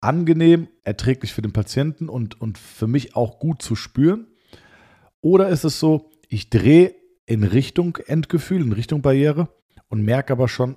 angenehm, 0.00 0.68
erträglich 0.84 1.32
für 1.32 1.42
den 1.42 1.52
Patienten 1.52 2.08
und, 2.08 2.40
und 2.40 2.58
für 2.58 2.86
mich 2.86 3.16
auch 3.16 3.38
gut 3.38 3.62
zu 3.62 3.76
spüren? 3.76 4.26
Oder 5.20 5.48
ist 5.48 5.64
es 5.64 5.80
so, 5.80 6.10
ich 6.28 6.50
drehe 6.50 6.94
in 7.26 7.42
Richtung 7.42 7.96
Endgefühl, 8.06 8.62
in 8.62 8.72
Richtung 8.72 9.02
Barriere 9.02 9.48
und 9.88 10.02
merke 10.02 10.32
aber 10.32 10.48
schon, 10.48 10.76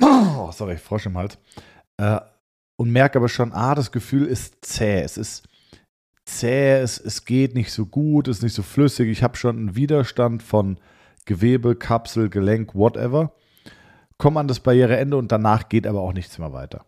oh, 0.00 0.50
sorry, 0.52 0.76
Frosch 0.76 1.06
im 1.06 1.16
Hals, 1.16 1.38
äh, 1.98 2.20
und 2.76 2.90
merke 2.90 3.18
aber 3.18 3.28
schon, 3.28 3.52
ah, 3.52 3.74
das 3.74 3.92
Gefühl 3.92 4.26
ist 4.26 4.64
zäh, 4.64 5.02
es 5.02 5.16
ist 5.16 5.48
zäh, 6.28 6.80
es, 6.80 6.98
es 6.98 7.24
geht 7.24 7.54
nicht 7.54 7.72
so 7.72 7.86
gut, 7.86 8.28
es 8.28 8.38
ist 8.38 8.42
nicht 8.42 8.54
so 8.54 8.62
flüssig, 8.62 9.08
ich 9.08 9.22
habe 9.22 9.36
schon 9.36 9.56
einen 9.56 9.76
Widerstand 9.76 10.42
von 10.42 10.78
Gewebe, 11.24 11.74
Kapsel, 11.74 12.28
Gelenk, 12.28 12.74
whatever, 12.74 13.34
komme 14.18 14.40
an 14.40 14.48
das 14.48 14.60
Barriereende 14.60 15.16
und 15.16 15.32
danach 15.32 15.68
geht 15.68 15.86
aber 15.86 16.00
auch 16.00 16.12
nichts 16.12 16.38
mehr 16.38 16.52
weiter. 16.52 16.86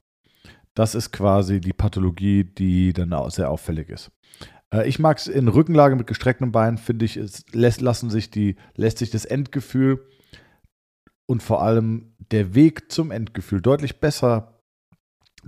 Das 0.74 0.94
ist 0.94 1.12
quasi 1.12 1.60
die 1.60 1.72
Pathologie, 1.72 2.44
die 2.44 2.92
dann 2.92 3.12
auch 3.12 3.30
sehr 3.30 3.50
auffällig 3.50 3.88
ist. 3.88 4.10
Äh, 4.72 4.88
Ich 4.88 4.98
mag 4.98 5.18
es 5.18 5.26
in 5.26 5.48
Rückenlage 5.48 5.96
mit 5.96 6.06
gestrecktem 6.06 6.52
Bein, 6.52 6.78
finde 6.78 7.04
ich, 7.04 7.16
es 7.16 7.44
lässt, 7.52 7.80
lassen 7.80 8.10
sich 8.10 8.30
die, 8.30 8.56
lässt 8.76 8.98
sich 8.98 9.10
das 9.10 9.24
Endgefühl 9.24 10.06
und 11.26 11.42
vor 11.42 11.62
allem 11.62 12.14
der 12.30 12.54
Weg 12.54 12.92
zum 12.92 13.10
Endgefühl 13.10 13.60
deutlich 13.60 14.00
besser 14.00 14.59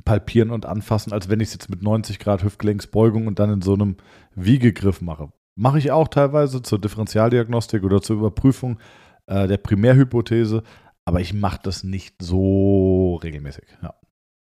palpieren 0.04 0.50
und 0.50 0.66
anfassen, 0.66 1.12
als 1.12 1.28
wenn 1.28 1.40
ich 1.40 1.48
es 1.48 1.54
jetzt 1.54 1.70
mit 1.70 1.82
90 1.82 2.18
Grad 2.18 2.42
Hüftgelenksbeugung 2.42 3.26
und 3.26 3.38
dann 3.38 3.52
in 3.52 3.62
so 3.62 3.74
einem 3.74 3.96
Wiegegriff 4.34 5.00
mache. 5.00 5.32
Mache 5.54 5.78
ich 5.78 5.90
auch 5.90 6.08
teilweise 6.08 6.62
zur 6.62 6.80
Differentialdiagnostik 6.80 7.84
oder 7.84 8.00
zur 8.00 8.16
Überprüfung 8.16 8.78
äh, 9.26 9.46
der 9.46 9.58
Primärhypothese, 9.58 10.62
aber 11.04 11.20
ich 11.20 11.34
mache 11.34 11.60
das 11.62 11.84
nicht 11.84 12.16
so 12.20 13.16
regelmäßig. 13.16 13.64
Ja. 13.82 13.94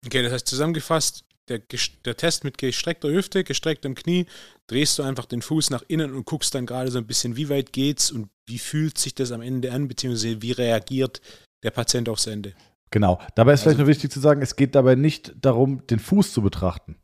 Okay, 0.05 0.23
das 0.23 0.33
heißt 0.33 0.49
zusammengefasst, 0.49 1.25
der, 1.49 1.61
der 2.05 2.17
Test 2.17 2.45
mit 2.45 2.59
gestreckter 2.59 3.09
Hüfte, 3.09 3.45
gestrecktem 3.45 3.95
Knie, 3.95 4.27
drehst 4.67 4.99
du 4.99 5.03
einfach 5.03 5.27
den 5.27 5.43
Fuß 5.43 5.71
nach 5.71 5.85
innen 5.87 6.13
und 6.13 6.25
guckst 6.25 6.55
dann 6.55 6.67
gerade 6.67 6.91
so 6.91 6.99
ein 6.99 7.07
bisschen, 7.07 7.37
wie 7.37 7.49
weit 7.49 7.73
geht's 7.73 8.11
und 8.11 8.29
wie 8.47 8.59
fühlt 8.59 8.99
sich 8.99 9.15
das 9.15 9.33
am 9.33 9.43
Ende 9.43 9.73
an, 9.73 9.89
beziehungsweise 9.89 10.43
wie 10.43 10.53
reagiert 10.53 11.21
der 11.63 11.71
Patient 11.71 12.09
aufs 12.09 12.27
Ende. 12.27 12.55
Genau. 12.97 13.19
Dabei 13.35 13.53
ist 13.53 13.61
vielleicht 13.61 13.75
Also- 13.75 13.83
noch 13.83 13.89
wichtig 13.91 14.11
zu 14.11 14.21
sagen, 14.21 14.41
es 14.41 14.57
geht 14.57 14.75
dabei 14.75 14.95
nicht 14.95 15.35
darum, 15.43 15.87
den 15.87 15.99
Fuß 15.99 16.33
zu 16.33 16.41
betrachten, 16.41 16.97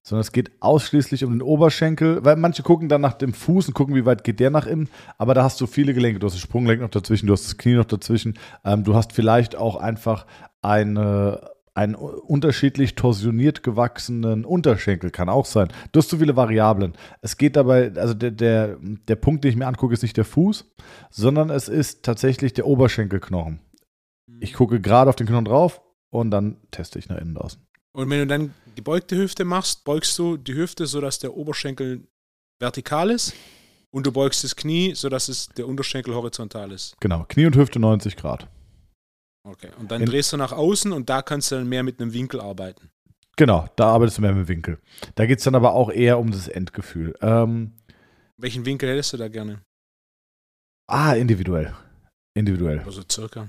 sondern 0.00 0.22
es 0.22 0.32
geht 0.32 0.52
ausschließlich 0.60 1.22
um 1.22 1.32
den 1.32 1.42
Oberschenkel, 1.42 2.24
weil 2.24 2.36
manche 2.36 2.62
gucken 2.62 2.88
dann 2.88 3.02
nach 3.02 3.12
dem 3.12 3.34
Fuß 3.34 3.68
und 3.68 3.74
gucken, 3.74 3.94
wie 3.94 4.06
weit 4.06 4.24
geht 4.24 4.40
der 4.40 4.48
nach 4.48 4.66
innen, 4.66 4.88
aber 5.18 5.34
da 5.34 5.42
hast 5.44 5.60
du 5.60 5.66
viele 5.66 5.92
Gelenke. 5.92 6.18
Du 6.18 6.26
hast 6.26 6.32
das 6.32 6.40
Sprunggelenk 6.40 6.80
noch 6.80 6.88
dazwischen, 6.88 7.26
du 7.26 7.34
hast 7.34 7.44
das 7.44 7.58
Knie 7.58 7.74
noch 7.74 7.84
dazwischen, 7.84 8.38
ähm, 8.64 8.84
du 8.84 8.94
hast 8.94 9.12
vielleicht 9.12 9.54
auch 9.54 9.76
einfach 9.76 10.24
eine, 10.62 11.42
einen 11.74 11.94
unterschiedlich 11.94 12.94
torsioniert 12.94 13.62
gewachsenen 13.62 14.46
Unterschenkel, 14.46 15.10
kann 15.10 15.28
auch 15.28 15.44
sein. 15.44 15.68
Du 15.92 15.98
hast 15.98 16.08
zu 16.08 16.16
viele 16.16 16.36
Variablen. 16.36 16.94
Es 17.20 17.36
geht 17.36 17.56
dabei, 17.56 17.92
also 17.96 18.14
der, 18.14 18.30
der, 18.30 18.78
der 18.80 19.16
Punkt, 19.16 19.44
den 19.44 19.50
ich 19.50 19.56
mir 19.58 19.66
angucke, 19.66 19.92
ist 19.92 20.00
nicht 20.00 20.16
der 20.16 20.24
Fuß, 20.24 20.64
sondern 21.10 21.50
es 21.50 21.68
ist 21.68 22.02
tatsächlich 22.02 22.54
der 22.54 22.66
Oberschenkelknochen. 22.66 23.58
Ich 24.40 24.54
gucke 24.54 24.80
gerade 24.80 25.08
auf 25.10 25.16
den 25.16 25.26
Knochen 25.26 25.44
drauf 25.44 25.80
und 26.10 26.30
dann 26.30 26.56
teste 26.70 26.98
ich 26.98 27.08
nach 27.08 27.18
innen 27.18 27.36
außen. 27.36 27.60
Und 27.96 28.10
wenn 28.10 28.20
du 28.20 28.26
dann 28.26 28.54
gebeugte 28.74 29.16
Hüfte 29.16 29.44
machst, 29.44 29.84
beugst 29.84 30.18
du 30.18 30.36
die 30.36 30.54
Hüfte, 30.54 30.86
sodass 30.86 31.18
der 31.18 31.36
Oberschenkel 31.36 32.06
vertikal 32.60 33.10
ist 33.10 33.34
und 33.92 34.06
du 34.06 34.12
beugst 34.12 34.42
das 34.44 34.56
Knie, 34.56 34.94
sodass 34.94 35.28
es 35.28 35.48
der 35.50 35.68
Unterschenkel 35.68 36.14
horizontal 36.14 36.72
ist. 36.72 36.96
Genau, 37.00 37.24
Knie 37.28 37.46
und 37.46 37.56
Hüfte 37.56 37.78
90 37.78 38.16
Grad. 38.16 38.48
Okay. 39.46 39.70
Und 39.78 39.90
dann 39.90 40.00
In- 40.02 40.08
drehst 40.08 40.32
du 40.32 40.36
nach 40.36 40.52
außen 40.52 40.90
und 40.92 41.08
da 41.10 41.22
kannst 41.22 41.50
du 41.52 41.56
dann 41.56 41.68
mehr 41.68 41.82
mit 41.82 42.00
einem 42.00 42.12
Winkel 42.12 42.40
arbeiten. 42.40 42.90
Genau, 43.36 43.68
da 43.76 43.88
arbeitest 43.88 44.18
du 44.18 44.22
mehr 44.22 44.32
mit 44.32 44.48
Winkel. 44.48 44.78
Da 45.16 45.26
geht 45.26 45.38
es 45.38 45.44
dann 45.44 45.54
aber 45.56 45.74
auch 45.74 45.90
eher 45.90 46.18
um 46.18 46.30
das 46.30 46.48
Endgefühl. 46.48 47.14
Ähm, 47.20 47.72
Welchen 48.36 48.64
Winkel 48.64 48.88
hättest 48.88 49.12
du 49.12 49.16
da 49.18 49.28
gerne? 49.28 49.60
ah, 50.88 51.14
individuell. 51.14 51.74
Individuell. 52.36 52.80
Also 52.80 53.02
circa. 53.10 53.48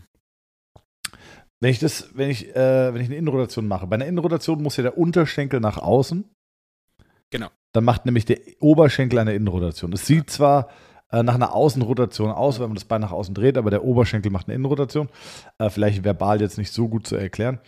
Wenn 1.62 1.72
ich 1.72 1.80
das, 1.80 2.10
wenn 2.14 2.30
ich, 2.30 2.56
äh, 2.56 2.94
wenn 2.94 3.02
ich 3.02 3.08
eine 3.08 3.16
Innenrotation 3.16 3.68
mache, 3.68 3.88
bei 3.88 3.96
einer 3.96 4.06
Innenrotation 4.06 4.62
muss 4.62 4.78
ja 4.78 4.84
der 4.84 4.98
Unterschenkel 4.98 5.60
nach 5.60 5.78
außen. 5.78 6.26
Genau. 7.32 7.48
Dann 7.74 7.84
macht 7.84 8.06
nämlich 8.06 8.26
der 8.26 8.40
Oberschenkel 8.60 9.20
eine 9.20 9.34
Innenrotation. 9.34 9.94
Es 9.94 10.06
sieht 10.06 10.30
zwar 10.30 10.70
äh, 11.12 11.24
nach 11.24 11.36
einer 11.36 11.54
Außenrotation 11.54 12.32
aus, 12.32 12.60
wenn 12.60 12.68
man 12.68 12.76
das 12.76 12.86
Bein 12.86 13.02
nach 13.02 13.12
außen 13.12 13.34
dreht, 13.34 13.58
aber 13.58 13.70
der 13.70 13.84
Oberschenkel 13.84 14.32
macht 14.32 14.48
eine 14.48 14.56
Innenrotation. 14.56 15.10
Äh, 15.58 15.70
vielleicht 15.70 16.04
verbal 16.04 16.42
jetzt 16.42 16.58
nicht 16.58 16.72
so 16.72 16.88
gut 16.88 17.08
zu 17.08 17.16
erklären. 17.16 17.60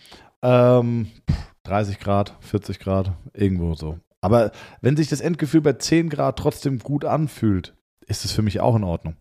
Ähm, 0.42 1.08
pff, 1.30 1.38
30 1.64 2.00
Grad, 2.00 2.36
40 2.42 2.80
Grad, 2.80 3.14
irgendwo 3.34 3.76
so. 3.76 4.00
Aber 4.22 4.52
wenn 4.82 4.98
sich 4.98 5.08
das 5.10 5.22
Endgefühl 5.22 5.62
bei 5.62 5.74
10 5.74 6.10
Grad 6.10 6.40
trotzdem 6.40 6.80
gut 6.80 7.06
anfühlt, 7.06 7.76
ist 8.08 8.26
es 8.26 8.32
für 8.32 8.42
mich 8.42 8.60
auch 8.60 8.76
in 8.76 8.84
Ordnung. 8.84 9.16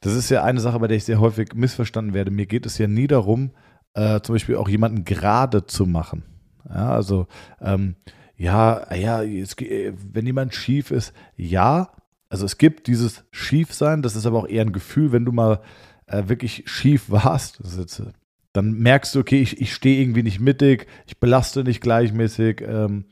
Das 0.00 0.14
ist 0.14 0.30
ja 0.30 0.42
eine 0.42 0.60
Sache, 0.60 0.78
bei 0.78 0.88
der 0.88 0.96
ich 0.96 1.04
sehr 1.04 1.20
häufig 1.20 1.54
missverstanden 1.54 2.14
werde. 2.14 2.30
Mir 2.30 2.46
geht 2.46 2.66
es 2.66 2.78
ja 2.78 2.86
nie 2.86 3.06
darum, 3.06 3.52
äh, 3.98 4.20
zum 4.22 4.34
Beispiel 4.34 4.56
auch 4.56 4.68
jemanden 4.68 5.04
gerade 5.04 5.66
zu 5.66 5.84
machen. 5.86 6.22
Ja, 6.68 6.90
also, 6.90 7.26
ähm, 7.60 7.96
ja, 8.36 8.94
ja, 8.94 9.22
es, 9.22 9.56
ge- 9.56 9.92
wenn 10.12 10.26
jemand 10.26 10.54
schief 10.54 10.90
ist, 10.90 11.12
ja, 11.36 11.90
also 12.28 12.44
es 12.44 12.58
gibt 12.58 12.86
dieses 12.86 13.24
Schiefsein, 13.32 14.02
das 14.02 14.14
ist 14.14 14.26
aber 14.26 14.38
auch 14.38 14.46
eher 14.48 14.62
ein 14.62 14.72
Gefühl, 14.72 15.12
wenn 15.12 15.24
du 15.24 15.32
mal 15.32 15.60
äh, 16.06 16.24
wirklich 16.26 16.62
schief 16.66 17.10
warst, 17.10 17.60
jetzt, 17.76 18.00
äh, 18.00 18.12
dann 18.52 18.72
merkst 18.72 19.14
du, 19.14 19.20
okay, 19.20 19.40
ich, 19.40 19.60
ich 19.60 19.74
stehe 19.74 20.00
irgendwie 20.00 20.22
nicht 20.22 20.40
mittig, 20.40 20.86
ich 21.06 21.18
belaste 21.18 21.64
nicht 21.64 21.80
gleichmäßig, 21.80 22.60
ähm, 22.60 23.06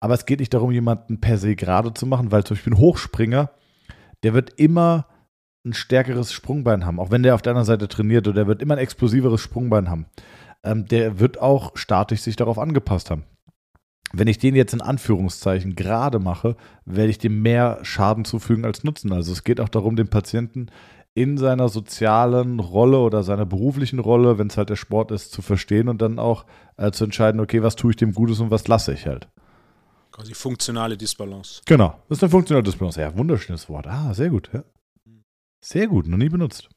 aber 0.00 0.14
es 0.14 0.26
geht 0.26 0.40
nicht 0.40 0.54
darum, 0.54 0.72
jemanden 0.72 1.20
per 1.20 1.38
se 1.38 1.54
gerade 1.54 1.94
zu 1.94 2.06
machen, 2.06 2.32
weil 2.32 2.44
zum 2.44 2.56
Beispiel 2.56 2.72
ein 2.72 2.78
Hochspringer, 2.78 3.50
der 4.22 4.34
wird 4.34 4.58
immer 4.58 5.06
ein 5.66 5.74
stärkeres 5.74 6.32
Sprungbein 6.32 6.86
haben, 6.86 6.98
auch 7.00 7.10
wenn 7.10 7.22
der 7.22 7.34
auf 7.34 7.42
der 7.42 7.50
anderen 7.50 7.66
Seite 7.66 7.88
trainiert 7.88 8.26
oder 8.26 8.36
der 8.36 8.46
wird 8.46 8.62
immer 8.62 8.74
ein 8.74 8.80
explosiveres 8.80 9.40
Sprungbein 9.40 9.90
haben. 9.90 10.06
Ähm, 10.62 10.86
der 10.86 11.18
wird 11.20 11.40
auch 11.40 11.76
statisch 11.76 12.20
sich 12.20 12.36
darauf 12.36 12.58
angepasst 12.58 13.10
haben. 13.10 13.24
wenn 14.12 14.28
ich 14.28 14.38
den 14.38 14.54
jetzt 14.54 14.72
in 14.72 14.80
Anführungszeichen 14.80 15.74
gerade 15.74 16.20
mache, 16.20 16.56
werde 16.84 17.10
ich 17.10 17.18
dem 17.18 17.42
mehr 17.42 17.80
Schaden 17.82 18.24
zufügen 18.24 18.64
als 18.64 18.84
Nutzen. 18.84 19.12
Also 19.12 19.32
es 19.32 19.42
geht 19.44 19.60
auch 19.60 19.68
darum, 19.68 19.96
den 19.96 20.08
Patienten 20.08 20.68
in 21.14 21.38
seiner 21.38 21.68
sozialen 21.68 22.60
Rolle 22.60 22.98
oder 22.98 23.22
seiner 23.22 23.46
beruflichen 23.46 23.98
Rolle, 23.98 24.38
wenn 24.38 24.46
es 24.46 24.56
halt 24.56 24.68
der 24.70 24.76
Sport 24.76 25.10
ist, 25.10 25.32
zu 25.32 25.42
verstehen 25.42 25.88
und 25.88 26.02
dann 26.02 26.18
auch 26.18 26.44
äh, 26.76 26.92
zu 26.92 27.04
entscheiden, 27.04 27.40
okay, 27.40 27.62
was 27.62 27.74
tue 27.74 27.90
ich 27.90 27.96
dem 27.96 28.12
Gutes 28.12 28.38
und 28.38 28.50
was 28.50 28.68
lasse 28.68 28.92
ich 28.92 29.06
halt. 29.06 29.28
Quasi 30.12 30.34
funktionale 30.34 30.96
Disbalance. 30.96 31.62
Genau, 31.66 31.98
das 32.08 32.18
ist 32.18 32.22
eine 32.22 32.30
funktionale 32.30 32.62
Disbalance. 32.62 33.00
Ja, 33.00 33.16
wunderschönes 33.16 33.68
Wort. 33.68 33.86
Ah, 33.86 34.14
sehr 34.14 34.30
gut. 34.30 34.50
Ja. 34.52 34.62
Sehr 35.64 35.86
gut, 35.88 36.06
noch 36.06 36.18
nie 36.18 36.28
benutzt. 36.28 36.68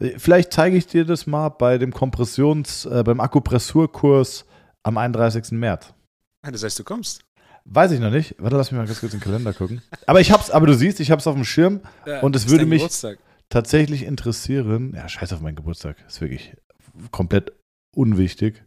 Äh, 0.00 0.18
Vielleicht 0.18 0.52
zeige 0.52 0.76
ich 0.76 0.86
dir 0.86 1.04
das 1.04 1.26
mal 1.26 1.48
bei 1.50 1.78
dem 1.78 1.92
Kompressions-, 1.92 2.86
äh, 2.86 3.02
beim 3.02 3.20
Akupressurkurs 3.20 4.44
am 4.82 4.98
31. 4.98 5.52
März. 5.52 5.94
Ah, 6.44 6.50
Das 6.50 6.62
heißt, 6.64 6.78
du 6.78 6.84
kommst. 6.84 7.22
Weiß 7.64 7.92
ich 7.92 8.00
noch 8.00 8.10
nicht. 8.10 8.34
Warte, 8.38 8.56
lass 8.56 8.72
mich 8.72 8.78
mal 8.78 8.86
ganz 8.86 8.98
kurz 9.00 9.12
in 9.12 9.20
den 9.20 9.24
Kalender 9.24 9.52
gucken. 9.52 9.82
Aber 10.06 10.20
ich 10.20 10.32
hab's, 10.32 10.50
aber 10.50 10.66
du 10.66 10.74
siehst, 10.74 10.98
ich 10.98 11.12
hab's 11.12 11.28
auf 11.28 11.34
dem 11.36 11.44
Schirm 11.44 11.80
Ja, 12.06 12.20
und 12.20 12.34
es 12.34 12.48
würde 12.48 12.66
mich 12.66 12.80
Geburtstag. 12.80 13.18
tatsächlich 13.50 14.02
interessieren. 14.02 14.92
Ja, 14.96 15.08
scheiß 15.08 15.32
auf 15.32 15.40
meinen 15.40 15.54
Geburtstag. 15.54 15.96
Ist 16.08 16.20
wirklich 16.20 16.56
komplett 17.12 17.52
unwichtig. 17.94 18.64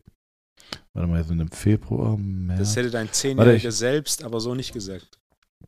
Warte 0.94 1.10
mal, 1.10 1.18
jetzt 1.18 1.28
sind 1.28 1.42
im 1.42 1.52
Februar, 1.52 2.18
März. 2.18 2.60
Das 2.60 2.76
hätte 2.78 2.90
dein 2.90 3.08
Warte, 3.08 3.18
Zehnjähriger 3.20 3.68
ich- 3.70 3.76
selbst 3.76 4.24
aber 4.24 4.40
so 4.40 4.56
nicht 4.56 4.72
gesagt. 4.72 5.18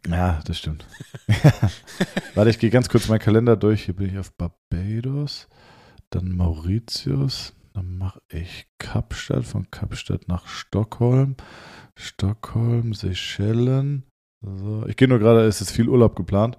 Ja, 0.06 0.42
das 0.46 0.58
stimmt. 0.60 0.86
Warte, 2.36 2.50
ich 2.50 2.60
gehe 2.60 2.70
ganz 2.70 2.90
kurz 2.90 3.08
meinen 3.08 3.20
Kalender 3.20 3.56
durch. 3.56 3.86
Hier 3.86 3.96
bin 3.96 4.10
ich 4.10 4.18
auf 4.18 4.32
Barbados, 4.34 5.48
dann 6.10 6.36
Mauritius, 6.36 7.54
dann 7.74 7.98
mache 7.98 8.22
ich 8.30 8.68
Kapstadt, 8.80 9.46
von 9.46 9.70
Kapstadt 9.72 10.28
nach 10.28 10.48
Stockholm, 10.48 11.36
Stockholm, 11.98 12.94
Seychellen. 12.94 14.04
So, 14.46 14.86
ich 14.88 14.96
gehe 14.96 15.08
nur 15.08 15.20
gerade, 15.20 15.46
es 15.46 15.62
ist 15.62 15.72
viel 15.72 15.90
Urlaub 15.90 16.16
geplant. 16.16 16.58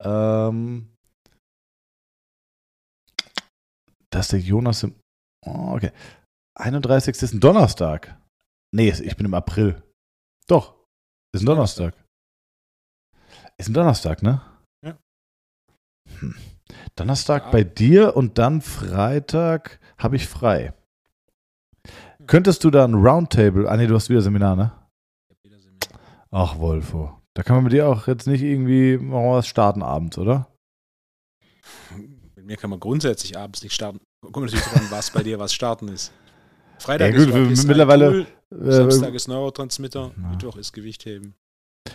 Ähm, 0.00 0.94
das 4.10 4.26
ist 4.26 4.32
der 4.32 4.40
Jonas 4.40 4.82
im. 4.82 4.94
Oh, 5.46 5.74
okay. 5.74 5.92
31. 6.58 7.22
ist 7.22 7.32
ein 7.34 7.40
Donnerstag. 7.40 8.18
Nee, 8.74 8.90
ich 8.90 9.16
bin 9.16 9.26
im 9.26 9.34
April. 9.34 9.82
Doch, 10.48 10.74
ist 11.34 11.42
ein 11.42 11.46
Donnerstag. 11.46 11.94
Ist 13.58 13.68
ein 13.68 13.74
Donnerstag, 13.74 14.22
ne? 14.22 14.40
Ja. 14.84 14.96
Hm. 16.20 16.34
Donnerstag 16.96 17.44
Ja. 17.46 17.50
bei 17.50 17.64
dir 17.64 18.16
und 18.16 18.38
dann 18.38 18.60
Freitag 18.60 19.80
habe 19.98 20.16
ich 20.16 20.26
frei. 20.28 20.74
Könntest 22.26 22.62
du 22.64 22.70
da 22.70 22.84
ein 22.84 22.94
Roundtable? 22.94 23.68
Ah, 23.70 23.76
nee, 23.76 23.86
du 23.86 23.94
hast 23.94 24.10
wieder 24.10 24.20
Seminar, 24.22 24.54
ne? 24.56 24.72
Ach, 26.30 26.58
Wolfo. 26.58 27.18
Da 27.34 27.42
kann 27.42 27.56
man 27.56 27.64
mit 27.64 27.72
dir 27.72 27.88
auch 27.88 28.06
jetzt 28.06 28.26
nicht 28.26 28.42
irgendwie 28.42 28.98
mal 28.98 29.36
was 29.36 29.46
starten 29.46 29.82
abends, 29.82 30.18
oder? 30.18 30.46
Mit 32.36 32.44
mir 32.44 32.56
kann 32.56 32.68
man 32.70 32.80
grundsätzlich 32.80 33.38
abends 33.38 33.62
nicht 33.62 33.72
starten. 33.74 34.00
Kommt 34.20 34.46
natürlich 34.46 34.64
dran, 34.66 34.86
was 34.90 35.10
bei 35.10 35.22
dir 35.22 35.38
was 35.38 35.54
starten 35.54 35.88
ist. 35.88 36.12
Freitag 36.78 37.12
Ja, 37.14 37.18
gut, 37.24 37.28
ist, 37.50 37.62
wir- 37.62 37.68
mittlerweile- 37.68 38.06
Alkohol, 38.06 38.72
Samstag 38.72 39.12
Äh, 39.12 39.16
ist 39.16 39.28
Neurotransmitter, 39.28 40.12
Na. 40.16 40.30
Mittwoch 40.30 40.56
ist 40.56 40.72
Gewichtheben. 40.72 41.34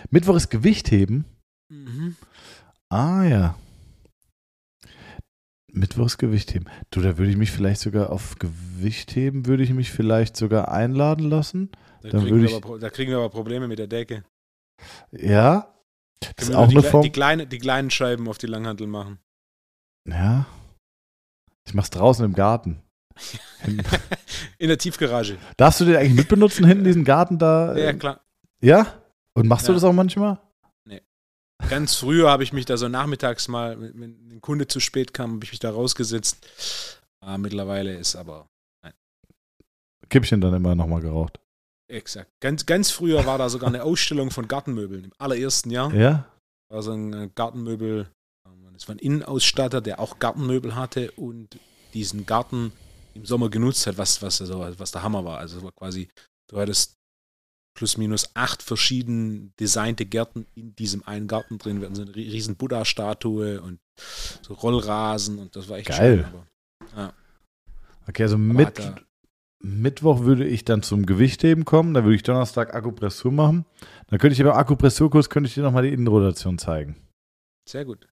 Mittwoch 0.10 0.36
ist 0.36 0.50
Gewichtheben. 0.50 1.26
Mhm. 1.74 2.16
Ah, 2.90 3.24
ja. 3.24 3.56
Mittwoch 5.72 6.06
ist 6.06 6.18
Gewichtheben. 6.20 6.70
Du, 6.92 7.02
da 7.02 7.18
würde 7.18 7.32
ich 7.32 7.38
mich 7.38 7.52
vielleicht 7.52 7.82
sogar 7.82 8.12
auf 8.12 8.36
Gewichtheben, 8.38 9.48
würde 9.48 9.64
ich 9.64 9.72
mich 9.72 9.92
vielleicht 9.92 10.38
sogar 10.38 10.72
einladen 10.72 11.30
lassen. 11.30 11.72
Da, 12.04 12.10
Dann 12.10 12.22
kriegen 12.26 12.46
ich- 12.46 12.54
aber, 12.56 12.78
da 12.78 12.90
kriegen 12.92 13.10
wir 13.12 13.18
aber 13.18 13.30
Probleme 13.30 13.68
mit 13.68 13.80
der 13.80 13.88
Decke. 13.88 14.24
Ja. 15.12 15.74
Das 16.36 16.50
ist 16.50 16.56
auch 16.56 16.68
die, 16.68 16.78
eine 16.78 16.84
Form. 16.88 17.02
die, 17.02 17.10
kleine, 17.12 17.48
die 17.48 17.58
kleinen 17.58 17.90
Scheiben 17.90 18.28
auf 18.30 18.38
die 18.38 18.48
Langhantel 18.48 18.88
machen. 18.88 19.18
Ja. 20.08 20.46
Ich 21.66 21.74
mach's 21.74 21.90
draußen 21.90 22.24
im 22.26 22.34
Garten. 22.34 22.82
In 24.58 24.68
der 24.68 24.78
Tiefgarage. 24.78 25.38
Darfst 25.58 25.80
du 25.82 25.86
den 25.86 25.96
eigentlich 25.96 26.16
mitbenutzen 26.16 26.66
hinten, 26.66 26.84
diesen 26.84 27.04
Garten 27.04 27.38
da? 27.40 27.76
Ja, 27.78 27.90
äh, 27.90 27.94
klar. 27.94 28.22
Ja? 28.62 29.02
Und 29.34 29.48
machst 29.48 29.68
du 29.68 29.72
Ja. 29.72 29.76
das 29.76 29.84
auch 29.84 29.94
manchmal? 29.94 30.40
Ganz 31.70 31.96
früher 31.96 32.30
habe 32.30 32.44
ich 32.44 32.54
mich 32.54 32.66
da 32.66 32.78
so 32.78 32.88
nachmittags 32.90 33.48
mal, 33.48 33.80
wenn 33.80 34.30
ein 34.32 34.42
Kunde 34.42 34.68
zu 34.68 34.80
spät 34.80 35.14
kam, 35.14 35.34
habe 35.36 35.46
ich 35.46 35.52
mich 35.52 35.60
da 35.60 35.72
rausgesetzt. 35.72 36.46
Ah, 37.22 37.38
mittlerweile 37.38 37.96
ist 37.96 38.16
aber 38.16 38.48
Kippchen 40.10 40.42
dann 40.42 40.54
immer 40.54 40.76
nochmal 40.76 41.02
geraucht. 41.02 41.40
exakt. 41.88 42.30
Ganz, 42.42 42.66
ganz 42.66 42.92
früher 42.92 43.26
war 43.26 43.38
da 43.38 43.50
sogar 43.50 43.70
eine 43.70 43.84
Ausstellung 43.84 44.30
von 44.32 44.48
Gartenmöbeln. 44.48 45.06
Im 45.06 45.14
allerersten 45.18 45.70
Jahr 45.72 45.94
Ja? 45.94 46.26
war 46.70 46.84
so 46.84 46.92
ein 46.92 47.14
äh, 47.14 47.30
Gartenmöbel. 47.34 48.08
ähm, 48.46 48.76
Es 48.76 48.88
war 48.88 48.96
ein 48.96 49.00
Innenausstatter, 49.00 49.82
der 49.82 50.00
auch 50.00 50.20
Gartenmöbel 50.20 50.76
hatte 50.76 51.12
und 51.12 51.58
diesen 51.94 52.26
Garten 52.26 52.74
im 53.14 53.26
Sommer 53.26 53.50
genutzt 53.50 53.88
hat, 53.88 53.98
was, 53.98 54.22
was, 54.22 54.42
also, 54.42 54.60
was 54.78 54.92
der 54.92 55.04
Hammer 55.04 55.24
war. 55.24 55.38
Also 55.40 55.64
war 55.64 55.72
quasi, 55.72 56.10
du 56.50 56.60
hattest 56.60 56.96
plus 57.76 57.98
minus 57.98 58.30
acht 58.36 58.62
verschieden 58.64 59.54
designte 59.60 60.06
Gärten 60.06 60.46
in 60.56 60.76
diesem 60.76 61.04
einen 61.08 61.28
Garten 61.28 61.58
drin. 61.58 61.80
Wir 61.80 61.86
hatten 61.88 61.96
so 61.96 62.04
eine 62.04 62.12
ri- 62.12 62.32
riesen 62.32 62.56
Buddha-Statue 62.56 63.62
und 63.62 63.80
so 64.42 64.54
Rollrasen 64.54 65.40
und 65.40 65.56
das 65.56 65.70
war 65.70 65.78
echt 65.78 65.90
Geil. 65.90 66.26
schön. 66.26 66.94
Aber 66.96 67.14
Okay, 68.08 68.24
also 68.24 68.36
aber 68.36 68.44
mit, 68.44 68.94
Mittwoch 69.64 70.22
würde 70.22 70.46
ich 70.46 70.66
dann 70.66 70.84
zum 70.84 71.06
Gewichtheben 71.06 71.64
kommen. 71.64 71.94
Dann 71.94 72.04
würde 72.04 72.16
ich 72.16 72.24
Donnerstag 72.24 72.74
Akupressur 72.76 73.32
machen. 73.32 73.66
Dann 74.08 74.20
könnte 74.20 74.34
ich 74.34 74.44
beim 74.44 74.52
Akupressurkurs 74.58 75.30
könnte 75.30 75.48
ich 75.48 75.54
dir 75.54 75.64
nochmal 75.64 75.84
die 75.84 75.94
Innenrotation 75.94 76.58
zeigen. 76.58 76.98
sehr 77.68 77.86
gut. 77.86 78.08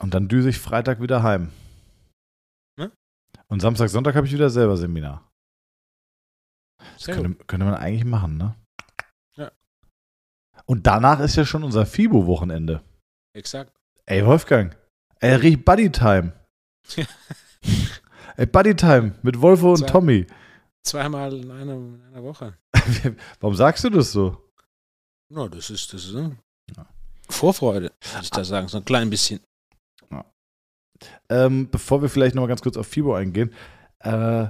Und 0.00 0.14
dann 0.14 0.28
düse 0.28 0.48
ich 0.48 0.58
Freitag 0.58 1.02
wieder 1.02 1.22
heim. 1.22 1.50
Ne? 2.78 2.90
Und 3.48 3.60
Samstag, 3.60 3.90
Sonntag 3.90 4.14
habe 4.14 4.26
ich 4.26 4.32
wieder 4.32 4.48
selber 4.48 4.78
Seminar. 4.78 5.29
Das 7.04 7.16
könnte, 7.16 7.44
könnte 7.46 7.64
man 7.66 7.74
eigentlich 7.74 8.04
machen, 8.04 8.36
ne? 8.36 8.54
Ja. 9.36 9.50
Und 10.66 10.86
danach 10.86 11.20
ist 11.20 11.36
ja 11.36 11.44
schon 11.44 11.64
unser 11.64 11.86
FIBO-Wochenende. 11.86 12.82
Exakt. 13.34 13.72
Ey, 14.06 14.24
Wolfgang. 14.26 14.76
Ey, 15.20 15.34
riecht 15.34 15.64
Buddy 15.64 15.90
Time. 15.90 16.32
Ey, 18.36 18.46
Buddy 18.46 18.74
Time 18.74 19.18
mit 19.22 19.40
Wolfo 19.40 19.70
und 19.70 19.78
Zwei- 19.78 19.86
Tommy. 19.86 20.26
Zweimal 20.86 21.32
in 21.34 21.50
einer, 21.50 21.74
in 21.74 22.02
einer 22.02 22.22
Woche. 22.22 22.56
Warum 23.40 23.54
sagst 23.54 23.84
du 23.84 23.90
das 23.90 24.12
so? 24.12 24.50
No, 25.32 25.48
das 25.48 25.70
ist, 25.70 25.92
das 25.92 26.04
ist 26.06 26.14
ne? 26.14 26.36
Ja. 26.76 26.86
Vorfreude, 27.28 27.92
würde 28.12 28.22
ich 28.22 28.30
da 28.30 28.44
sagen. 28.44 28.68
So 28.68 28.78
ein 28.78 28.84
klein 28.84 29.10
bisschen. 29.10 29.40
Ähm, 31.30 31.70
bevor 31.70 32.02
wir 32.02 32.10
vielleicht 32.10 32.34
nochmal 32.34 32.48
ganz 32.48 32.60
kurz 32.60 32.76
auf 32.76 32.86
FIBO 32.86 33.14
eingehen. 33.14 33.54
Äh, 34.00 34.48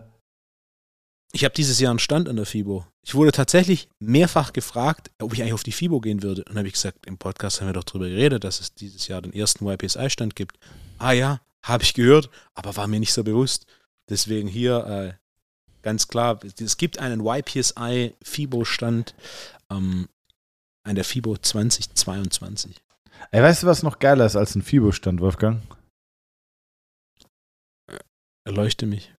Ich 1.33 1.45
habe 1.45 1.55
dieses 1.55 1.78
Jahr 1.78 1.91
einen 1.91 2.01
Stand 2.01 2.28
an 2.28 2.37
der 2.37 2.47
FIBO. 2.47 2.87
Ich 3.03 3.14
wurde 3.14 3.31
tatsächlich 3.33 3.89
mehrfach 4.01 4.53
gefragt, 4.53 5.11
ob 5.20 5.33
ich 5.33 5.41
eigentlich 5.41 5.55
auf 5.55 5.62
die 5.62 5.72
FIBO 5.72 6.01
gehen 6.01 6.22
würde. 6.22 6.45
Und 6.49 6.57
habe 6.57 6.66
ich 6.66 6.74
gesagt, 6.74 7.07
im 7.07 7.18
Podcast 7.18 7.61
haben 7.61 7.68
wir 7.68 7.72
doch 7.72 7.85
darüber 7.85 8.09
geredet, 8.09 8.43
dass 8.43 8.61
es 8.61 8.74
dieses 8.74 9.07
Jahr 9.07 9.22
den 9.22 9.33
ersten 9.33 9.66
YPSI-Stand 9.66 10.35
gibt. 10.35 10.59
Ah 10.99 11.12
ja, 11.12 11.41
habe 11.62 11.85
ich 11.85 11.95
gehört, 11.95 12.31
aber 12.55 12.76
war 12.76 12.89
mir 12.89 13.01
nicht 13.01 13.12
so 13.12 13.22
bewusst. 13.22 13.66
Deswegen 14.09 14.49
hier 14.49 14.87
äh, 14.87 15.12
ganz 15.83 16.09
klar, 16.09 16.41
es 16.59 16.76
gibt 16.76 16.99
einen 16.99 17.24
YPSI 17.24 18.14
FIBO-Stand 18.22 19.14
ähm, 19.70 20.09
an 20.83 20.95
der 20.97 21.05
FIBO 21.05 21.37
2022. 21.37 22.76
ey, 23.31 23.43
weißt 23.43 23.62
du, 23.62 23.66
was 23.68 23.85
noch 23.85 24.01
geiler 24.01 24.26
ist 24.26 24.37
als 24.37 24.57
ein 24.57 24.62
FIBO-Stand, 24.62 25.20
Wolfgang? 25.20 25.62
Erleuchte 28.45 28.87
mich. 28.87 29.14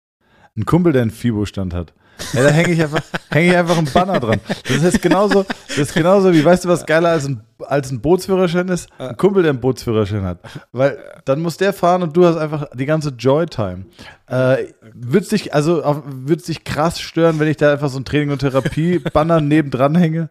Ein 0.57 0.65
Kumpel, 0.65 0.91
der 0.91 1.03
einen 1.03 1.11
FIBO-Stand 1.11 1.73
hat. 1.73 1.93
Ey, 2.33 2.43
da 2.43 2.49
hänge 2.49 2.73
ich 2.73 2.81
einfach, 2.81 3.01
hänge 3.29 3.51
ich 3.51 3.57
einfach 3.57 3.77
einen 3.77 3.91
Banner 3.91 4.19
dran. 4.19 4.39
Das 4.67 4.83
ist 4.83 5.01
genauso, 5.01 5.45
das 5.67 5.77
ist 5.77 5.93
genauso 5.93 6.33
wie, 6.33 6.43
weißt 6.43 6.65
du, 6.65 6.69
was 6.69 6.85
geiler 6.85 7.09
als 7.09 7.25
ein, 7.25 7.41
als 7.59 7.91
ein 7.91 8.01
Bootsführerschein 8.01 8.67
ist? 8.69 8.89
Ein 8.97 9.17
Kumpel, 9.17 9.43
der 9.43 9.51
einen 9.51 9.59
Bootsführerschein 9.61 10.23
hat. 10.23 10.39
Weil 10.71 10.97
dann 11.25 11.41
muss 11.41 11.57
der 11.57 11.73
fahren 11.73 12.03
und 12.03 12.15
du 12.15 12.25
hast 12.25 12.37
einfach 12.37 12.67
die 12.73 12.85
ganze 12.85 13.09
Joy-Time. 13.09 13.85
Äh, 14.27 14.65
Würde 14.93 15.27
dich, 15.27 15.53
also, 15.53 16.03
würd's 16.05 16.45
dich 16.45 16.63
krass 16.63 16.99
stören, 16.99 17.39
wenn 17.39 17.47
ich 17.47 17.57
da 17.57 17.73
einfach 17.73 17.89
so 17.89 17.99
ein 17.99 18.05
Training- 18.05 18.31
und 18.31 18.39
Therapie-Banner 18.39 19.41
nebendran 19.41 19.95
hänge? 19.95 20.29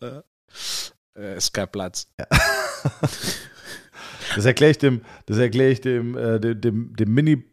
Äh, 0.00 1.36
ist 1.36 1.52
kein 1.52 1.68
Platz. 1.68 2.06
Das 4.34 4.44
erkläre 4.44 4.70
ich 4.70 4.78
dem, 4.78 5.02
das 5.26 5.38
erkläre 5.38 5.70
ich 5.70 5.80
dem, 5.80 6.16
äh, 6.16 6.38
dem, 6.38 6.60
dem, 6.60 6.96
dem 6.96 7.44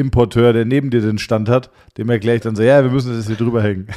Miniband-Importeur, 0.00 0.52
der 0.52 0.64
neben 0.64 0.90
dir 0.90 1.00
den 1.00 1.18
Stand 1.18 1.48
hat, 1.48 1.70
dem 1.96 2.10
erkläre 2.10 2.36
ich 2.36 2.42
dann 2.42 2.56
so, 2.56 2.62
ja, 2.62 2.82
wir 2.82 2.90
müssen 2.90 3.16
das 3.16 3.26
hier 3.26 3.36
drüber 3.36 3.62
hängen. 3.62 3.88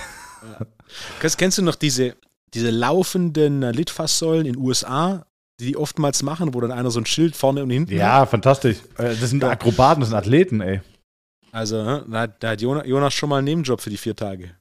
Kennst, 1.20 1.38
kennst 1.38 1.58
du 1.58 1.62
noch 1.62 1.76
diese, 1.76 2.16
diese 2.54 2.70
laufenden 2.70 3.62
Litfaßsäulen 3.62 4.46
in 4.46 4.58
USA, 4.58 5.26
die 5.60 5.68
die 5.68 5.78
oftmals 5.78 6.24
machen, 6.24 6.54
wo 6.54 6.62
dann 6.62 6.72
einer 6.72 6.92
so 6.92 7.00
ein 7.00 7.06
Schild 7.06 7.36
vorne 7.36 7.64
und 7.64 7.70
hinten 7.70 7.92
hat? 7.92 7.98
Ja, 7.98 8.26
fantastisch. 8.26 8.78
Äh, 8.98 9.16
Das 9.16 9.30
sind 9.30 9.44
Akrobaten, 9.44 10.02
das 10.02 10.10
sind 10.10 10.18
Athleten, 10.18 10.62
ey. 10.62 10.82
Also, 11.52 11.84
da 11.84 12.20
hat, 12.20 12.44
da 12.44 12.50
hat 12.52 12.62
Jonas, 12.62 12.88
Jonas 12.88 13.14
schon 13.14 13.30
mal 13.30 13.38
einen 13.38 13.46
Nebenjob 13.46 13.80
für 13.80 13.90
die 13.90 13.98
vier 13.98 14.16
Tage. 14.16 14.52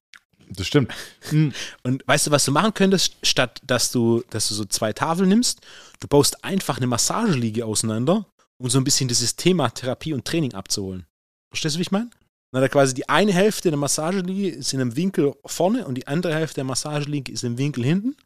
Das 0.51 0.67
stimmt. 0.67 0.93
Hm. 1.31 1.53
Und 1.83 2.07
weißt 2.07 2.27
du, 2.27 2.31
was 2.31 2.45
du 2.45 2.53
machen 2.53 2.75
könntest, 2.75 3.17
statt 3.23 3.61
dass 3.67 3.91
du, 3.91 4.23
dass 4.31 4.49
du 4.49 4.55
so 4.55 4.65
zwei 4.67 4.93
Tafeln 4.93 5.29
nimmst? 5.29 5.61
Du 6.01 6.09
baust 6.09 6.45
einfach 6.45 6.77
eine 6.77 6.87
Massageliege 6.87 7.65
auseinander, 7.65 8.27
um 8.59 8.69
so 8.69 8.79
ein 8.79 8.85
bisschen 8.85 9.09
dieses 9.09 9.37
Thema 9.37 9.71
Therapie 9.71 10.13
und 10.13 10.27
Training 10.27 10.53
abzuholen. 10.53 11.07
Verstehst 11.53 11.75
du, 11.75 11.79
wie 11.79 11.83
ich 11.83 11.91
meine? 11.93 12.09
Dann 12.51 12.63
hat 12.63 12.69
er 12.71 12.73
quasi 12.73 12.95
die 12.95 13.09
eine 13.09 13.33
Hälfte 13.33 13.71
der 13.71 13.79
Massageliege 13.79 14.49
ist 14.57 14.73
in 14.75 14.81
einem 14.81 14.97
Winkel 14.97 15.35
vorne 15.47 15.87
und 15.87 15.95
die 15.97 16.07
andere 16.07 16.35
Hälfte 16.35 16.57
der 16.57 16.65
Massageliege 16.65 17.31
ist 17.33 17.45
im 17.45 17.59
Winkel 17.59 17.85
hinten. 17.85 18.17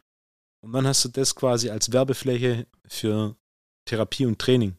Und 0.63 0.73
dann 0.73 0.87
hast 0.87 1.05
du 1.05 1.09
das 1.09 1.35
quasi 1.35 1.71
als 1.71 1.93
Werbefläche 1.93 2.67
für 2.89 3.37
Therapie 3.85 4.27
und 4.27 4.39
Training. 4.39 4.75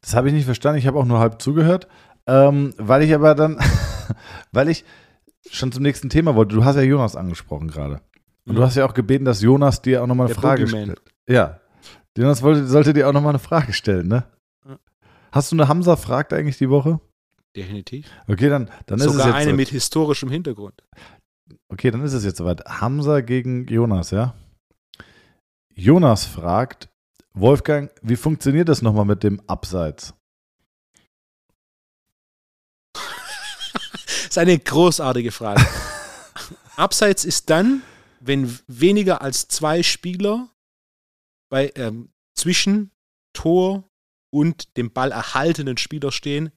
Das 0.00 0.14
habe 0.14 0.28
ich 0.28 0.34
nicht 0.34 0.44
verstanden. 0.44 0.78
Ich 0.78 0.86
habe 0.86 0.98
auch 0.98 1.04
nur 1.04 1.18
halb 1.20 1.40
zugehört. 1.40 1.86
Ähm, 2.26 2.74
weil 2.78 3.02
ich 3.02 3.14
aber 3.14 3.34
dann, 3.34 3.58
weil 4.52 4.68
ich 4.68 4.84
schon 5.50 5.70
zum 5.72 5.82
nächsten 5.82 6.08
Thema 6.10 6.34
wollte. 6.34 6.54
Du 6.54 6.64
hast 6.64 6.76
ja 6.76 6.82
Jonas 6.82 7.16
angesprochen 7.16 7.68
gerade. 7.68 8.00
Und 8.46 8.54
du 8.56 8.60
Mhm. 8.60 8.64
hast 8.66 8.74
ja 8.76 8.86
auch 8.86 8.94
gebeten, 8.94 9.24
dass 9.24 9.40
Jonas 9.42 9.82
dir 9.82 10.02
auch 10.02 10.06
nochmal 10.06 10.26
eine 10.26 10.34
Der 10.34 10.40
Frage 10.42 10.64
Boogeyman. 10.64 10.84
stellt. 10.96 11.02
Ja. 11.28 11.60
Jonas 12.16 12.42
wollte, 12.42 12.66
sollte 12.66 12.92
dir 12.92 13.08
auch 13.08 13.12
nochmal 13.12 13.30
eine 13.30 13.38
Frage 13.38 13.72
stellen, 13.72 14.08
ne? 14.08 14.24
Hast 15.32 15.50
du 15.52 15.56
eine 15.56 15.68
Hamza 15.68 15.96
fragt 15.96 16.32
eigentlich 16.32 16.58
die 16.58 16.70
Woche? 16.70 17.00
Definitiv. 17.56 18.10
Okay, 18.26 18.48
dann, 18.48 18.70
dann 18.86 18.98
ist 18.98 19.06
es 19.06 19.16
jetzt 19.16 19.26
eine 19.26 19.50
so. 19.50 19.56
mit 19.56 19.68
historischem 19.68 20.30
Hintergrund. 20.30 20.82
Okay, 21.68 21.90
dann 21.90 22.02
ist 22.02 22.12
es 22.12 22.24
jetzt 22.24 22.38
soweit. 22.38 22.64
Hamza 22.64 23.20
gegen 23.20 23.66
Jonas, 23.68 24.10
ja? 24.10 24.34
Jonas 25.74 26.24
fragt, 26.24 26.88
Wolfgang, 27.32 27.90
wie 28.02 28.16
funktioniert 28.16 28.68
das 28.68 28.82
nochmal 28.82 29.04
mit 29.04 29.22
dem 29.22 29.40
Abseits? 29.48 30.14
Das 34.24 34.38
ist 34.38 34.38
eine 34.38 34.58
großartige 34.58 35.30
Frage. 35.30 35.64
Abseits 36.76 37.24
ist 37.24 37.50
dann, 37.50 37.82
wenn 38.18 38.58
weniger 38.66 39.22
als 39.22 39.46
zwei 39.46 39.84
Spieler 39.84 40.48
bei, 41.50 41.70
ähm, 41.76 42.10
zwischen 42.34 42.90
Tor 43.32 43.88
und 44.32 44.76
dem 44.76 44.92
Ball 44.92 45.12
erhaltenen 45.12 45.76
Spieler 45.76 46.10
stehen, 46.10 46.50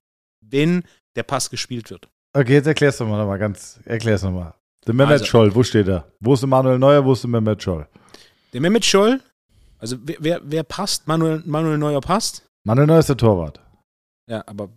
wenn 0.50 0.84
der 1.16 1.24
Pass 1.24 1.50
gespielt 1.50 1.90
wird. 1.90 2.08
Okay, 2.34 2.54
jetzt 2.54 2.68
erklärst 2.68 3.00
du 3.00 3.06
mal 3.06 3.18
nochmal 3.18 3.40
ganz, 3.40 3.80
erklär's 3.86 4.24
nochmal. 4.24 4.54
Der 4.86 4.94
Mehmet 4.94 5.14
Also- 5.14 5.26
Scholl, 5.26 5.54
wo 5.56 5.64
steht 5.64 5.88
er? 5.88 6.12
Wo 6.20 6.34
ist 6.34 6.42
der 6.42 6.48
Manuel 6.50 6.78
Neuer, 6.80 7.04
wo 7.04 7.14
ist 7.14 7.24
der 7.24 7.30
Mehmet 7.30 7.62
Scholl? 7.64 7.88
Der 8.54 8.62
Mehmet 8.62 8.86
Scholl, 8.86 9.22
also 9.80 9.98
wer, 10.04 10.18
wer, 10.20 10.42
wer 10.44 10.64
passt? 10.64 11.08
Manuel, 11.08 11.42
Manuel 11.46 11.78
Neuer 11.78 12.02
passt? 12.02 12.48
Manuel 12.66 12.88
Neuer 12.88 13.00
ist 13.00 13.10
der 13.10 13.18
Torwart. 13.18 13.60
Ja, 14.30 14.44
aber, 14.48 14.70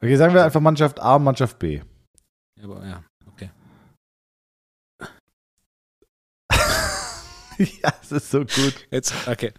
Okay, 0.00 0.14
sagen 0.16 0.32
wir 0.32 0.44
einfach 0.44 0.60
Mannschaft 0.60 1.00
A, 1.00 1.18
Mannschaft 1.18 1.58
B. 1.58 1.80
aber 2.62 2.86
ja, 2.86 3.02
okay. 3.26 3.50
ja, 7.82 7.92
es 8.00 8.12
ist 8.12 8.30
so 8.30 8.40
gut. 8.40 8.86
Jetzt, 8.90 9.12
okay. 9.26 9.52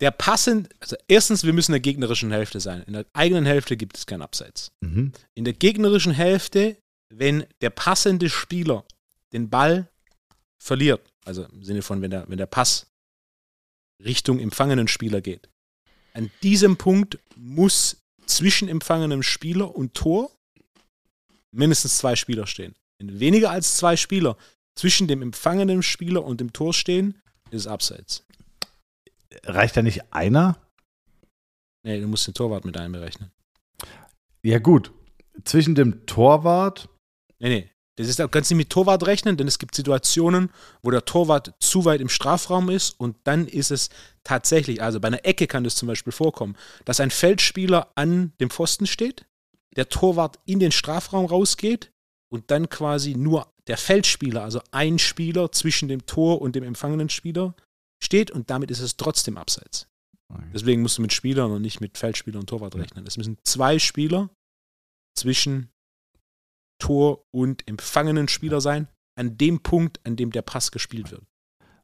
Der 0.00 0.10
passend, 0.10 0.68
also 0.80 0.96
erstens, 1.08 1.44
wir 1.44 1.52
müssen 1.52 1.70
in 1.70 1.74
der 1.74 1.80
gegnerischen 1.80 2.30
Hälfte 2.32 2.60
sein. 2.60 2.82
In 2.82 2.94
der 2.94 3.06
eigenen 3.12 3.46
Hälfte 3.46 3.76
gibt 3.76 3.96
es 3.96 4.06
kein 4.06 4.22
Abseits. 4.22 4.72
Mhm. 4.80 5.12
in 5.34 5.44
der 5.44 5.54
gegnerischen 5.54 6.12
Hälfte, 6.12 6.76
wenn 7.08 7.44
der 7.60 7.70
passende 7.70 8.28
Spieler 8.28 8.84
den 9.32 9.50
Ball 9.50 9.88
verliert, 10.58 11.00
also 11.24 11.44
im 11.44 11.62
Sinne 11.62 11.82
von, 11.82 12.02
wenn 12.02 12.10
der, 12.10 12.28
wenn 12.28 12.38
der 12.38 12.46
Pass 12.46 12.86
Richtung 14.02 14.40
empfangenen 14.40 14.88
Spieler 14.88 15.20
geht. 15.20 15.48
An 16.12 16.30
diesem 16.42 16.76
Punkt 16.76 17.18
muss 17.36 17.96
zwischen 18.26 18.68
empfangenem 18.68 19.22
Spieler 19.22 19.74
und 19.74 19.94
Tor 19.94 20.30
mindestens 21.50 21.98
zwei 21.98 22.16
Spieler 22.16 22.46
stehen. 22.46 22.74
Wenn 22.98 23.20
weniger 23.20 23.50
als 23.50 23.76
zwei 23.76 23.96
Spieler 23.96 24.36
zwischen 24.74 25.08
dem 25.08 25.22
empfangenen 25.22 25.82
Spieler 25.82 26.24
und 26.24 26.40
dem 26.40 26.52
Tor 26.52 26.74
stehen, 26.74 27.20
ist 27.50 27.62
es 27.62 27.66
abseits. 27.66 28.24
Reicht 29.44 29.76
da 29.76 29.82
nicht 29.82 30.12
einer? 30.12 30.56
Nee, 31.82 32.00
du 32.00 32.06
musst 32.08 32.26
den 32.26 32.34
Torwart 32.34 32.64
mit 32.64 32.76
einberechnen. 32.76 33.30
Ja, 34.42 34.58
gut. 34.58 34.92
Zwischen 35.44 35.74
dem 35.74 36.06
Torwart, 36.06 36.88
Nee, 37.44 37.48
nee. 37.48 37.70
Das 37.96 38.08
ist, 38.08 38.16
kannst 38.30 38.50
du 38.50 38.54
nicht 38.54 38.64
mit 38.64 38.70
Torwart 38.70 39.06
rechnen, 39.06 39.36
denn 39.36 39.46
es 39.46 39.60
gibt 39.60 39.74
Situationen, 39.74 40.50
wo 40.82 40.90
der 40.90 41.04
Torwart 41.04 41.54
zu 41.60 41.84
weit 41.84 42.00
im 42.00 42.08
Strafraum 42.08 42.68
ist 42.70 42.98
und 42.98 43.16
dann 43.22 43.46
ist 43.46 43.70
es 43.70 43.88
tatsächlich, 44.24 44.82
also 44.82 44.98
bei 44.98 45.08
einer 45.08 45.24
Ecke 45.24 45.46
kann 45.46 45.62
das 45.62 45.76
zum 45.76 45.86
Beispiel 45.86 46.12
vorkommen, 46.12 46.56
dass 46.86 46.98
ein 46.98 47.10
Feldspieler 47.12 47.92
an 47.94 48.32
dem 48.40 48.50
Pfosten 48.50 48.86
steht, 48.86 49.26
der 49.76 49.90
Torwart 49.90 50.40
in 50.44 50.58
den 50.58 50.72
Strafraum 50.72 51.26
rausgeht 51.26 51.92
und 52.30 52.50
dann 52.50 52.68
quasi 52.68 53.14
nur 53.14 53.46
der 53.68 53.76
Feldspieler, 53.76 54.42
also 54.42 54.60
ein 54.72 54.98
Spieler 54.98 55.52
zwischen 55.52 55.88
dem 55.88 56.04
Tor 56.04 56.40
und 56.40 56.56
dem 56.56 56.64
empfangenen 56.64 57.10
Spieler 57.10 57.54
steht 58.04 58.30
und 58.30 58.50
damit 58.50 58.70
ist 58.70 58.80
es 58.80 58.96
trotzdem 58.96 59.36
abseits. 59.36 59.88
Deswegen 60.52 60.82
musst 60.82 60.98
du 60.98 61.02
mit 61.02 61.12
Spielern 61.12 61.52
und 61.52 61.62
nicht 61.62 61.80
mit 61.80 61.98
Feldspieler 61.98 62.40
und 62.40 62.48
Torwart 62.48 62.74
rechnen. 62.76 63.06
Es 63.06 63.16
müssen 63.16 63.38
zwei 63.44 63.78
Spieler 63.78 64.30
zwischen 65.16 65.70
Tor 66.80 67.24
und 67.32 67.66
empfangenen 67.68 68.28
Spieler 68.28 68.60
sein, 68.60 68.88
an 69.16 69.38
dem 69.38 69.60
Punkt, 69.62 70.00
an 70.04 70.16
dem 70.16 70.32
der 70.32 70.42
Pass 70.42 70.72
gespielt 70.72 71.12
wird. 71.12 71.22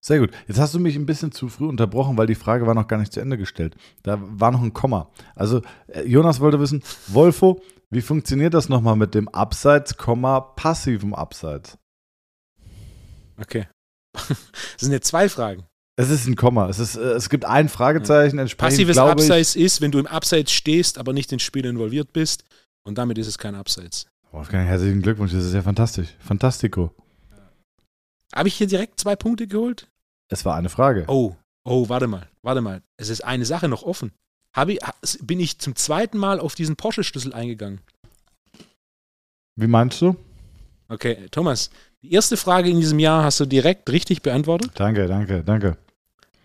Sehr 0.03 0.19
gut. 0.19 0.31
Jetzt 0.49 0.59
hast 0.59 0.75
du 0.75 0.79
mich 0.79 0.97
ein 0.97 1.07
bisschen 1.07 1.31
zu 1.31 1.49
früh 1.49 1.67
unterbrochen, 1.67 2.17
weil 2.17 2.27
die 2.27 2.35
Frage 2.35 2.67
war 2.67 2.75
noch 2.75 2.89
gar 2.89 2.97
nicht 2.99 3.13
zu 3.13 3.21
Ende 3.21 3.37
gestellt. 3.37 3.77
Da 4.03 4.19
war 4.21 4.51
noch 4.51 4.63
ein 4.63 4.73
Komma. 4.73 5.11
Also 5.35 5.63
äh, 5.89 6.03
Jonas 6.03 6.41
wollte 6.41 6.59
wissen, 6.59 6.83
Wolfo, 7.09 7.61
wie 7.91 8.01
funktioniert 8.01 8.55
das 8.55 8.69
nochmal 8.71 8.97
mit 8.97 9.15
dem 9.15 9.29
Abseits, 9.29 9.97
Komma, 9.97 10.41
passivem 10.41 11.15
Abseits? 11.15 11.79
Okay. 13.39 13.69
Das 14.81 14.87
sind 14.87 14.93
jetzt 14.93 15.09
zwei 15.09 15.29
Fragen. 15.29 15.67
Es 15.97 16.09
ist 16.11 16.27
ein 16.27 16.37
Komma. 16.37 16.69
Es, 16.69 16.79
ist, 16.79 16.97
äh, 16.97 17.13
es 17.13 17.29
gibt 17.29 17.45
ein 17.45 17.69
Fragezeichen. 17.69 18.39
Entsprechend 18.39 18.77
Passives 18.77 18.99
Abseits 18.99 19.57
ist, 19.57 19.81
wenn 19.81 19.91
du 19.91 19.99
im 19.99 20.07
Abseits 20.07 20.53
stehst, 20.53 20.99
aber 20.99 21.13
nicht 21.13 21.33
ins 21.33 21.43
Spiel 21.43 21.67
involviert 21.67 22.13
bist. 22.13 22.45
Und 22.85 22.97
damit 22.97 23.19
ist 23.19 23.27
es 23.27 23.39
kein 23.39 23.55
Abseits. 23.55 24.07
Wolfgang, 24.31 24.67
herzlichen 24.67 25.03
Glückwunsch. 25.03 25.33
Das 25.33 25.45
ist 25.45 25.55
ja 25.55 25.63
fantastisch. 25.63 26.09
Fantastico. 26.21 26.95
Habe 28.35 28.49
ich 28.49 28.55
hier 28.55 28.67
direkt 28.67 29.01
zwei 29.01 29.17
Punkte 29.17 29.47
geholt? 29.47 29.89
Es 30.29 30.45
war 30.45 30.57
eine 30.57 30.69
Frage. 30.69 31.05
Oh, 31.09 31.37
oh, 31.65 31.89
warte 31.89 32.07
mal, 32.07 32.29
warte 32.43 32.61
mal. 32.61 32.83
Es 32.97 33.09
ist 33.09 33.25
eine 33.25 33.45
Sache 33.45 33.69
noch 33.69 33.83
offen. 33.83 34.13
Habe 34.55 34.73
ich, 34.73 34.81
bin 35.23 35.41
ich 35.41 35.59
zum 35.59 35.77
zweiten 35.77 36.19
Mal 36.19 36.41
auf 36.41 36.55
diesen 36.55 36.77
Porsche-Schlüssel 36.77 37.33
eingegangen? 37.33 37.81
Wie 39.57 39.67
meinst 39.67 40.01
du? 40.01 40.17
Okay, 40.89 41.29
Thomas, 41.31 41.71
die 42.03 42.13
erste 42.13 42.37
Frage 42.37 42.71
in 42.71 42.81
diesem 42.81 42.99
Jahr 42.99 43.25
hast 43.25 43.41
du 43.41 43.47
direkt 43.47 43.91
richtig 43.91 44.23
beantwortet, 44.23 44.71
Danke, 44.75 45.07
danke, 45.07 45.43
danke. 45.45 45.77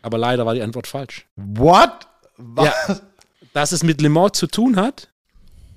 aber 0.02 0.18
leider 0.18 0.46
war 0.46 0.54
die 0.54 0.62
Antwort 0.62 0.88
falsch. 0.88 1.26
What? 1.36 2.08
Was? 2.38 3.02
Dass 3.54 3.72
es 3.72 3.84
mit 3.84 4.02
Le 4.02 4.10
Mans 4.10 4.38
zu 4.38 4.48
tun 4.48 4.76
hat, 4.76 5.10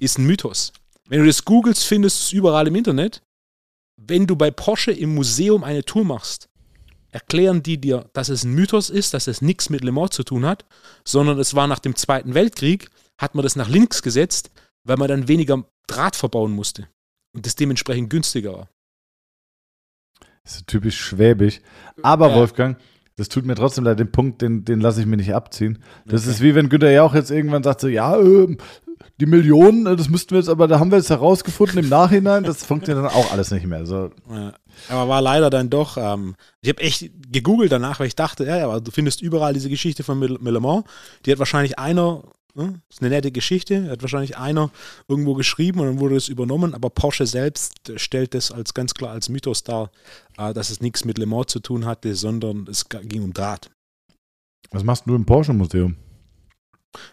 ist 0.01 0.19
ein 0.19 0.25
Mythos. 0.27 0.73
Wenn 1.07 1.21
du 1.21 1.27
das 1.27 1.45
googelst, 1.45 1.85
findest 1.85 2.19
du 2.19 2.23
es 2.25 2.33
überall 2.33 2.67
im 2.67 2.75
Internet. 2.75 3.23
Wenn 3.97 4.27
du 4.27 4.37
bei 4.37 4.51
Porsche 4.51 4.91
im 4.93 5.15
Museum 5.15 5.63
eine 5.65 5.85
Tour 5.85 6.05
machst, 6.05 6.49
erklären 7.11 7.63
die 7.63 7.81
dir, 7.81 8.11
dass 8.13 8.29
es 8.29 8.45
ein 8.45 8.53
Mythos 8.55 8.91
ist, 8.91 9.15
dass 9.15 9.27
es 9.29 9.41
nichts 9.43 9.71
mit 9.71 9.83
Le 9.85 9.93
Mans 9.93 10.11
zu 10.11 10.25
tun 10.25 10.45
hat, 10.45 10.65
sondern 11.05 11.39
es 11.39 11.55
war 11.55 11.67
nach 11.67 11.79
dem 11.79 11.95
Zweiten 11.97 12.35
Weltkrieg, 12.35 12.91
hat 13.17 13.35
man 13.35 13.43
das 13.45 13.57
nach 13.57 13.69
links 13.69 14.03
gesetzt, 14.03 14.51
weil 14.85 14.97
man 14.97 15.09
dann 15.09 15.29
weniger 15.29 15.65
Draht 15.87 16.17
verbauen 16.17 16.53
musste 16.53 16.89
und 17.33 17.47
das 17.47 17.55
dementsprechend 17.57 18.11
günstiger 18.11 18.53
war. 18.53 18.69
Das 20.49 20.57
ist 20.57 20.67
typisch 20.67 20.99
schwäbisch. 20.99 21.61
Aber 22.03 22.31
Ja. 22.31 22.37
Wolfgang, 22.37 22.79
das 23.17 23.29
tut 23.29 23.45
mir 23.45 23.55
trotzdem 23.55 23.85
leid, 23.85 23.99
den 24.01 24.11
Punkt, 24.11 24.41
den, 24.41 24.65
den 24.65 24.81
lasse 24.81 25.01
ich 25.01 25.07
mir 25.07 25.19
nicht 25.19 25.35
abziehen. 25.35 25.79
Das 26.07 26.23
Okay. 26.23 26.31
ist 26.31 26.41
wie 26.41 26.55
wenn 26.55 26.71
Günther 26.71 26.91
Jauch 26.91 27.15
jetzt 27.15 27.31
irgendwann 27.31 27.63
sagt 27.63 27.83
so, 27.83 27.89
ja, 27.89 28.17
ähm, 28.19 28.57
die 29.21 29.27
Millionen, 29.27 29.85
äh, 29.87 29.95
das 29.95 30.09
müssten 30.09 30.31
wir 30.31 30.39
jetzt, 30.39 30.49
aber 30.49 30.67
da 30.67 30.79
haben 30.81 30.91
wir 30.91 30.97
jetzt 30.97 31.11
herausgefunden 31.11 31.79
im 31.81 31.89
Nachhinein, 31.91 32.45
das 32.45 32.65
funktioniert 32.65 33.05
dann 33.05 33.13
auch 33.13 33.31
alles 33.31 33.51
nicht 33.51 33.67
mehr. 33.67 33.85
So, 33.85 34.11
Ja, 34.33 34.55
aber 34.89 35.09
war 35.09 35.21
leider 35.21 35.51
dann 35.51 35.69
doch, 35.69 35.99
ähm, 35.99 36.35
ich 36.63 36.71
habe 36.71 36.81
echt 36.81 37.11
gegoogelt 37.31 37.71
danach, 37.71 38.01
weil 38.01 38.07
ich 38.07 38.17
dachte, 38.17 38.45
ja, 38.47 38.57
ja, 38.57 38.65
aber 38.65 38.81
du 38.81 38.91
findest 38.91 39.21
überall 39.21 39.53
diese 39.53 39.69
Geschichte 39.69 40.03
von 40.03 40.19
Mil- 40.19 40.39
Millemont. 40.41 40.87
Die 41.27 41.33
hat 41.33 41.39
wahrscheinlich 41.41 41.79
einer, 41.79 42.23
ne, 42.59 42.83
ist 42.91 43.01
eine 43.01 43.11
nette 43.11 43.33
Geschichte, 43.33 43.91
hat 43.91 44.03
wahrscheinlich 44.03 44.37
einer 44.37 44.71
irgendwo 45.07 45.35
geschrieben 45.35 45.81
und 45.81 45.87
dann 45.87 46.01
wurde 46.01 46.17
es 46.17 46.29
übernommen, 46.29 46.75
aber 46.75 46.91
Porsche 46.91 47.27
selbst 47.27 47.93
stellt 47.97 48.35
das 48.35 48.53
als 48.53 48.75
ganz 48.75 48.95
klar 48.95 49.13
als 49.13 49.29
Mythos 49.29 49.63
dar, 49.63 49.91
äh, 50.37 50.53
dass 50.53 50.71
es 50.71 50.81
nichts 50.81 51.05
mit 51.05 51.19
Le 51.19 51.27
Mans 51.27 51.47
zu 51.47 51.61
tun 51.61 51.87
hatte, 51.87 52.15
sondern 52.15 52.67
es 52.69 52.89
ging 52.89 53.23
um 53.23 53.33
Draht. 53.33 53.71
was 54.71 54.85
machst 54.85 55.05
du 55.07 55.15
im 55.15 55.25
Porsche-Museum? 55.25 55.97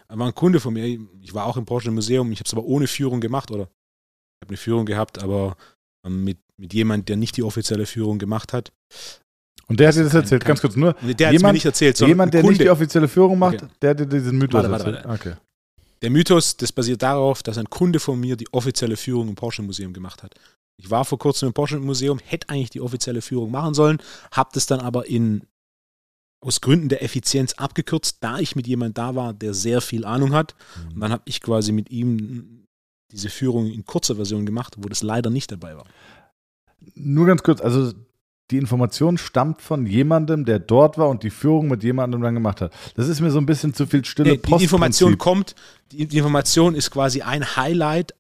Da 0.08 0.18
war 0.18 0.28
ein 0.28 0.36
Kunde 0.36 0.60
von 0.60 0.74
mir, 0.74 0.86
ich 1.22 1.34
war 1.34 1.46
auch 1.46 1.58
im 1.58 1.66
Porsche 1.66 1.92
Museum, 1.92 2.32
ich 2.32 2.40
habe 2.40 2.48
es 2.48 2.54
aber 2.54 2.64
ohne 2.64 2.88
Führung 2.88 3.22
gemacht, 3.22 3.52
oder? 3.52 3.64
Ich 3.64 4.46
habe 4.46 4.50
eine 4.50 4.58
Führung 4.58 4.86
gehabt, 4.86 5.20
aber 5.20 5.56
ähm, 6.06 6.24
mit, 6.24 6.40
mit 6.58 6.74
jemand, 6.74 7.10
der 7.10 7.18
nicht 7.18 7.38
die 7.38 7.44
offizielle 7.44 7.86
Führung 7.86 8.20
gemacht 8.20 8.54
hat. 8.54 8.72
Und 9.68 9.80
der 9.80 9.88
hat 9.88 9.96
dir 9.96 10.04
das 10.04 10.14
erzählt, 10.14 10.42
kein- 10.44 10.50
ganz 10.50 10.62
kurz 10.62 10.76
nur. 10.76 10.94
Der 10.94 11.28
hat 11.30 11.36
es 11.36 11.42
mir 11.42 11.54
nicht 11.54 11.66
erzählt, 11.66 11.98
sondern 11.98 12.12
Jemand, 12.12 12.34
der 12.34 12.42
ein 12.42 12.46
nicht 12.48 12.60
die 12.60 12.66
Kunde. 12.66 12.72
offizielle 12.72 13.08
Führung 13.08 13.40
macht, 13.40 13.56
Okay. 13.56 13.68
der 13.82 13.90
hat 13.92 14.00
dir 14.00 14.06
diesen 14.06 14.38
Mythos 14.38 14.54
Warte, 14.64 14.72
warte, 14.72 14.98
erzählt. 14.98 15.06
Okay. 15.20 15.34
Der 16.02 16.10
Mythos, 16.12 16.56
das 16.58 16.72
basiert 16.72 17.02
darauf, 17.02 17.42
dass 17.42 17.58
ein 17.58 17.70
Kunde 17.70 18.00
von 18.00 18.20
mir 18.20 18.36
die 18.36 18.48
offizielle 18.54 18.96
Führung 18.98 19.28
im 19.30 19.36
Porsche 19.36 19.62
Museum 19.64 19.92
gemacht 19.94 20.22
hat. 20.24 20.36
Ich 20.78 20.92
war 20.92 21.06
vor 21.06 21.18
kurzem 21.18 21.48
im 21.48 21.54
Porsche 21.54 21.80
Museum, 21.80 22.20
hätte 22.24 22.50
eigentlich 22.50 22.70
die 22.70 22.82
offizielle 22.82 23.22
Führung 23.22 23.50
machen 23.50 23.74
sollen, 23.74 23.98
habe 24.32 24.50
das 24.54 24.66
dann 24.68 24.82
aber 24.82 25.08
in 25.08 25.44
aus 26.42 26.62
Gründen 26.62 26.90
der 26.90 27.02
Effizienz 27.02 27.54
abgekürzt, 27.54 28.18
da 28.20 28.38
ich 28.38 28.56
mit 28.56 28.68
jemand 28.68 28.98
da 29.00 29.16
war, 29.16 29.34
der 29.34 29.56
sehr 29.56 29.82
viel 29.82 30.06
Ahnung 30.06 30.34
hat. 30.34 30.54
Und 30.94 31.00
dann 31.00 31.12
habe 31.12 31.24
ich 31.26 31.42
quasi 31.42 31.72
mit 31.72 31.90
ihm 31.90 32.66
diese 33.12 33.30
Führung 33.30 33.72
in 33.72 33.86
kurzer 33.86 34.16
Version 34.18 34.46
gemacht, 34.46 34.76
wo 34.78 34.88
das 34.90 35.02
leider 35.02 35.32
nicht 35.32 35.52
dabei 35.52 35.76
war. 35.76 35.86
Nur 36.94 37.26
ganz 37.26 37.42
kurz, 37.42 37.62
also 37.62 37.94
die 38.52 38.58
Information 38.58 39.18
stammt 39.18 39.62
von 39.62 39.86
jemandem, 39.88 40.46
der 40.46 40.60
dort 40.60 40.98
war 40.98 41.10
und 41.10 41.24
die 41.24 41.30
Führung 41.30 41.68
mit 41.68 41.84
jemandem 41.84 42.22
dann 42.22 42.36
gemacht 42.36 42.62
hat. 42.62 42.72
Das 42.96 43.08
ist 43.08 43.20
mir 43.22 43.32
so 43.32 43.40
ein 43.40 43.46
bisschen 43.46 43.74
zu 43.74 43.88
viel 43.88 44.06
stille 44.06 44.32
Nee, 44.32 44.38
die 44.38 44.64
Information 44.64 45.18
kommt, 45.18 45.56
die 45.92 46.18
Information 46.18 46.76
ist 46.76 46.92
quasi 46.92 47.22
ein 47.22 47.56
Highlight 47.56 48.14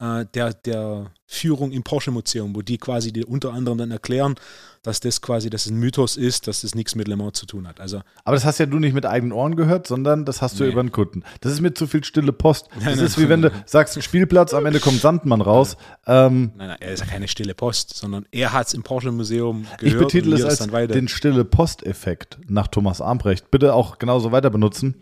äh, 0.00 0.24
der, 0.34 0.54
der 0.54 1.10
Führung 1.26 1.70
im 1.70 1.82
Porsche 1.84 2.10
Museum, 2.10 2.56
wo 2.56 2.62
die 2.62 2.78
quasi 2.78 3.12
dir 3.12 3.28
unter 3.28 3.52
anderem 3.52 3.78
dann 3.78 3.90
erklären, 3.92 4.34
dass 4.82 4.98
das 4.98 5.20
quasi, 5.20 5.50
dass 5.50 5.66
es 5.66 5.70
ein 5.70 5.76
Mythos 5.76 6.16
ist, 6.16 6.48
dass 6.48 6.62
das 6.62 6.74
nichts 6.74 6.94
mit 6.94 7.06
Le 7.06 7.16
Mans 7.16 7.38
zu 7.38 7.46
tun 7.46 7.68
hat. 7.68 7.80
Also 7.80 8.00
Aber 8.24 8.34
das 8.34 8.44
hast 8.44 8.58
ja 8.58 8.66
du 8.66 8.78
nicht 8.78 8.94
mit 8.94 9.04
eigenen 9.06 9.32
Ohren 9.32 9.54
gehört, 9.54 9.86
sondern 9.86 10.24
das 10.24 10.40
hast 10.42 10.58
du 10.58 10.64
Nee. 10.64 10.70
über 10.70 10.80
einen 10.80 10.90
Kunden. 10.90 11.22
Das 11.42 11.52
ist 11.52 11.60
mir 11.60 11.74
zu 11.74 11.86
viel 11.86 12.02
stille 12.02 12.32
Post. 12.32 12.68
Das 12.74 12.84
Nein, 12.84 12.96
nein. 12.96 13.04
ist 13.06 13.18
wie 13.18 13.28
wenn 13.28 13.42
du 13.42 13.52
sagst, 13.66 14.02
Spielplatz, 14.02 14.54
am 14.54 14.64
Ende 14.66 14.80
kommt 14.80 15.00
Sandmann 15.00 15.42
raus. 15.42 15.76
Ähm, 16.06 16.52
Nein, 16.56 16.68
nein, 16.68 16.78
er 16.80 16.92
ist 16.92 17.00
ja 17.00 17.06
keine 17.06 17.28
stille 17.28 17.54
Post, 17.54 17.94
sondern 17.94 18.26
er 18.32 18.52
hat 18.52 18.68
es 18.68 18.74
im 18.74 18.82
Porsche 18.82 19.12
Museum 19.12 19.66
gehört 19.78 19.82
ich 19.82 19.96
betitel 19.96 20.32
es 20.32 20.44
als 20.44 20.66
den 20.88 21.08
stille 21.08 21.44
Post-Effekt 21.44 22.38
nach 22.48 22.68
Thomas 22.68 23.00
Armbrecht. 23.00 23.50
Bitte 23.50 23.74
auch 23.74 23.98
genauso 23.98 24.32
weiter 24.32 24.50
benutzen. 24.50 24.96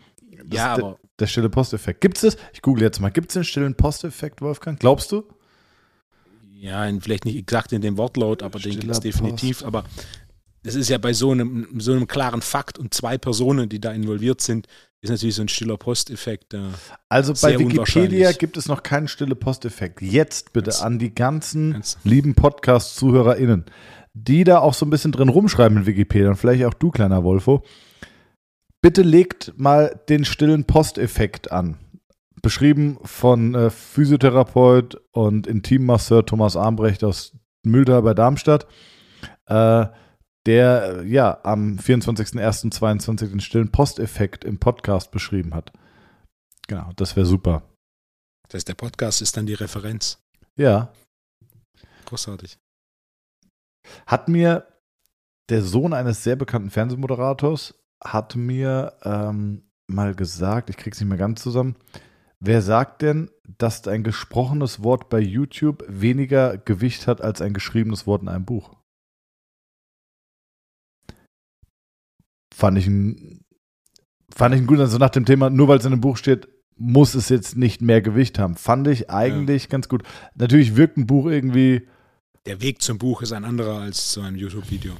Das 0.44 0.58
ja, 0.58 0.74
aber 0.74 0.98
der 1.18 1.26
stille 1.26 1.48
Posteffekt. 1.50 2.00
Gibt 2.00 2.16
es 2.18 2.22
das? 2.22 2.36
Ich 2.52 2.62
google 2.62 2.82
jetzt 2.84 3.00
mal. 3.00 3.10
Gibt 3.10 3.30
es 3.30 3.34
den 3.34 3.44
stillen 3.44 3.74
Posteffekt, 3.74 4.40
Wolfgang? 4.40 4.78
Glaubst 4.78 5.12
du? 5.12 5.24
ja, 6.60 6.88
vielleicht 7.00 7.24
nicht 7.24 7.36
exakt 7.36 7.72
in 7.72 7.80
dem 7.82 7.96
Wortlaut, 7.98 8.42
aber 8.42 8.58
den 8.58 8.72
gibt 8.72 8.90
es 8.90 8.96
Stiller 8.98 9.12
definitiv. 9.12 9.64
Aber 9.64 9.84
das 10.64 10.74
ist 10.74 10.88
ja 10.88 10.98
bei 10.98 11.12
so 11.12 11.30
einem, 11.30 11.68
so 11.78 11.92
einem 11.92 12.08
klaren 12.08 12.42
Fakt 12.42 12.78
und 12.78 12.92
zwei 12.92 13.16
Personen, 13.16 13.68
die 13.68 13.80
da 13.80 13.92
involviert 13.92 14.40
sind, 14.40 14.66
ist 15.00 15.10
natürlich 15.10 15.36
so 15.36 15.42
ein 15.42 15.48
stiller 15.48 15.76
Posteffekt. 15.76 16.54
Äh, 16.54 16.62
Also 17.08 17.32
bei 17.40 17.56
Wikipedia 17.58 18.32
gibt 18.32 18.56
es 18.56 18.66
noch 18.66 18.82
keinen 18.82 19.06
stille 19.06 19.36
Posteffekt. 19.36 20.02
Jetzt 20.02 20.52
bitte 20.52 20.70
Ganz- 20.70 20.82
an 20.82 20.98
die 20.98 21.14
ganzen 21.14 21.74
ganz- 21.74 21.96
lieben 22.02 22.34
Podcast-ZuhörerInnen, 22.34 23.64
die 24.14 24.42
da 24.42 24.58
auch 24.58 24.74
so 24.74 24.84
ein 24.84 24.90
bisschen 24.90 25.12
drin 25.12 25.28
rumschreiben 25.28 25.78
in 25.78 25.86
Wikipedia 25.86 26.28
und 26.28 26.36
vielleicht 26.36 26.64
auch 26.64 26.74
du, 26.74 26.90
kleiner 26.90 27.22
Wolfo. 27.22 27.62
Bitte 28.80 29.02
legt 29.02 29.58
mal 29.58 30.00
den 30.08 30.24
stillen 30.24 30.64
Posteffekt 30.64 31.50
an. 31.50 31.78
Beschrieben 32.42 32.98
von 33.02 33.54
äh, 33.54 33.70
Physiotherapeut 33.70 35.00
und 35.12 35.48
Intimmasseur 35.48 36.24
Thomas 36.24 36.56
Armbrecht 36.56 37.02
aus 37.02 37.36
Mühltal 37.64 38.02
bei 38.02 38.14
Darmstadt, 38.14 38.68
äh, 39.46 39.86
der 40.46 41.00
äh, 41.00 41.06
ja 41.08 41.40
am 41.42 41.78
24.01.22 41.78 43.26
den 43.26 43.40
stillen 43.40 43.72
Posteffekt 43.72 44.44
im 44.44 44.58
Podcast 44.58 45.10
beschrieben 45.10 45.54
hat. 45.54 45.72
Genau, 46.68 46.92
das 46.94 47.16
wäre 47.16 47.26
super. 47.26 47.62
das 48.46 48.58
heißt, 48.58 48.68
der 48.68 48.74
Podcast 48.74 49.20
ist 49.20 49.36
dann 49.36 49.46
die 49.46 49.54
Referenz. 49.54 50.22
Ja. 50.56 50.92
Großartig. 52.04 52.58
Hat 54.06 54.28
mir 54.28 54.68
der 55.48 55.62
Sohn 55.62 55.92
eines 55.92 56.22
sehr 56.22 56.36
bekannten 56.36 56.70
Fernsehmoderators 56.70 57.74
hat 58.02 58.36
mir 58.36 58.94
ähm, 59.02 59.70
mal 59.86 60.14
gesagt, 60.14 60.70
ich 60.70 60.76
krieg's 60.76 61.00
nicht 61.00 61.08
mehr 61.08 61.18
ganz 61.18 61.42
zusammen, 61.42 61.76
wer 62.40 62.62
sagt 62.62 63.02
denn, 63.02 63.30
dass 63.58 63.86
ein 63.88 64.04
gesprochenes 64.04 64.82
Wort 64.82 65.08
bei 65.08 65.20
YouTube 65.20 65.84
weniger 65.88 66.58
Gewicht 66.58 67.06
hat 67.06 67.20
als 67.20 67.40
ein 67.40 67.54
geschriebenes 67.54 68.06
Wort 68.06 68.22
in 68.22 68.28
einem 68.28 68.44
Buch? 68.44 68.76
Fand 72.54 72.78
ich 72.78 72.86
ein, 72.86 73.44
fand 74.34 74.54
ich 74.54 74.60
ein 74.60 74.66
gut, 74.66 74.80
also 74.80 74.98
nach 74.98 75.10
dem 75.10 75.24
Thema, 75.24 75.50
nur 75.50 75.68
weil 75.68 75.78
es 75.78 75.84
in 75.84 75.92
einem 75.92 76.00
Buch 76.00 76.16
steht, 76.16 76.48
muss 76.76 77.14
es 77.14 77.28
jetzt 77.28 77.56
nicht 77.56 77.82
mehr 77.82 78.00
Gewicht 78.00 78.38
haben. 78.38 78.56
Fand 78.56 78.86
ich 78.86 79.10
eigentlich 79.10 79.68
ganz 79.68 79.88
gut. 79.88 80.04
Natürlich 80.34 80.76
wirkt 80.76 80.96
ein 80.96 81.06
Buch 81.06 81.26
irgendwie, 81.26 81.88
Der 82.46 82.60
Weg 82.60 82.82
zum 82.82 82.98
Buch 82.98 83.22
ist 83.22 83.32
ein 83.32 83.44
anderer 83.44 83.80
als 83.80 84.12
zu 84.12 84.20
einem 84.20 84.36
YouTube-Video. 84.36 84.94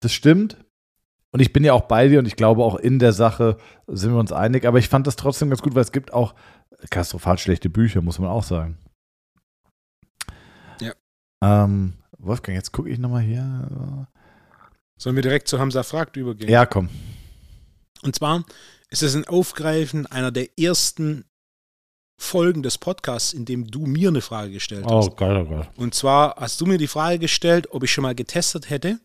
Das 0.00 0.12
stimmt. 0.12 0.56
Und 1.30 1.40
ich 1.40 1.52
bin 1.52 1.64
ja 1.64 1.74
auch 1.74 1.82
bei 1.82 2.08
dir 2.08 2.18
und 2.20 2.26
ich 2.26 2.36
glaube 2.36 2.64
auch 2.64 2.76
in 2.76 2.98
der 2.98 3.12
Sache 3.12 3.58
sind 3.86 4.12
wir 4.12 4.18
uns 4.18 4.32
einig. 4.32 4.64
Aber 4.64 4.78
ich 4.78 4.88
fand 4.88 5.06
das 5.06 5.16
trotzdem 5.16 5.50
ganz 5.50 5.62
gut, 5.62 5.74
weil 5.74 5.82
es 5.82 5.92
gibt 5.92 6.12
auch 6.12 6.34
katastrophal 6.90 7.38
schlechte 7.38 7.68
Bücher, 7.68 8.00
muss 8.00 8.18
man 8.18 8.30
auch 8.30 8.44
sagen. 8.44 8.78
Ja. 10.80 10.92
Ähm, 11.42 11.94
Wolfgang, 12.18 12.56
jetzt 12.56 12.72
gucke 12.72 12.88
ich 12.88 12.98
nochmal 12.98 13.22
hier. 13.22 14.08
Sollen 14.98 15.16
wir 15.16 15.22
direkt 15.22 15.48
zu 15.48 15.58
Hamza 15.58 15.82
fragt 15.82 16.16
übergehen? 16.16 16.50
Ja, 16.50 16.66
komm. 16.66 16.88
Und 18.02 18.14
zwar 18.16 18.44
ist 18.90 19.02
es 19.02 19.14
ein 19.14 19.26
Aufgreifen 19.26 20.06
einer 20.06 20.30
der 20.30 20.58
ersten 20.58 21.24
Folgen 22.20 22.64
des 22.64 22.78
Podcasts, 22.78 23.32
in 23.32 23.44
dem 23.44 23.68
du 23.68 23.86
mir 23.86 24.08
eine 24.08 24.20
Frage 24.20 24.52
gestellt 24.52 24.86
hast. 24.88 25.16
geil, 25.16 25.36
oh 25.36 25.44
Gott. 25.44 25.68
Und 25.76 25.94
zwar 25.94 26.34
hast 26.36 26.60
du 26.60 26.66
mir 26.66 26.78
die 26.78 26.88
Frage 26.88 27.20
gestellt, 27.20 27.68
ob 27.70 27.84
ich 27.84 27.92
schon 27.92 28.02
mal 28.02 28.14
getestet 28.14 28.70
hätte, 28.70 28.98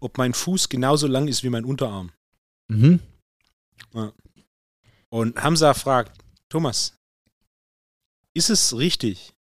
ob 0.00 0.18
mein 0.18 0.34
Fuß 0.34 0.68
genauso 0.68 1.06
lang 1.06 1.28
ist 1.28 1.42
wie 1.42 1.50
mein 1.50 1.64
Unterarm. 1.64 2.10
Mhm. 2.68 3.00
Und 5.08 5.42
Hamza 5.42 5.74
fragt, 5.74 6.18
Thomas, 6.48 6.94
ist 8.34 8.50
es 8.50 8.76
richtig, 8.76 9.34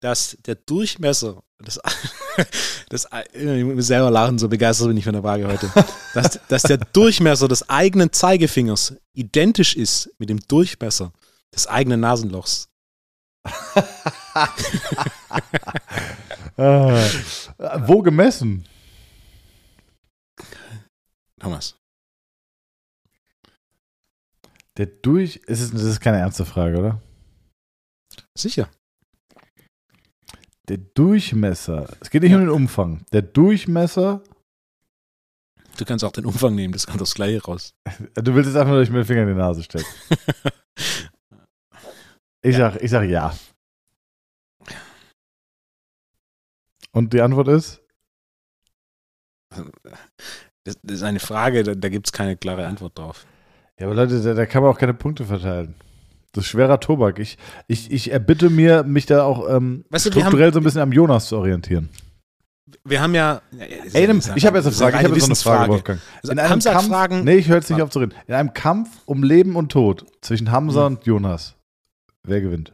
dass 0.00 0.36
der 0.44 0.56
Durchmesser, 0.56 1.42
das, 1.58 1.80
das 2.88 3.08
ich 3.32 3.64
muss 3.64 3.86
selber 3.86 4.10
lachen, 4.10 4.38
so 4.38 4.48
begeistert 4.48 4.88
bin 4.88 4.96
ich 4.96 5.04
von 5.04 5.14
der 5.14 5.22
Frage 5.22 5.46
heute, 5.46 5.70
dass, 6.14 6.38
dass 6.48 6.62
der 6.62 6.78
Durchmesser 6.78 7.48
des 7.48 7.68
eigenen 7.68 8.12
Zeigefingers 8.12 8.94
identisch 9.14 9.76
ist 9.76 10.10
mit 10.18 10.28
dem 10.28 10.40
Durchmesser 10.46 11.12
des 11.54 11.66
eigenen 11.66 12.00
Nasenlochs? 12.00 12.68
Äh, 16.56 17.08
wo 17.86 18.02
gemessen? 18.02 18.66
Thomas. 21.44 21.78
Der 24.78 24.86
durch. 24.86 25.42
Es 25.46 25.60
ist, 25.60 25.74
das 25.74 25.82
ist 25.82 26.00
keine 26.00 26.18
ernste 26.18 26.46
Frage, 26.46 26.78
oder? 26.78 27.02
Sicher. 28.34 28.70
Der 30.68 30.78
Durchmesser. 30.78 31.94
Es 32.00 32.08
geht 32.08 32.22
nicht 32.22 32.34
um 32.34 32.40
den 32.40 32.48
Umfang. 32.48 33.04
Der 33.12 33.20
Durchmesser. 33.20 34.24
Du 35.76 35.84
kannst 35.84 36.02
auch 36.02 36.12
den 36.12 36.24
Umfang 36.24 36.54
nehmen, 36.54 36.72
das 36.72 36.86
kommt 36.86 37.02
das 37.02 37.14
gleiche 37.14 37.42
raus. 37.44 37.74
Du 38.14 38.34
willst 38.34 38.48
jetzt 38.48 38.56
einfach 38.56 38.70
nur, 38.70 38.78
dass 38.78 38.88
ich 38.88 38.92
mir 38.92 39.00
den 39.00 39.06
Finger 39.06 39.22
in 39.22 39.28
die 39.28 39.34
Nase 39.34 39.62
stecke. 39.62 39.86
Ich 42.46 42.56
sag, 42.58 42.76
ich 42.82 42.90
sag 42.90 43.08
ja. 43.08 43.34
Und 46.92 47.14
die 47.14 47.22
Antwort 47.22 47.48
ist? 47.48 47.80
Das, 50.64 50.78
das 50.82 50.96
ist 50.96 51.02
eine 51.02 51.20
Frage, 51.20 51.62
da, 51.62 51.74
da 51.74 51.88
gibt 51.88 52.06
es 52.06 52.12
keine 52.12 52.36
klare 52.36 52.66
Antwort 52.66 52.98
drauf. 52.98 53.26
Ja, 53.78 53.86
aber 53.86 53.94
Leute, 53.94 54.20
da, 54.22 54.34
da 54.34 54.46
kann 54.46 54.62
man 54.62 54.72
auch 54.72 54.78
keine 54.78 54.94
Punkte 54.94 55.24
verteilen. 55.24 55.74
Das 56.32 56.44
ist 56.44 56.50
schwerer 56.50 56.80
Tobak. 56.80 57.18
Ich, 57.18 57.38
ich, 57.68 57.92
ich 57.92 58.10
erbitte 58.10 58.50
mir, 58.50 58.82
mich 58.82 59.06
da 59.06 59.22
auch 59.24 59.48
ähm, 59.48 59.84
Weißt 59.90 60.06
du, 60.06 60.10
strukturell 60.10 60.52
so 60.52 60.60
ein 60.60 60.64
bisschen 60.64 60.80
am 60.80 60.92
Jonas 60.92 61.26
zu 61.26 61.36
orientieren. 61.36 61.90
Wir 62.82 63.00
haben 63.00 63.14
ja. 63.14 63.40
ja, 63.52 63.64
Ey, 63.92 64.06
nimm, 64.06 64.20
ich 64.34 64.46
habe 64.46 64.58
jetzt 64.58 64.66
eine 64.66 64.74
Frage, 64.74 64.96
ich 64.98 65.04
habe 65.04 65.14
jetzt 65.14 65.24
so 65.24 65.26
eine 65.26 65.58
Frage, 65.58 65.72
Wolfgang. 65.72 66.00
Also 66.22 66.32
In 66.32 66.38
einem 66.38 66.50
Hamza 66.50 66.72
Kampf, 66.72 66.88
fragen, 66.88 67.24
nee, 67.24 67.36
ich 67.36 67.48
höre 67.48 67.56
jetzt 67.56 67.70
nicht 67.70 67.80
auf 67.80 67.90
zu 67.90 68.00
reden. 68.00 68.14
In 68.26 68.34
einem 68.34 68.52
Kampf 68.52 68.88
um 69.06 69.22
Leben 69.22 69.54
und 69.56 69.70
Tod 69.70 70.06
zwischen 70.22 70.50
Hamza 70.50 70.86
Hm. 70.86 70.96
und 70.96 71.06
Jonas, 71.06 71.54
wer 72.24 72.40
gewinnt? 72.40 72.72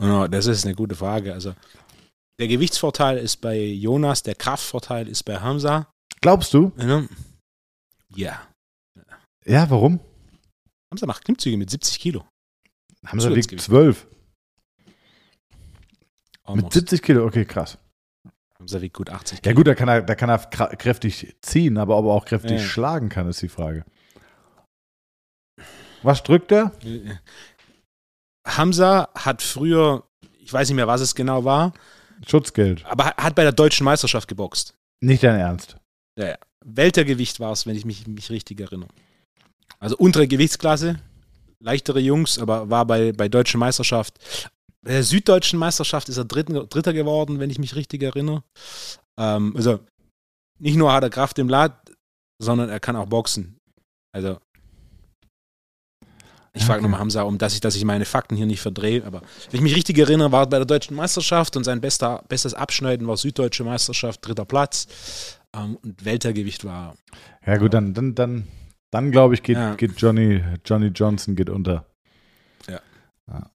Oh, 0.00 0.26
das 0.30 0.46
ist 0.46 0.64
eine 0.64 0.74
gute 0.74 0.94
Frage. 0.94 1.32
Also, 1.32 1.54
der 2.40 2.48
Gewichtsvorteil 2.48 3.18
ist 3.18 3.40
bei 3.40 3.58
Jonas, 3.60 4.22
der 4.22 4.34
Kraftvorteil 4.34 5.08
ist 5.08 5.22
bei 5.24 5.38
Hamza. 5.40 5.90
Glaubst 6.20 6.52
du? 6.54 6.72
Ja. 6.78 7.06
Ja. 8.14 8.48
Ja, 9.46 9.68
warum? 9.70 10.00
Hamza 10.92 11.06
macht 11.06 11.24
Klimmzüge 11.24 11.56
mit 11.56 11.70
70 11.70 11.98
Kilo. 12.00 12.26
Hamza 13.06 13.28
wiegt 13.34 13.50
Zusatzgewicht. 13.50 13.64
12. 13.64 14.06
Mit 14.06 14.94
Almost. 16.46 16.72
70 16.74 17.02
Kilo, 17.02 17.24
okay, 17.26 17.44
krass. 17.44 17.78
Hamza 18.58 18.80
wiegt 18.80 18.94
gut 18.96 19.10
80 19.10 19.38
Ja 19.38 19.42
Kilo. 19.42 19.56
gut, 19.56 19.66
da 19.66 19.74
kann 19.74 19.88
er, 19.88 20.02
da 20.02 20.14
kann 20.14 20.28
er 20.30 20.38
kräftig 20.38 21.36
ziehen, 21.42 21.76
aber 21.78 21.96
ob 21.98 22.06
er 22.06 22.12
auch 22.12 22.24
kräftig 22.24 22.52
Ja. 22.60 22.66
schlagen 22.66 23.08
kann, 23.08 23.28
ist 23.28 23.42
die 23.42 23.48
Frage. 23.48 23.84
Was 26.02 26.22
drückt 26.22 26.52
er? 26.52 26.72
Äh, 26.84 27.16
Hamza 28.46 29.08
hat 29.14 29.42
früher, 29.42 30.06
ich 30.38 30.52
weiß 30.52 30.68
nicht 30.68 30.76
mehr, 30.76 30.86
was 30.86 31.00
es 31.00 31.14
genau 31.14 31.44
war, 31.44 31.72
Schutzgeld. 32.28 32.84
aber 32.86 33.06
hat- 33.06 33.16
hat 33.18 33.34
bei 33.34 33.42
der 33.42 33.52
deutschen 33.52 33.84
Meisterschaft 33.84 34.28
geboxt. 34.28 34.74
Nicht 35.02 35.22
dein 35.22 35.38
Ernst. 35.38 35.76
Ja, 36.18 36.28
ja. 36.28 36.38
Weltergewicht 36.64 37.40
war 37.40 37.52
es, 37.52 37.66
wenn 37.66 37.76
ich 37.76 37.84
mich, 37.84 38.06
mich 38.06 38.30
richtig 38.30 38.60
erinnere. 38.60 38.88
Also 39.80 39.96
untere 39.98 40.26
Gewichtsklasse, 40.26 40.98
leichtere 41.60 42.00
Jungs, 42.00 42.38
aber 42.38 42.70
war 42.70 42.86
bei, 42.86 43.12
bei 43.12 43.28
deutschen 43.28 43.60
Meisterschaft. 43.60 44.18
bei 44.82 44.92
der 44.92 45.02
süddeutschen 45.02 45.58
Meisterschaft 45.58 46.08
ist 46.08 46.16
er 46.16 46.24
Dritten, 46.24 46.54
Dritter 46.68 46.92
geworden, 46.92 47.38
wenn 47.38 47.50
ich 47.50 47.58
mich 47.58 47.74
richtig 47.74 48.02
erinnere. 48.02 48.42
Ähm, 49.18 49.54
also 49.56 49.80
nicht 50.58 50.76
nur 50.76 50.92
hat 50.92 51.02
er 51.02 51.10
Kraft 51.10 51.38
im 51.38 51.48
Lad, 51.48 51.92
sondern 52.42 52.68
er 52.70 52.80
kann 52.80 52.96
auch 52.96 53.06
boxen. 53.06 53.58
Also 54.14 54.38
ich 56.54 56.62
Ja, 56.62 56.66
frage 56.66 56.78
okay. 56.78 56.82
nochmal 56.84 57.00
Hamza, 57.00 57.22
um 57.22 57.36
dass 57.36 57.52
ich, 57.54 57.60
dass 57.60 57.74
ich 57.76 57.84
meine 57.84 58.04
Fakten 58.06 58.36
hier 58.36 58.46
nicht 58.46 58.60
verdrehe, 58.62 59.04
aber 59.04 59.20
wenn 59.50 59.58
ich 59.58 59.60
mich 59.60 59.74
richtig 59.74 59.98
erinnere, 59.98 60.32
war 60.32 60.44
er 60.44 60.46
bei 60.46 60.56
der 60.56 60.66
deutschen 60.66 60.96
Meisterschaft 60.96 61.56
und 61.56 61.64
sein 61.64 61.80
bester, 61.80 62.24
bestes 62.28 62.54
Abschneiden 62.54 63.06
war 63.06 63.16
süddeutsche 63.16 63.64
Meisterschaft, 63.64 64.26
dritter 64.26 64.44
Platz. 64.46 64.86
Ähm, 65.54 65.76
und 65.82 66.04
Weltergewicht 66.04 66.64
war 66.64 66.94
Ja, 67.44 67.56
gut, 67.58 67.74
dann, 67.74 67.92
dann, 67.92 68.14
dann, 68.14 68.48
dann 68.90 69.10
glaube 69.10 69.34
ich, 69.34 69.42
geht, 69.42 69.56
Ja. 69.56 69.74
geht 69.74 70.00
Johnny, 70.00 70.42
Johnny 70.64 70.86
Johnson 70.88 71.34
geht 71.36 71.50
unter. 71.50 71.84
Ja. 72.68 72.80
Ja. 73.28 73.50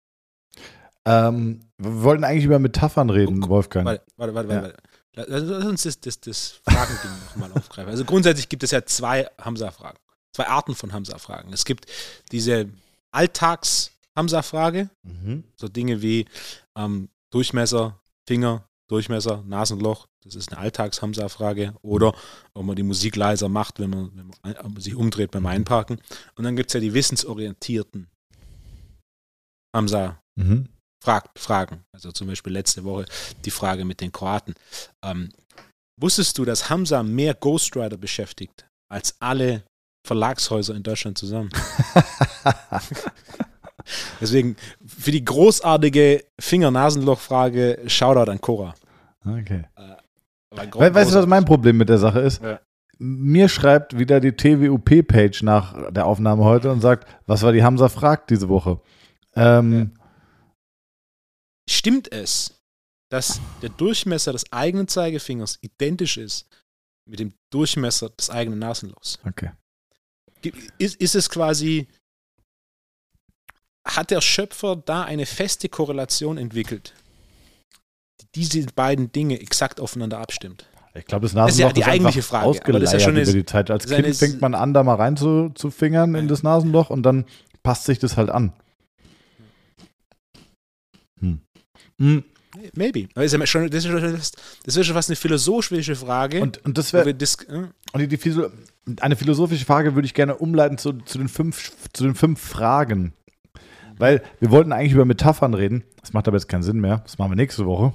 Ähm, 1.05 1.61
wir 1.77 2.03
wollten 2.03 2.23
eigentlich 2.23 2.45
über 2.45 2.59
Metaphern 2.59 3.09
reden, 3.09 3.39
Guck, 3.41 3.49
Wolfgang. 3.49 3.85
Warte, 3.85 4.03
warte, 4.17 4.33
warte, 4.35 4.49
Ja. 4.53 4.61
warte. 4.63 4.75
Lass 5.15 5.43
lass 5.43 5.65
uns 5.65 5.83
das, 5.83 5.99
das, 5.99 6.19
das 6.21 6.61
Fragending 6.63 7.11
nochmal 7.29 7.51
aufgreifen. 7.53 7.89
Also 7.89 8.05
grundsätzlich 8.05 8.47
gibt 8.47 8.63
es 8.63 8.71
ja 8.71 8.85
zwei 8.85 9.27
Hamza-Fragen. 9.39 9.97
Zwei 10.33 10.47
Arten 10.47 10.75
von 10.75 10.93
Hamza-Fragen. 10.93 11.51
Es 11.51 11.65
gibt 11.65 11.87
diese 12.31 12.69
Alltags-Hamza-Frage, 13.12 14.89
Mhm. 15.03 15.43
so 15.55 15.68
Dinge 15.68 16.01
wie 16.01 16.26
ähm, 16.78 17.10
Durchmesser, 17.32 17.99
Finger, 18.28 18.68
Durchmesser, 18.89 19.43
Nasenloch. 19.45 20.07
Das 20.24 20.36
ist 20.36 20.49
eine 20.51 20.60
Alltags-Hamza-Frage. 20.60 21.76
Oder 21.82 22.14
ob 22.53 22.66
man 22.66 22.76
die 22.76 22.84
Musik 22.84 23.16
leiser 23.16 23.47
macht, 23.49 23.80
wenn 23.80 23.89
man, 23.91 24.12
wenn 24.43 24.53
man 24.74 24.82
sich 24.82 24.95
umdreht 24.95 25.32
beim 25.32 25.45
Einparken. 25.45 26.01
Und 26.36 26.43
dann 26.43 26.55
gibt 26.55 26.70
es 26.70 26.74
ja 26.74 26.80
die 26.80 26.93
wissensorientierten 26.93 28.07
Hamza 29.76 30.20
Mhm. 30.38 30.70
fragt, 31.03 31.38
Fragen. 31.39 31.84
Also 31.93 32.12
zum 32.12 32.28
Beispiel 32.28 32.53
letzte 32.53 32.84
Woche 32.84 33.05
die 33.45 33.51
Frage 33.51 33.86
mit 33.86 34.01
den 34.01 34.12
Kroaten. 34.12 34.55
Ähm, 35.03 35.30
wusstest 36.01 36.38
du, 36.38 36.45
dass 36.45 36.70
Hamza 36.70 37.03
mehr 37.03 37.34
Ghostwriter 37.36 37.97
beschäftigt 37.97 38.68
als 38.91 39.16
alle 39.22 39.64
Verlagshäuser 40.05 40.75
in 40.75 40.83
Deutschland 40.83 41.17
zusammen? 41.17 41.49
Deswegen 44.21 44.55
für 44.85 45.11
die 45.11 45.23
großartige 45.23 46.25
Finger-Nasenloch-Frage 46.39 47.83
Shoutout 47.87 48.31
an 48.31 48.41
Cora. 48.41 48.75
okay. 49.25 49.65
We 50.51 50.93
weißt 50.93 51.11
du, 51.11 51.15
was 51.15 51.27
mein 51.27 51.45
Problem 51.45 51.77
mit 51.77 51.89
der 51.89 51.99
Sache 51.99 52.19
ist? 52.19 52.41
Ja. 52.41 52.59
Mir 52.97 53.47
schreibt 53.47 53.97
wieder 53.97 54.19
die 54.19 54.33
TWUP-Page 54.33 55.43
nach 55.43 55.91
der 55.91 56.05
Aufnahme 56.05 56.43
heute 56.43 56.71
und 56.71 56.81
sagt, 56.81 57.07
was 57.27 57.43
war 57.43 57.51
die 57.53 57.63
Hamza 57.63 57.87
fragt 57.87 58.29
diese 58.29 58.49
Woche? 58.49 58.81
Ähm, 59.35 59.93
Stimmt 61.69 62.11
es, 62.11 62.59
dass 63.09 63.39
der 63.61 63.69
Durchmesser 63.69 64.33
des 64.33 64.51
eigenen 64.51 64.87
Zeigefingers 64.87 65.59
identisch 65.61 66.17
ist 66.17 66.47
mit 67.05 67.19
dem 67.19 67.33
Durchmesser 67.51 68.09
des 68.09 68.29
eigenen 68.29 68.59
Nasenlochs? 68.59 69.19
Okay. 69.25 69.51
Ist, 70.77 70.95
ist 70.95 71.15
es 71.15 71.29
quasi, 71.29 71.87
hat 73.85 74.11
der 74.11 74.21
Schöpfer 74.21 74.75
da 74.75 75.03
eine 75.03 75.25
feste 75.25 75.69
Korrelation 75.69 76.37
entwickelt, 76.37 76.93
die 78.35 78.41
diese 78.47 78.67
beiden 78.73 79.11
Dinge 79.11 79.39
exakt 79.39 79.79
aufeinander 79.79 80.19
abstimmt? 80.19 80.69
Ich 80.95 81.05
glaube, 81.05 81.23
das 81.27 81.33
Das 81.33 81.51
ist 81.51 81.59
ja 81.59 81.65
Nasenloch 81.67 81.73
die 81.73 81.83
eigentliche 81.85 82.21
Frage, 82.23 82.45
aber 82.47 82.51
das 82.53 82.63
ist 82.63 82.63
ja 82.65 82.97
ausgeleiert 82.97 83.01
schon 83.03 83.13
über 83.15 83.21
eine- 83.21 83.33
die 83.33 83.45
Zeit. 83.45 83.69
Als 83.71 83.85
Kind 83.87 84.15
fängt 84.15 84.41
man 84.41 84.55
an, 84.55 84.73
da 84.73 84.83
mal 84.83 84.95
rein 84.95 85.17
zu, 85.17 85.49
zu 85.55 85.71
fingern 85.71 86.15
in 86.15 86.27
das 86.27 86.41
Nasenloch 86.43 86.89
und 86.89 87.03
dann 87.03 87.25
passt 87.63 87.85
sich 87.85 87.99
das 87.99 88.17
halt 88.17 88.29
an. 88.29 88.53
Hm. 91.21 92.23
Hm. 92.55 92.69
Maybe. 92.73 93.07
Aber 93.13 93.23
ist 93.23 93.33
ja 93.33 93.45
schon, 93.45 93.69
das, 93.69 93.85
ist 93.85 93.91
schon, 93.91 94.01
das 94.01 94.77
ist 94.77 94.85
schon 94.85 94.95
fast 94.95 95.09
eine 95.09 95.15
philosophische 95.15 95.95
Frage. 95.95 96.41
Und, 96.41 96.63
und 96.65 96.77
das 96.77 96.93
wäre 96.93 97.09
äh, 97.09 97.13
Und 97.93 97.99
die, 97.99 98.07
die 98.07 98.45
eine 99.01 99.15
philosophische 99.15 99.65
Frage 99.65 99.95
würde 99.95 100.05
ich 100.05 100.13
gerne 100.13 100.35
umleiten 100.35 100.77
zu, 100.77 100.93
zu, 100.93 101.17
den 101.17 101.29
fünf, 101.29 101.71
zu 101.93 102.03
den 102.03 102.15
fünf 102.15 102.39
Fragen. 102.39 103.13
Weil 103.97 104.23
wir 104.39 104.49
wollten 104.49 104.71
eigentlich 104.71 104.93
über 104.93 105.05
Metaphern 105.05 105.53
reden. 105.53 105.83
Das 106.01 106.13
macht 106.13 106.27
aber 106.27 106.37
jetzt 106.37 106.47
keinen 106.47 106.63
Sinn 106.63 106.79
mehr. 106.79 106.99
Das 106.99 107.17
machen 107.17 107.31
wir 107.31 107.35
nächste 107.35 107.65
Woche. 107.65 107.93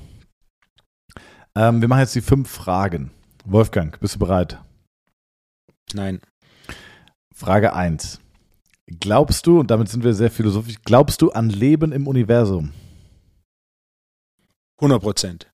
Ähm, 1.57 1.81
wir 1.81 1.89
machen 1.89 2.01
jetzt 2.01 2.15
die 2.15 2.21
fünf 2.21 2.51
Fragen. 2.51 3.11
Wolfgang, 3.45 3.99
bist 4.01 4.15
du 4.15 4.19
bereit? 4.19 4.59
nein. 5.93 6.21
Frage 7.35 7.75
1. 7.75 8.21
Glaubst 9.01 9.47
du, 9.47 9.61
und 9.61 9.71
damit 9.71 9.89
sind 9.89 10.05
wir 10.05 10.15
sehr 10.15 10.31
philosophisch, 10.31 10.77
glaubst 10.85 11.23
du 11.23 11.31
an 11.31 11.49
Leben 11.49 11.91
im 11.93 12.07
Universum? 12.07 12.73
100 14.85 15.03
Prozent. 15.03 15.51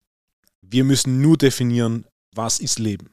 Wir 0.61 0.85
müssen 0.85 1.21
nur 1.21 1.37
definieren, 1.37 2.07
was 2.35 2.61
ist 2.61 2.79
Leben. 2.79 3.11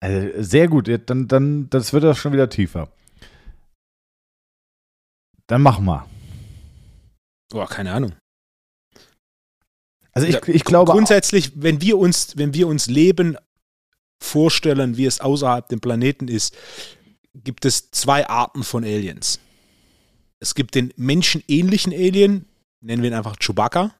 Also, 0.00 0.42
sehr 0.42 0.68
gut, 0.68 0.88
dann, 1.06 1.28
dann 1.28 1.68
das 1.70 1.92
wird 1.92 2.04
das 2.04 2.18
schon 2.18 2.32
wieder 2.32 2.48
tiefer. 2.48 2.88
Dann 5.46 5.62
mach 5.62 5.78
mal. 5.78 6.06
Oh, 7.52 7.64
keine 7.66 7.92
Ahnung. 7.92 8.14
Also 10.12 10.26
ich, 10.26 10.34
Ja, 10.34 10.40
ich 10.46 10.64
glaube, 10.64 10.92
Grundsätzlich, 10.92 11.52
wenn 11.54 11.80
wir 11.80 11.98
uns, 11.98 12.36
wenn 12.36 12.54
wir 12.54 12.66
uns 12.68 12.86
Leben 12.86 13.36
vorstellen, 14.22 14.96
wie 14.96 15.06
es 15.06 15.20
außerhalb 15.20 15.68
dem 15.68 15.80
Planeten 15.80 16.28
ist, 16.28 16.56
gibt 17.34 17.64
es 17.64 17.90
zwei 17.90 18.28
Arten 18.28 18.62
von 18.62 18.84
Aliens. 18.84 19.40
Es 20.38 20.54
gibt 20.54 20.74
den 20.74 20.92
menschenähnlichen 20.96 21.92
Alien, 21.92 22.46
nennen 22.80 23.02
wir 23.02 23.10
ihn 23.10 23.16
einfach 23.16 23.36
Chewbacca. 23.36 23.94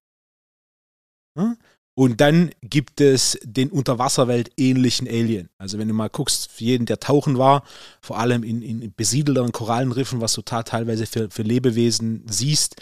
Ja? 1.36 1.56
Und 1.94 2.22
dann 2.22 2.50
gibt 2.62 3.02
es 3.02 3.38
den 3.42 3.70
Unterwasserwelt 3.70 4.50
ähnlichen 4.56 5.06
Alien. 5.06 5.50
Also 5.58 5.78
wenn 5.78 5.88
du 5.88 5.94
mal 5.94 6.08
guckst, 6.08 6.50
für 6.50 6.64
jeden, 6.64 6.86
der 6.86 7.00
tauchen 7.00 7.36
war, 7.36 7.64
vor 8.00 8.18
allem 8.18 8.44
in, 8.44 8.62
in 8.62 8.94
besiedelteren 8.94 9.52
Korallenriffen, 9.52 10.22
was 10.22 10.32
du 10.32 10.42
da 10.42 10.62
teilweise 10.62 11.06
für, 11.06 11.30
für 11.30 11.42
Lebewesen 11.42 12.24
siehst, 12.26 12.76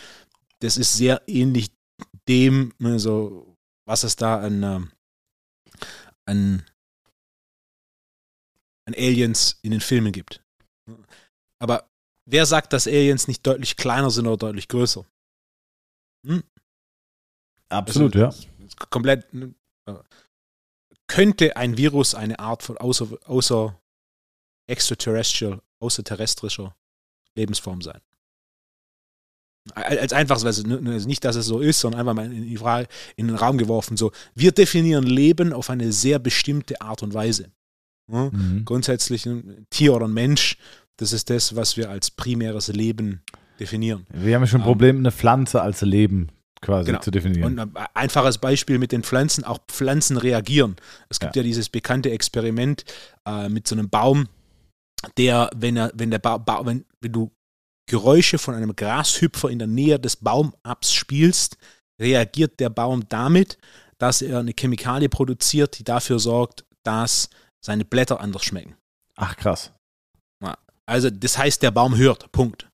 das 0.60 0.76
ist 0.76 0.96
sehr 0.96 1.22
ähnlich 1.26 1.70
dem, 2.28 2.72
also 2.82 3.56
was 3.84 4.04
es 4.04 4.14
da 4.14 4.38
an, 4.38 4.62
ähm, 4.62 4.92
an, 6.26 6.64
an 8.86 8.94
Aliens 8.94 9.58
in 9.62 9.72
den 9.72 9.80
Filmen 9.80 10.12
gibt. 10.12 10.40
Aber 11.58 11.90
wer 12.26 12.46
sagt, 12.46 12.72
dass 12.72 12.86
Aliens 12.86 13.26
nicht 13.26 13.44
deutlich 13.44 13.76
kleiner 13.76 14.10
sind 14.10 14.28
oder 14.28 14.36
deutlich 14.36 14.68
größer? 14.68 15.04
Absolut, 17.70 18.14
Also, 18.16 18.42
ja. 18.42 18.76
Komplett. 18.90 19.26
äh, 19.34 19.94
Könnte 21.06 21.56
ein 21.56 21.76
Virus 21.76 22.14
eine 22.14 22.38
Art 22.38 22.62
von 22.62 22.76
außer, 22.78 23.08
außer 23.24 23.76
extraterrestrial, 24.68 25.60
außerterrestrischer 25.80 26.76
Lebensform 27.34 27.82
sein? 27.82 28.00
Al- 29.74 29.98
Als 29.98 30.12
einfaches, 30.12 30.44
also 30.44 30.62
nicht, 30.66 31.24
dass 31.24 31.36
es 31.36 31.46
so 31.46 31.60
ist, 31.60 31.80
sondern 31.80 32.00
einfach 32.00 32.14
mal 32.14 32.32
in, 32.32 32.44
die 32.44 32.56
Frage, 32.56 32.88
in 33.16 33.26
den 33.26 33.36
Raum 33.36 33.58
geworfen. 33.58 33.96
So, 33.96 34.12
wir 34.34 34.52
definieren 34.52 35.04
Leben 35.04 35.52
auf 35.52 35.68
eine 35.68 35.92
sehr 35.92 36.18
bestimmte 36.18 36.80
Art 36.80 37.02
und 37.02 37.12
Weise. 37.12 37.50
Ja? 38.10 38.30
Mhm. 38.30 38.64
Grundsätzlich 38.64 39.26
ein 39.26 39.66
Tier 39.70 39.94
oder 39.94 40.06
ein 40.06 40.14
Mensch, 40.14 40.56
das 40.96 41.12
ist 41.12 41.28
das, 41.30 41.56
was 41.56 41.76
wir 41.76 41.90
als 41.90 42.10
primäres 42.10 42.68
Leben 42.68 43.22
definieren. 43.58 44.06
Wir 44.12 44.34
haben 44.36 44.42
ja 44.42 44.46
schon 44.46 44.60
ein 44.60 44.64
Ähm, 44.64 44.72
Problem, 44.72 44.96
eine 44.98 45.12
Pflanze 45.12 45.60
als 45.60 45.82
Leben 45.82 46.28
quasi 46.60 46.86
Genau. 46.86 47.00
zu 47.00 47.10
definieren. 47.10 47.44
Und 47.44 47.58
ein 47.58 47.86
einfaches 47.94 48.38
Beispiel 48.38 48.78
mit 48.78 48.92
den 48.92 49.02
Pflanzen, 49.02 49.44
auch 49.44 49.58
Pflanzen 49.68 50.16
reagieren. 50.16 50.76
Es 51.08 51.20
gibt 51.20 51.36
ja, 51.36 51.42
dieses 51.42 51.68
bekannte 51.68 52.10
Experiment 52.10 52.84
äh, 53.26 53.48
mit 53.48 53.66
so 53.66 53.74
einem 53.74 53.88
Baum, 53.88 54.28
der, 55.16 55.50
wenn 55.56 55.76
er, 55.76 55.90
wenn 55.94 56.10
der 56.10 56.18
ba 56.18 56.38
ba 56.38 56.64
wenn, 56.66 56.84
wenn 57.00 57.12
du 57.12 57.30
Geräusche 57.88 58.38
von 58.38 58.54
einem 58.54 58.76
Grashüpfer 58.76 59.48
in 59.48 59.58
der 59.58 59.68
Nähe 59.68 59.98
des 59.98 60.16
Baumabs 60.16 60.92
spielst, 60.92 61.56
reagiert 62.00 62.60
der 62.60 62.70
Baum 62.70 63.08
damit, 63.08 63.58
dass 63.98 64.22
er 64.22 64.38
eine 64.38 64.52
Chemikalie 64.52 65.08
produziert, 65.08 65.78
die 65.78 65.84
dafür 65.84 66.18
sorgt, 66.18 66.64
dass 66.84 67.30
seine 67.64 67.84
Blätter 67.84 68.20
anders 68.20 68.44
schmecken. 68.44 68.76
Ach 69.16 69.36
krass. 69.36 69.72
Also 70.86 71.08
das 71.08 71.38
heißt, 71.38 71.62
der 71.62 71.70
Baum 71.70 71.96
hört. 71.96 72.32
Punkt. 72.32 72.68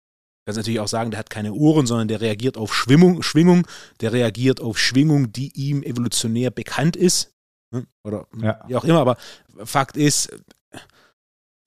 Du 0.46 0.50
kannst 0.52 0.58
natürlich 0.58 0.78
auch 0.78 0.86
sagen, 0.86 1.10
der 1.10 1.18
hat 1.18 1.28
keine 1.28 1.54
Ohren, 1.54 1.88
sondern 1.88 2.06
der 2.06 2.20
reagiert 2.20 2.56
auf 2.56 2.72
Schwingung, 2.72 3.20
Schwingung, 3.24 3.66
der 4.00 4.12
reagiert 4.12 4.60
auf 4.60 4.78
Schwingung, 4.78 5.32
die 5.32 5.50
ihm 5.54 5.82
evolutionär 5.82 6.52
bekannt 6.52 6.94
ist. 6.94 7.32
Ne? 7.72 7.84
Oder 8.04 8.28
Ja. 8.40 8.62
wie 8.68 8.76
auch 8.76 8.84
immer, 8.84 9.00
aber 9.00 9.16
Fakt 9.64 9.96
ist, 9.96 10.30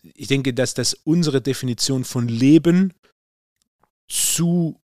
ich 0.01 0.30
denke, 0.30 0.53
dass 0.53 0.75
das 0.75 0.93
unsere 0.93 1.41
Definition 1.41 2.05
von 2.05 2.30
Leben 2.30 2.93
zu, 4.07 4.80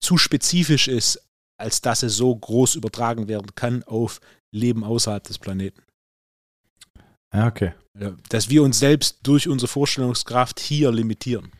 zu 0.00 0.16
spezifisch 0.16 0.88
ist, 0.88 1.20
als 1.58 1.82
dass 1.82 2.02
es 2.02 2.16
so 2.16 2.34
groß 2.34 2.74
übertragen 2.76 3.28
werden 3.28 3.54
kann 3.54 3.82
auf 3.82 4.20
Leben 4.50 4.82
außerhalb 4.82 5.24
des 5.24 5.38
Planeten. 5.38 5.82
Ja, 7.34 7.48
okay. 7.48 7.74
Ja, 8.00 8.16
Dass 8.30 8.48
wir 8.48 8.62
uns 8.62 8.78
selbst 8.78 9.18
durch 9.24 9.46
unsere 9.46 9.68
Vorstellungskraft 9.68 10.58
hier 10.58 10.90
limitieren. 10.90 11.52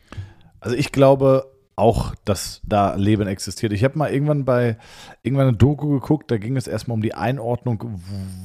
Also 0.59 0.75
ich 0.75 0.91
glaube, 0.91 1.51
auch, 1.75 2.15
dass 2.25 2.61
da 2.65 2.95
Leben 2.95 3.27
existiert. 3.27 3.71
Ich 3.71 3.83
habe 3.83 3.97
mal 3.99 4.11
irgendwann 4.11 4.45
bei 4.45 4.77
irgendwann 5.21 5.49
eine 5.49 5.57
Doku 5.57 5.89
geguckt, 5.89 6.31
da 6.31 6.37
ging 6.37 6.57
es 6.57 6.67
erstmal 6.67 6.95
um 6.95 7.01
die 7.03 7.13
Einordnung, 7.13 7.83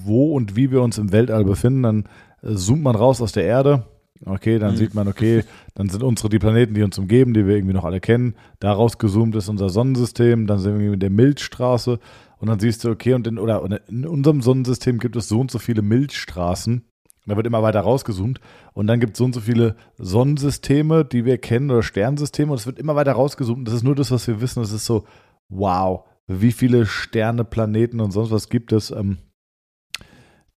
wo 0.05 0.35
und 0.35 0.55
wie 0.55 0.71
wir 0.71 0.83
uns 0.83 0.99
im 0.99 1.13
Weltall 1.13 1.45
befinden. 1.45 1.83
Dann 1.83 2.05
äh, 2.43 2.55
zoomt 2.55 2.83
man 2.83 2.95
raus 2.95 3.23
aus 3.23 3.33
der 3.33 3.45
Erde. 3.45 3.85
Okay, 4.25 4.59
dann 4.61 4.73
Mhm. 4.75 4.77
sieht 4.77 4.95
man, 4.95 5.09
okay, 5.09 5.43
dann 5.75 5.89
sind 5.89 6.03
unsere 6.05 6.29
die 6.29 6.39
Planeten, 6.39 6.75
die 6.75 6.83
uns 6.83 6.97
umgeben, 6.99 7.35
die 7.35 7.45
wir 7.47 7.57
irgendwie 7.57 7.75
noch 7.75 7.85
alle 7.85 8.01
kennen. 8.01 8.37
Daraus 8.61 8.99
gezoomt 8.99 9.35
ist 9.35 9.49
unser 9.49 9.69
Sonnensystem, 9.69 10.47
dann 10.47 10.59
sind 10.61 10.79
wir 10.79 10.93
in 10.93 11.01
der 11.01 11.11
Milchstraße 11.11 11.99
und 12.39 12.49
dann 12.49 12.61
siehst 12.61 12.85
du, 12.85 12.91
okay, 12.91 13.15
und 13.15 13.27
in, 13.27 13.39
oder 13.39 13.65
oder 13.65 13.81
in 13.89 14.07
unserem 14.07 14.41
Sonnensystem 14.43 14.99
gibt 14.99 15.17
es 15.17 15.27
so 15.29 15.41
und 15.41 15.51
so 15.51 15.59
viele 15.59 15.83
Milchstraßen. 15.83 16.85
Da 17.27 17.37
wird 17.37 17.47
immer 17.47 17.63
weiter 17.63 17.81
rausgezoomt. 17.81 18.41
Und 18.73 18.87
dann 18.87 19.01
gibt 19.01 19.13
es 19.13 19.19
so 19.19 19.25
und 19.25 19.35
so 19.35 19.41
viele 19.41 19.77
Sonnensysteme, 19.97 21.05
die 21.05 21.25
wir 21.25 21.39
kennen, 21.39 21.71
oder 21.71 21.83
Sternsysteme. 21.83 22.53
Und 22.53 22.59
es 22.59 22.67
wird 22.67 22.79
immer 22.79 22.97
weiter 22.97 23.13
rausgezoomt. 23.13 23.67
Das 23.67 23.75
ist 23.75 23.85
nur 23.85 23.95
das, 23.95 24.11
was 24.11 24.27
wir 24.27 24.41
wissen. 24.41 24.61
Das 24.61 24.73
ist 24.73 24.85
so, 24.85 25.07
wow, 25.49 26.05
wie 26.27 26.53
viele 26.53 26.87
Sterne, 26.87 27.45
Planeten 27.45 28.01
und 28.01 28.11
sonst 28.11 28.31
was 28.31 28.49
gibt 28.49 28.73
es. 28.73 28.91
Ähm, 28.91 29.19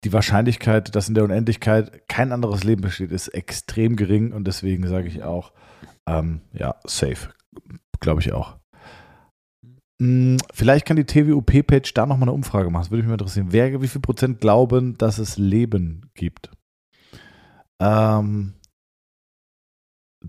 die 0.05 0.12
Wahrscheinlichkeit, 0.12 0.95
dass 0.95 1.09
in 1.09 1.15
der 1.15 1.25
Unendlichkeit 1.25 2.09
kein 2.09 2.33
anderes 2.33 2.65
Leben 2.65 2.83
besteht, 2.83 3.11
ist 3.12 3.29
extrem 3.29 3.97
gering. 3.97 4.33
Und 4.33 4.47
deswegen 4.47 4.87
sage 4.87 5.09
ich 5.09 5.23
auch, 5.23 5.53
ähm, 6.07 6.41
ja, 6.53 6.77
safe. 6.85 7.31
Glaube 8.01 8.21
ich 8.21 8.33
auch. 8.33 8.57
Hm, 10.01 10.37
Vielleicht 10.53 10.87
kann 10.87 10.97
die 10.97 11.05
TWUP-Page 11.05 11.95
da 11.95 12.07
nochmal 12.07 12.29
eine 12.29 12.35
Umfrage 12.35 12.71
machen. 12.71 12.83
Das 12.83 12.91
würde 12.91 13.03
mich 13.03 13.09
mal 13.09 13.15
interessieren. 13.15 13.49
Wer, 13.51 13.81
wie 13.81 13.89
viel 13.89 14.01
Prozent 14.01 14.41
glauben, 14.41 14.99
dass 14.99 15.19
es 15.19 15.39
Leben 15.39 16.11
gibt? 16.15 16.51
Ähm, 17.81 18.55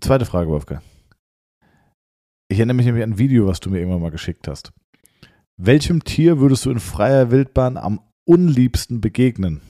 zweite 0.01 0.25
Frage, 0.25 0.49
Wolfgang. 0.49 0.83
Ich 2.47 2.57
erinnere 2.59 2.75
mich 2.75 2.85
nämlich 2.85 3.03
an 3.03 3.11
ein 3.13 3.17
Video, 3.17 3.47
was 3.47 3.59
du 3.59 3.69
mir 3.69 3.79
irgendwann 3.79 4.01
mal 4.01 4.11
geschickt 4.11 4.47
hast. 4.47 4.71
Welchem 5.57 6.03
Tier 6.03 6.39
würdest 6.39 6.65
du 6.65 6.71
in 6.71 6.79
freier 6.79 7.31
Wildbahn 7.31 7.77
am 7.77 8.01
unliebsten 8.27 9.01
begegnen? 9.01 9.61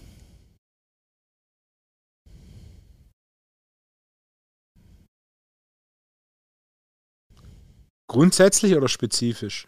Grundsätzlich 8.07 8.75
oder 8.75 8.87
spezifisch? 8.87 9.67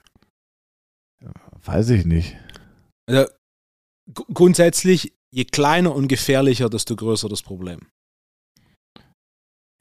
Weiß 1.64 1.90
ich 1.90 2.06
nicht. 2.06 2.38
Also, 3.08 3.30
gr- 4.14 4.26
grundsätzlich, 4.34 5.14
je 5.32 5.46
kleiner 5.46 5.94
und 5.94 6.08
gefährlicher, 6.08 6.70
desto 6.70 6.96
größer 6.96 7.30
das 7.30 7.42
Problem. 7.42 7.80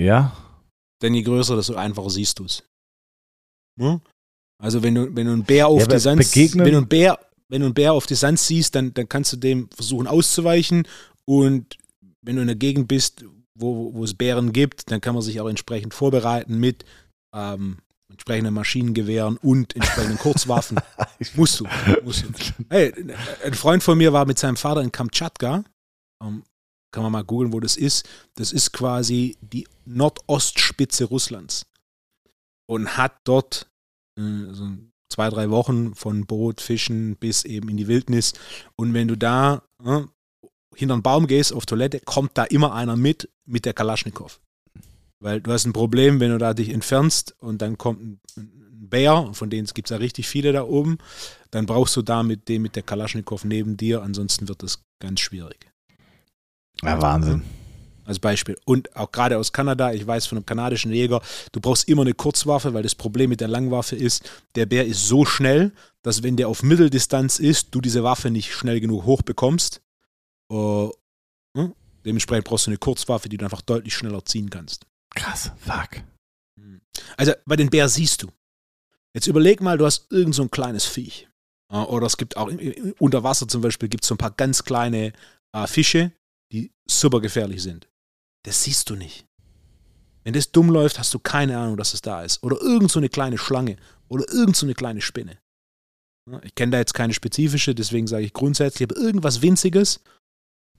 Ja? 0.00 0.36
Denn 1.02 1.14
je 1.14 1.22
größer, 1.22 1.56
desto 1.56 1.74
einfacher 1.74 2.10
siehst 2.10 2.38
du 2.38 2.44
es. 2.44 2.62
Hm? 3.80 4.00
Also 4.62 4.82
wenn 4.82 4.94
du, 4.94 5.14
wenn 5.14 5.26
du 5.26 5.32
einen 5.32 5.44
Bär 5.44 5.68
auf 5.68 5.80
Ja, 5.80 5.86
die 5.86 5.98
Sand, 5.98 6.20
begegnen- 6.20 6.64
wenn 6.64 6.72
du 6.72 6.78
einen 6.78 6.88
Bär, 6.88 7.18
wenn 7.48 7.60
du 7.60 7.66
einen 7.66 7.74
Bär 7.74 7.92
auf 7.92 8.06
die 8.06 8.14
Sand 8.14 8.38
siehst, 8.38 8.74
dann, 8.74 8.94
dann 8.94 9.08
kannst 9.08 9.32
du 9.32 9.36
dem 9.36 9.68
versuchen 9.70 10.06
auszuweichen 10.06 10.88
und 11.26 11.76
wenn 12.22 12.36
du 12.36 12.42
in 12.42 12.48
der 12.48 12.56
Gegend 12.56 12.88
bist, 12.88 13.24
wo, 13.58 13.94
wo 13.94 14.04
es 14.04 14.14
Bären 14.14 14.52
gibt, 14.52 14.90
dann 14.90 15.00
kann 15.00 15.14
man 15.14 15.22
sich 15.22 15.40
auch 15.40 15.48
entsprechend 15.48 15.94
vorbereiten 15.94 16.58
mit 16.58 16.84
ähm, 17.34 17.78
entsprechenden 18.10 18.54
Maschinengewehren 18.54 19.36
und 19.36 19.74
entsprechenden 19.76 20.18
Kurzwaffen. 20.18 20.78
musst 21.34 21.60
du, 21.60 21.66
musst 22.02 22.24
du. 22.24 22.28
Hey, 22.70 22.92
ein 23.44 23.54
Freund 23.54 23.82
von 23.82 23.98
mir 23.98 24.12
war 24.12 24.24
mit 24.26 24.38
seinem 24.38 24.56
Vater 24.56 24.80
in 24.80 24.90
Kamtschatka. 24.92 25.64
Ähm, 26.22 26.42
kann 26.96 27.02
man 27.02 27.12
mal 27.12 27.24
googeln, 27.24 27.52
wo 27.52 27.60
das 27.60 27.76
ist. 27.76 28.08
Das 28.36 28.52
ist 28.52 28.72
quasi 28.72 29.36
die 29.42 29.68
Nordostspitze 29.84 31.04
Russlands. 31.04 31.66
Und 32.66 32.96
hat 32.96 33.20
dort 33.24 33.70
äh, 34.18 34.22
so 34.52 34.70
zwei, 35.12 35.28
drei 35.28 35.50
Wochen 35.50 35.94
von 35.94 36.24
Boot, 36.24 36.62
Fischen 36.62 37.16
bis 37.16 37.44
eben 37.44 37.68
in 37.68 37.76
die 37.76 37.86
Wildnis. 37.86 38.32
Und 38.76 38.94
wenn 38.94 39.08
du 39.08 39.16
da 39.18 39.62
äh, 39.84 40.04
hinter 40.74 40.94
einen 40.94 41.02
Baum 41.02 41.26
gehst 41.26 41.52
auf 41.52 41.66
Toilette, 41.66 42.00
kommt 42.00 42.30
da 42.38 42.44
immer 42.44 42.72
einer 42.72 42.96
mit, 42.96 43.28
mit 43.44 43.66
der 43.66 43.74
Kalaschnikow. 43.74 44.40
Weil 45.22 45.42
du 45.42 45.52
hast 45.52 45.66
ein 45.66 45.74
Problem, 45.74 46.18
wenn 46.18 46.30
du 46.30 46.38
da 46.38 46.54
dich 46.54 46.70
entfernst 46.70 47.36
und 47.40 47.60
dann 47.60 47.76
kommt 47.76 48.00
ein, 48.00 48.20
ein 48.38 48.88
Bär, 48.88 49.34
von 49.34 49.50
denen 49.50 49.66
gibt 49.66 49.88
es 49.88 49.90
ja 49.90 49.98
richtig 49.98 50.28
viele 50.28 50.52
da 50.52 50.62
oben, 50.62 50.96
dann 51.50 51.66
brauchst 51.66 51.94
du 51.94 52.00
da 52.00 52.22
mit 52.22 52.48
dem 52.48 52.62
mit 52.62 52.74
der 52.74 52.84
Kalaschnikow 52.84 53.44
neben 53.44 53.76
dir, 53.76 54.02
ansonsten 54.02 54.48
wird 54.48 54.62
das 54.62 54.82
ganz 54.98 55.20
schwierig. 55.20 55.70
Ja, 56.82 57.00
Wahnsinn. 57.00 57.42
Als 58.04 58.20
Beispiel. 58.20 58.56
Und 58.64 58.94
auch 58.94 59.10
gerade 59.10 59.36
aus 59.36 59.52
Kanada, 59.52 59.92
ich 59.92 60.06
weiß 60.06 60.26
von 60.26 60.38
einem 60.38 60.46
kanadischen 60.46 60.92
Jäger, 60.92 61.20
du 61.50 61.60
brauchst 61.60 61.88
immer 61.88 62.02
eine 62.02 62.14
Kurzwaffe, 62.14 62.72
weil 62.72 62.84
das 62.84 62.94
Problem 62.94 63.30
mit 63.30 63.40
der 63.40 63.48
Langwaffe 63.48 63.96
ist, 63.96 64.30
der 64.54 64.66
Bär 64.66 64.86
ist 64.86 65.08
so 65.08 65.24
schnell, 65.24 65.72
dass 66.02 66.22
wenn 66.22 66.36
der 66.36 66.48
auf 66.48 66.62
Mitteldistanz 66.62 67.40
ist, 67.40 67.74
du 67.74 67.80
diese 67.80 68.04
Waffe 68.04 68.30
nicht 68.30 68.52
schnell 68.52 68.80
genug 68.80 69.04
hoch 69.04 69.22
bekommst. 69.22 69.80
Äh, 70.52 70.88
hm? 71.56 71.74
Dementsprechend 72.04 72.44
brauchst 72.44 72.66
du 72.66 72.70
eine 72.70 72.78
Kurzwaffe, 72.78 73.28
die 73.28 73.36
du 73.36 73.44
einfach 73.44 73.62
deutlich 73.62 73.94
schneller 73.94 74.24
ziehen 74.24 74.50
kannst. 74.50 74.86
Krass. 75.16 75.50
Fuck. 75.58 76.02
Also 77.16 77.32
bei 77.44 77.56
den 77.56 77.70
Bär 77.70 77.88
siehst 77.88 78.22
du. 78.22 78.28
Jetzt 79.14 79.26
überleg 79.26 79.60
mal, 79.60 79.78
du 79.78 79.86
hast 79.86 80.12
irgend 80.12 80.34
so 80.34 80.42
ein 80.42 80.50
kleines 80.50 80.84
Viech. 80.84 81.28
Oder 81.68 82.06
es 82.06 82.16
gibt 82.16 82.36
auch 82.36 82.50
unter 82.98 83.24
Wasser 83.24 83.48
zum 83.48 83.60
Beispiel 83.60 83.88
gibt 83.88 84.04
es 84.04 84.08
so 84.08 84.14
ein 84.14 84.18
paar 84.18 84.30
ganz 84.30 84.62
kleine 84.62 85.12
äh, 85.52 85.66
Fische, 85.66 86.12
die 86.52 86.72
super 86.88 87.20
gefährlich 87.20 87.62
sind. 87.62 87.88
Das 88.44 88.62
siehst 88.62 88.88
du 88.90 88.94
nicht. 88.94 89.26
Wenn 90.24 90.32
das 90.32 90.50
dumm 90.50 90.70
läuft, 90.70 90.98
hast 90.98 91.14
du 91.14 91.18
keine 91.18 91.56
Ahnung, 91.58 91.76
dass 91.76 91.94
es 91.94 92.00
da 92.02 92.22
ist. 92.22 92.42
Oder 92.42 92.60
irgend 92.60 92.90
so 92.90 92.98
eine 92.98 93.08
kleine 93.08 93.38
Schlange 93.38 93.76
oder 94.08 94.24
irgend 94.32 94.56
so 94.56 94.66
eine 94.66 94.74
kleine 94.74 95.00
Spinne. 95.00 95.38
Ich 96.42 96.54
kenne 96.56 96.72
da 96.72 96.78
jetzt 96.78 96.94
keine 96.94 97.12
spezifische, 97.14 97.74
deswegen 97.74 98.08
sage 98.08 98.24
ich 98.24 98.32
grundsätzlich, 98.32 98.88
aber 98.90 99.00
irgendwas 99.00 99.42
Winziges, 99.42 100.00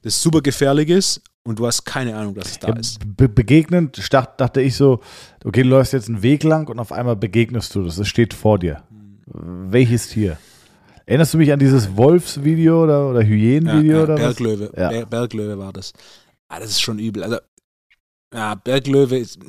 das 0.02 0.22
super 0.22 0.42
gefährlich 0.42 0.90
ist 0.90 1.22
und 1.46 1.60
du 1.60 1.66
hast 1.66 1.86
keine 1.86 2.18
Ahnung, 2.18 2.36
dass 2.36 2.52
es 2.52 2.60
da 2.60 2.68
Ja, 2.70 2.76
ist. 2.76 3.00
be 3.16 3.30
begegnend 3.30 3.98
dachte 4.14 4.62
ich 4.62 4.76
so, 4.76 5.00
okay, 5.46 5.64
du 5.64 5.70
läufst 5.70 5.94
jetzt 5.94 6.10
einen 6.10 6.22
Weg 6.22 6.44
lang 6.44 6.68
und 6.68 6.80
auf 6.80 6.92
einmal 6.92 7.16
begegnest 7.16 7.74
du 7.76 7.84
das. 7.84 7.98
Es 7.98 8.10
steht 8.10 8.34
vor 8.34 8.60
dir. 8.60 8.84
Welches 9.26 10.10
Tier? 10.10 10.38
Erinnerst 11.08 11.34
du 11.34 11.38
mich 11.38 11.54
an 11.54 11.60
dieses 11.60 11.96
Wolfsvideo 11.96 12.84
oder, 12.84 13.10
oder 13.10 13.24
Hyänenvideo 13.26 13.92
ja, 13.92 13.98
ja, 13.98 14.04
oder 14.04 14.14
was? 14.16 14.36
Berglöwe. 14.36 14.74
Ja. 14.76 14.90
Ber 14.90 15.06
Berglöwe 15.06 15.58
war 15.58 15.72
das. 15.72 15.94
Ah, 16.50 16.60
das 16.60 16.72
ist 16.72 16.82
schon 16.82 17.00
übel. 17.00 17.24
Also, 17.24 17.38
ja, 18.34 18.56
Berglöwe 18.56 19.18
ist 19.18 19.40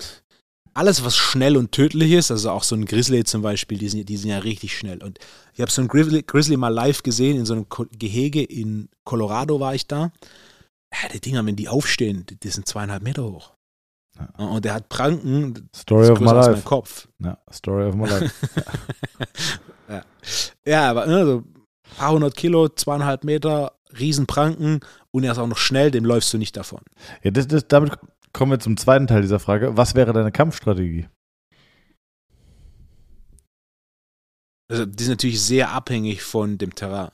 alles, 0.73 1.05
was 1.05 1.17
schnell 1.17 1.57
und 1.57 1.73
tödlich 1.73 2.13
ist, 2.13 2.31
also 2.31 2.51
auch 2.51 2.63
so 2.63 2.77
ein 2.77 2.85
Grizzly 2.85 3.25
zum 3.25 3.43
Beispiel, 3.43 3.77
die 3.77 3.89
sind, 3.89 4.09
die 4.09 4.17
sind 4.17 4.31
ja 4.31 4.39
richtig 4.39 4.79
schnell. 4.79 5.03
Und 5.03 5.19
ich 5.53 5.61
habe 5.61 5.73
so 5.73 5.83
einen 5.83 5.89
Grizzly, 5.89 6.23
Grizzly 6.23 6.57
mal 6.57 6.69
live 6.69 7.03
gesehen, 7.03 7.37
in 7.37 7.45
so 7.45 7.55
einem 7.55 7.67
Gehege 7.99 8.45
in 8.45 8.89
Colorado 9.03 9.59
war 9.59 9.75
ich 9.75 9.89
da. 9.89 10.13
Ja, 10.93 11.09
die 11.13 11.21
Dinger, 11.21 11.45
wenn 11.45 11.57
die 11.57 11.69
aufstehen, 11.69 12.25
die, 12.27 12.37
die 12.37 12.49
sind 12.51 12.69
zweieinhalb 12.69 13.03
Meter 13.03 13.25
hoch. 13.25 13.58
Ja. 14.19 14.45
Und 14.47 14.65
der 14.65 14.75
hat 14.75 14.89
Pranken, 14.89 15.69
Story 15.75 16.09
of 16.09 16.21
my 16.21 16.27
mein 16.27 16.35
life. 16.35 16.63
Kopf. 16.63 17.09
Ja, 17.19 17.39
Story 17.53 17.89
of 17.89 17.95
my 17.95 18.09
life. 18.09 18.35
Ja, 20.67 20.91
aber 20.91 21.07
ne, 21.07 21.25
so 21.25 21.37
ein 21.39 21.97
paar 21.97 22.13
hundert 22.13 22.37
Kilo, 22.37 22.69
zweieinhalb 22.69 23.25
Meter, 23.25 23.73
Riesenpranken 23.99 24.81
und 25.11 25.25
er 25.25 25.33
ist 25.33 25.39
auch 25.39 25.47
noch 25.47 25.57
schnell, 25.57 25.91
dem 25.91 26.05
läufst 26.05 26.33
du 26.33 26.39
nicht 26.39 26.57
davon. 26.57 26.83
Ja, 27.23 27.31
das, 27.31 27.49
das, 27.49 27.67
damit 27.69 27.99
kommen 28.33 28.53
wir 28.53 28.61
zum 28.61 28.77
zweiten 28.77 29.07
Teil 29.07 29.23
dieser 29.23 29.41
Frage. 29.41 29.77
Was 29.77 29.95
wäre 29.95 30.13
deine 30.13 30.31
Kampfstrategie? 30.33 31.09
Also, 34.71 34.85
die 34.85 35.03
ist 35.03 35.09
natürlich 35.09 35.41
sehr 35.41 35.73
abhängig 35.73 36.23
von 36.23 36.59
dem 36.59 36.75
Terrain. 36.75 37.11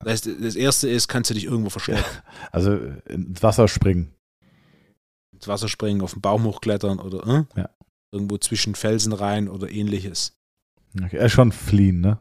Das, 0.00 0.12
heißt, 0.12 0.30
das 0.42 0.56
erste 0.56 0.90
ist, 0.90 1.08
kannst 1.08 1.30
du 1.30 1.34
dich 1.34 1.44
irgendwo 1.44 1.70
verstecken. 1.70 2.04
Also 2.52 2.76
ins 3.08 3.42
Wasser 3.42 3.66
springen. 3.66 4.12
Ins 5.36 5.48
Wasser 5.48 5.68
springen, 5.68 6.02
auf 6.02 6.12
den 6.12 6.20
Baum 6.20 6.44
hochklettern 6.44 6.98
oder 6.98 7.26
äh? 7.56 7.60
Ja. 7.60 7.68
irgendwo 8.10 8.38
zwischen 8.38 8.74
Felsen 8.74 9.12
rein 9.12 9.48
oder 9.48 9.70
ähnliches. 9.70 10.32
Okay, 11.02 11.16
äh, 11.18 11.28
schon 11.28 11.52
fliehen, 11.52 12.00
ne? 12.00 12.18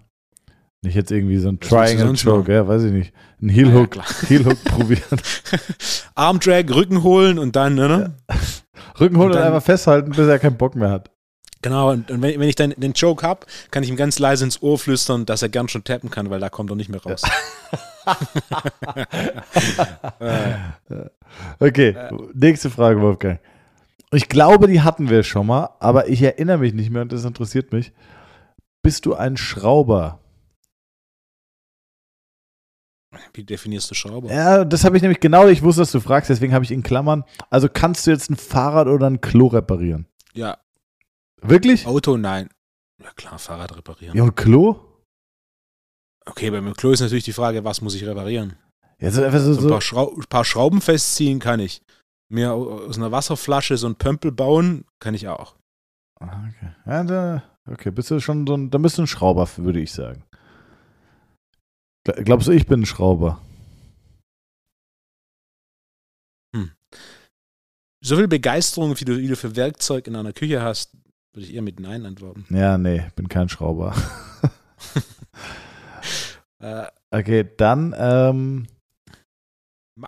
Nicht 0.82 0.95
jetzt 0.95 1.11
irgendwie 1.11 1.38
so 1.38 1.49
ein 1.49 1.59
Triangle 1.59 2.13
Choke, 2.16 2.53
ja, 2.53 2.68
weiß 2.68 2.84
ich 2.84 2.91
nicht. 2.91 3.13
Ein 3.41 3.49
Heel 3.49 3.68
Ah, 3.68 3.70
ja, 3.72 3.76
Hook, 3.80 3.91
klar. 3.91 4.05
Heel 4.28 4.45
Hook 4.45 4.63
probieren. 4.66 5.20
Armdrag, 6.16 6.70
Rücken 6.74 7.01
holen 7.03 7.39
und 7.39 7.55
dann, 7.55 7.76
ne? 7.76 7.88
ne? 7.88 8.13
Rücken 8.99 9.18
holen 9.18 9.28
und, 9.30 9.32
Und 9.32 9.36
dann- 9.36 9.47
einfach 9.47 9.63
festhalten, 9.63 10.11
bis 10.11 10.28
er 10.28 10.38
keinen 10.39 10.57
Bock 10.57 10.76
mehr 10.76 10.91
hat. 10.91 11.09
Genau, 11.61 11.91
und, 11.91 12.11
und 12.11 12.22
wenn, 12.22 12.39
wenn 12.39 12.47
ich 12.49 12.55
dann 12.55 12.72
den 12.78 12.93
Joke 12.93 13.26
habe, 13.26 13.47
kann 13.72 13.82
ich 13.82 13.89
ihm 13.89 13.95
ganz 13.95 14.20
leise 14.20 14.43
ins 14.43 14.61
Ohr 14.61 14.78
flüstern, 14.78 15.26
dass 15.26 15.41
er 15.41 15.49
gern 15.49 15.68
schon 15.68 15.84
tappen 15.84 16.11
kann, 16.11 16.30
weil 16.30 16.39
da 16.39 16.49
kommt 16.49 16.70
er 16.70 16.76
nicht 16.76 16.89
mehr 16.89 17.01
raus. 17.01 17.24
Äh, 17.24 17.78
Okay, 21.60 21.95
nächste 22.34 22.70
Frage, 22.70 23.01
Wolfgang. 23.01 23.39
Ich 24.12 24.30
glaube, 24.30 24.68
die 24.68 24.82
hatten 24.82 25.10
wir 25.10 25.24
schon 25.24 25.47
mal, 25.47 25.72
aber 25.80 26.08
ich 26.08 26.22
erinnere 26.22 26.60
mich 26.60 26.74
nicht 26.74 26.89
mehr 26.89 27.01
und 27.01 27.12
das 27.12 27.26
interessiert 27.26 27.74
mich. 27.74 27.91
Bist 28.82 29.06
du 29.06 29.16
ein 29.16 29.36
Schrauber? 29.36 30.20
Wie 33.34 33.43
definierst 33.43 33.91
du 33.91 33.95
Schrauber? 33.95 34.32
Ja, 34.32 34.64
das 34.64 34.86
habe 34.86 34.95
ich 34.95 35.01
nämlich 35.01 35.20
genau, 35.20 35.47
ich 35.47 35.64
wusste, 35.64 35.82
dass 35.82 35.91
du 35.91 35.99
fragst, 35.99 36.30
deswegen 36.30 36.53
habe 36.53 36.64
ich 36.64 36.72
in 36.72 36.84
Klammern. 36.84 37.26
Also 37.49 37.68
kannst 37.68 38.08
du 38.08 38.12
jetzt 38.12 38.30
ein 38.30 38.38
Fahrrad 38.38 38.88
oder 38.88 39.08
ein 39.08 39.20
Klo 39.20 39.47
reparieren? 39.47 40.08
Ja, 40.34 40.58
Wirklich? 41.41 41.86
Auto, 41.86 42.18
nein. 42.18 42.49
Ja 43.03 43.12
klar, 43.16 43.39
Fahrrad 43.39 43.76
reparieren. 43.76 44.18
Ja, 44.18 44.24
und 44.24 44.36
Klo? 44.36 44.84
Okay, 46.28 46.49
beim 46.49 46.73
Klo 46.73 46.91
ist 46.91 47.01
natürlich 47.01 47.23
die 47.26 47.34
Frage, 47.34 47.63
was 47.63 47.82
muss 47.82 47.95
ich 47.95 48.05
reparieren? 48.05 48.53
Ja, 48.99 49.11
so 49.11 49.23
einfach 49.23 49.39
so, 49.39 49.53
So 49.53 49.61
ein 49.61 49.69
paar, 49.69 49.82
Schrau 49.82 50.19
paar 50.30 50.45
Schrauben 50.45 50.82
festziehen 50.82 51.39
kann 51.39 51.59
ich. 51.59 51.82
Mir 52.30 52.53
au- 52.53 52.86
aus 52.88 52.97
einer 52.97 53.11
Wasserflasche 53.11 53.78
so 53.78 53.88
ein 53.88 53.95
Pömpel 53.95 54.32
bauen 54.32 54.86
kann 54.99 55.13
ich 55.13 55.28
auch. 55.28 55.55
Ah, 56.19 56.47
okay. 56.49 56.71
Ja, 56.86 57.03
da, 57.03 57.43
okay, 57.69 57.91
bist 57.91 58.09
du 58.09 58.19
schon 58.19 58.47
so 58.47 58.55
ein, 58.55 58.71
da 58.71 58.78
bist 58.80 58.97
du 58.97 59.03
ein 59.03 59.07
Schrauber, 59.07 59.47
würde 59.57 59.80
ich 59.82 59.91
sagen. 59.91 60.23
Gla- 62.07 62.23
Glaubst 62.23 62.47
du, 62.47 62.51
ich 62.51 62.65
bin 62.65 62.82
ein 62.82 62.86
Schrauber? 62.86 63.39
So 68.03 68.17
viel 68.17 68.28
Begeisterung, 68.28 68.99
wie 68.99 69.05
du, 69.05 69.17
wie 69.17 69.28
du 69.28 69.36
für 69.36 69.55
Werkzeug 69.55 70.05
in 70.05 70.15
einer 70.15 70.32
Küche 70.34 70.61
hast, 70.61 70.91
würde 71.34 71.47
ich 71.47 71.55
eher 71.55 71.63
mit 71.63 71.80
Nein 71.80 72.05
antworten. 72.05 72.45
Ja, 72.51 72.78
nee, 72.78 73.03
bin 73.15 73.28
kein 73.30 73.49
Schrauber. 73.49 73.95
Äh, 76.66 76.86
Okay, 77.11 77.45
dann, 77.57 77.95
ähm, 77.97 78.68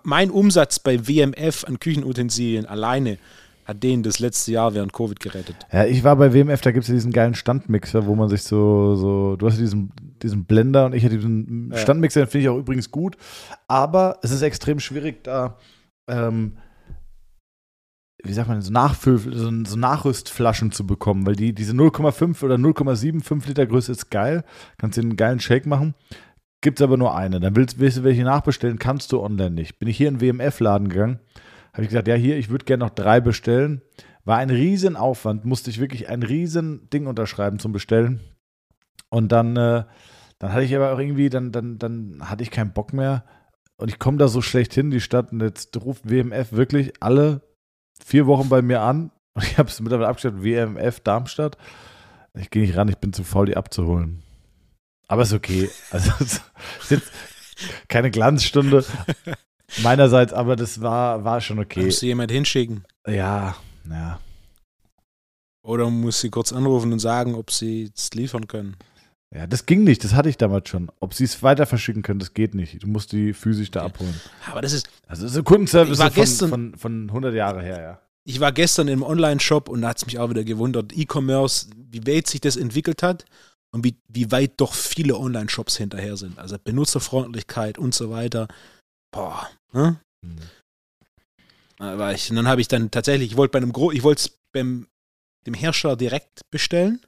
mein 0.03 0.29
Umsatz 0.29 0.79
bei 0.79 1.07
WMF 1.07 1.63
an 1.63 1.79
Küchenutensilien 1.79 2.65
alleine 2.65 3.17
hat 3.63 3.81
den 3.83 4.03
das 4.03 4.19
letzte 4.19 4.51
Jahr 4.51 4.73
während 4.73 4.91
Covid 4.91 5.19
gerettet. 5.19 5.55
ja, 5.71 5.85
ich 5.85 6.03
war 6.03 6.15
bei 6.17 6.33
WMF, 6.33 6.59
da 6.61 6.71
gibt 6.71 6.83
es 6.83 6.89
ja 6.89 6.95
diesen 6.95 7.13
geilen 7.13 7.35
Standmixer, 7.35 8.05
wo 8.05 8.15
man 8.15 8.27
sich 8.27 8.43
so, 8.43 8.95
so, 8.95 9.35
du 9.37 9.45
hast 9.45 9.55
ja 9.55 9.61
diesen, 9.61 9.91
diesen 10.21 10.43
Blender 10.45 10.85
und 10.87 10.95
ich 10.95 11.03
hatte 11.05 11.15
diesen 11.17 11.71
Ja. 11.71 11.77
Standmixer, 11.77 12.21
den 12.21 12.27
finde 12.29 12.43
ich 12.43 12.49
auch 12.49 12.57
übrigens 12.57 12.91
gut, 12.91 13.15
aber 13.69 14.19
es 14.21 14.31
ist 14.31 14.41
extrem 14.41 14.79
schwierig, 14.79 15.23
da, 15.23 15.57
ähm, 16.09 16.57
wie 18.23 18.33
sagt 18.33 18.49
man, 18.49 18.61
so, 18.61 18.71
Nachfüll, 18.71 19.19
so, 19.19 19.51
so 19.63 19.75
Nachrüstflaschen 19.77 20.71
zu 20.71 20.85
bekommen, 20.85 21.25
weil 21.25 21.35
die, 21.35 21.53
diese 21.53 21.73
0,5 21.73 22.43
oder 22.43 22.55
0,75 22.55 23.47
Liter 23.47 23.65
Größe 23.65 23.91
ist 23.91 24.09
geil, 24.09 24.43
kannst 24.77 24.97
dir 24.97 25.01
einen 25.03 25.15
geilen 25.15 25.39
Shake 25.39 25.65
machen. 25.65 25.93
Gibt 26.61 26.79
es 26.79 26.83
aber 26.83 26.97
nur 26.97 27.15
eine. 27.15 27.39
Dann 27.39 27.55
willst, 27.55 27.79
willst 27.79 27.97
du 27.97 28.03
welche 28.03 28.23
nachbestellen, 28.23 28.79
kannst 28.79 29.11
du 29.11 29.21
online 29.21 29.51
nicht. 29.51 29.79
Bin 29.79 29.87
ich 29.87 29.97
hier 29.97 30.07
in 30.07 30.17
den 30.17 30.39
WMF-Laden 30.39 30.89
gegangen, 30.89 31.19
habe 31.73 31.83
ich 31.83 31.89
gesagt, 31.89 32.07
ja, 32.07 32.15
hier, 32.15 32.37
ich 32.37 32.49
würde 32.49 32.65
gerne 32.65 32.83
noch 32.83 32.89
drei 32.89 33.19
bestellen. 33.21 33.81
War 34.25 34.37
ein 34.37 34.49
riesen 34.49 34.95
Aufwand, 34.95 35.45
musste 35.45 35.69
ich 35.69 35.79
wirklich 35.79 36.09
ein 36.09 36.23
riesen 36.23 36.89
Ding 36.89 37.05
unterschreiben 37.05 37.59
zum 37.59 37.71
Bestellen. 37.71 38.19
Und 39.09 39.31
dann, 39.31 39.55
äh, 39.55 39.83
dann 40.39 40.53
hatte 40.53 40.63
ich 40.63 40.75
aber 40.75 40.91
auch 40.91 40.99
irgendwie, 40.99 41.29
dann, 41.29 41.51
dann, 41.51 41.77
dann 41.77 42.17
hatte 42.29 42.43
ich 42.43 42.51
keinen 42.51 42.73
Bock 42.73 42.93
mehr. 42.93 43.23
Und 43.77 43.89
ich 43.89 43.99
komme 43.99 44.17
da 44.17 44.27
so 44.27 44.41
schlecht 44.41 44.73
hin, 44.73 44.89
die 44.89 45.01
Stadt, 45.01 45.31
und 45.31 45.41
jetzt 45.41 45.77
ruft 45.77 46.09
WMF 46.09 46.51
wirklich 46.51 46.93
alle 46.99 47.41
vier 48.03 48.25
Wochen 48.25 48.49
bei 48.49 48.61
mir 48.61 48.81
an. 48.81 49.11
Und 49.35 49.43
ich 49.43 49.59
habe 49.59 49.69
es 49.69 49.79
mittlerweile 49.79 50.09
abgestellt, 50.09 50.43
WMF 50.43 50.99
Darmstadt. 51.01 51.57
Ich 52.33 52.49
gehe 52.49 52.63
nicht 52.63 52.75
ran, 52.75 52.89
ich 52.89 52.97
bin 52.97 53.13
zu 53.13 53.23
faul, 53.23 53.45
die 53.45 53.55
abzuholen. 53.55 54.23
Aber 55.07 55.21
ist 55.23 55.33
okay. 55.33 55.69
Also 55.91 56.11
es 56.19 56.33
ist 56.33 56.41
jetzt 56.91 57.11
keine 57.87 58.11
Glanzstunde 58.11 58.85
meinerseits, 59.81 60.33
aber 60.33 60.55
das 60.55 60.81
war, 60.81 61.23
war 61.23 61.41
schon 61.41 61.59
okay. 61.59 61.85
Musst 61.85 62.01
du 62.01 62.05
jemand 62.05 62.31
hinschicken? 62.31 62.83
Ja, 63.07 63.55
ja. 63.89 64.19
Oder 65.63 65.89
muss 65.89 66.21
sie 66.21 66.29
kurz 66.29 66.53
anrufen 66.53 66.93
und 66.93 66.99
sagen, 66.99 67.35
ob 67.35 67.51
sie 67.51 67.91
es 67.95 68.11
liefern 68.13 68.47
können? 68.47 68.77
Ja, 69.35 69.45
das 69.45 69.65
ging 69.65 69.83
nicht, 69.83 70.03
das 70.05 70.13
hatte 70.13 70.29
ich 70.29 70.37
damals 70.37 70.69
schon. 70.69 70.89
Ob 71.01 71.13
sie 71.13 71.25
es 71.25 71.43
weiter 71.43 71.65
verschicken 71.65 72.01
können, 72.01 72.19
das 72.19 72.33
geht 72.33 72.55
nicht. 72.55 72.81
Du 72.83 72.87
musst 72.87 73.11
die 73.11 73.33
physisch 73.33 73.71
da 73.71 73.81
Okay. 73.81 73.87
abholen. 73.93 74.21
Aber 74.49 74.61
das 74.61 74.71
ist, 74.71 74.89
Also 75.07 75.23
das 75.23 75.33
ist 75.33 75.37
ein 75.37 75.43
Kundenservice 75.43 75.97
von, 76.01 76.13
gestern- 76.13 76.49
von, 76.49 76.77
von 76.77 77.03
100 77.09 77.33
Jahre 77.35 77.61
her, 77.61 77.81
ja. 77.81 78.01
ich 78.23 78.39
war 78.39 78.53
gestern 78.53 78.87
im 78.87 79.03
Online-Shop 79.03 79.67
und 79.67 79.81
da 79.81 79.89
hat 79.89 79.97
es 79.97 80.05
mich 80.05 80.17
auch 80.19 80.29
wieder 80.29 80.45
gewundert, 80.45 80.93
E-Commerce, 80.95 81.67
wie 81.75 82.07
weit 82.07 82.27
sich 82.27 82.39
das 82.39 82.55
entwickelt 82.55 83.03
hat 83.03 83.25
und 83.77 83.83
wie, 83.83 83.95
wie 84.07 84.31
weit 84.31 84.53
doch 84.57 84.73
viele 84.73 85.17
Online-Shops 85.17 85.77
hinterher 85.77 86.17
sind. 86.17 86.39
Also 86.39 86.57
Benutzerfreundlichkeit 86.57 87.77
und 87.77 87.93
so 87.93 88.09
weiter. 88.09 88.47
Boah. 89.11 89.47
Ne? 89.71 89.99
Aber 91.77 92.13
ich, 92.13 92.29
und 92.31 92.37
dann 92.37 92.47
habe 92.47 92.59
ich 92.59 92.67
dann 92.67 92.89
tatsächlich, 92.89 93.31
ich 93.31 93.37
wollte 93.37 93.51
bei 93.51 93.59
einem 93.59 93.71
Gro 93.71 93.91
ich 93.91 94.01
wollte 94.01 94.21
es 94.21 94.39
beim 94.51 94.87
dem 95.45 95.53
Hersteller 95.53 95.95
direkt 95.95 96.41
bestellen, 96.49 97.05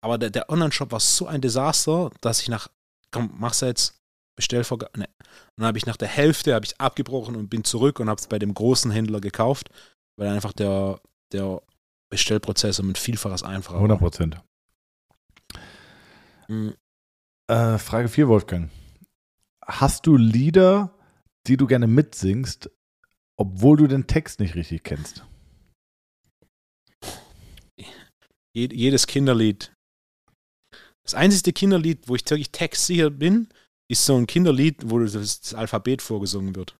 aber 0.00 0.18
der, 0.18 0.30
der 0.30 0.48
Online-Shop 0.50 0.92
war 0.92 1.00
so 1.00 1.26
ein 1.26 1.40
Desaster, 1.40 2.10
dass 2.20 2.40
ich 2.40 2.48
nach, 2.48 2.68
komm, 3.10 3.34
mach's 3.36 3.60
jetzt, 3.60 3.94
Bestellvorgang, 4.36 4.90
ne. 4.96 5.08
Und 5.08 5.62
dann 5.62 5.66
habe 5.66 5.78
ich 5.78 5.86
nach 5.86 5.96
der 5.96 6.06
Hälfte 6.06 6.54
habe 6.54 6.64
ich 6.64 6.80
abgebrochen 6.80 7.34
und 7.34 7.50
bin 7.50 7.64
zurück 7.64 7.98
und 7.98 8.08
habe 8.08 8.20
es 8.20 8.28
bei 8.28 8.38
dem 8.38 8.54
großen 8.54 8.92
Händler 8.92 9.20
gekauft, 9.20 9.68
weil 10.16 10.28
einfach 10.28 10.52
der, 10.52 11.00
der 11.32 11.60
Bestellprozess 12.08 12.78
um 12.78 12.90
ein 12.90 12.94
Vielfaches 12.94 13.42
einfacher 13.42 13.76
100 13.76 13.96
war. 13.96 14.08
Prozent. 14.08 14.40
Mhm. 16.48 16.74
Äh, 17.48 17.78
Frage 17.78 18.08
4, 18.08 18.28
Wolfgang. 18.28 18.70
Hast 19.64 20.06
du 20.06 20.16
Lieder, 20.16 20.94
die 21.46 21.56
du 21.56 21.66
gerne 21.66 21.86
mitsingst, 21.86 22.70
obwohl 23.36 23.76
du 23.76 23.86
den 23.86 24.06
Text 24.06 24.40
nicht 24.40 24.54
richtig 24.54 24.82
kennst? 24.82 25.24
Je, 28.54 28.68
jedes 28.72 29.06
Kinderlied. 29.06 29.72
Das 31.04 31.14
einzige 31.14 31.52
Kinderlied, 31.52 32.08
wo 32.08 32.14
ich 32.14 32.28
wirklich 32.28 32.50
textsicher 32.50 33.10
bin, 33.10 33.48
ist 33.90 34.04
so 34.04 34.16
ein 34.16 34.26
Kinderlied, 34.26 34.90
wo 34.90 34.98
das, 34.98 35.54
Alphabet 35.54 36.02
vorgesungen 36.02 36.54
wird. 36.54 36.76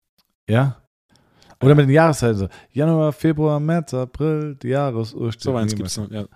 Ja? 0.48 0.82
Oder 1.62 1.74
mit 1.74 1.86
den 1.86 1.94
Jahreszeiten 1.94 2.38
so. 2.38 2.48
Januar, 2.72 3.12
Februar, 3.12 3.58
März, 3.58 3.94
April, 3.94 4.54
die 4.56 4.68
Jahresuhr 4.68 5.32
So 5.36 5.56
eins 5.56 5.74
gibt 5.74 5.88
es 5.88 5.96
noch. 5.96 6.10
Ja. 6.10 6.26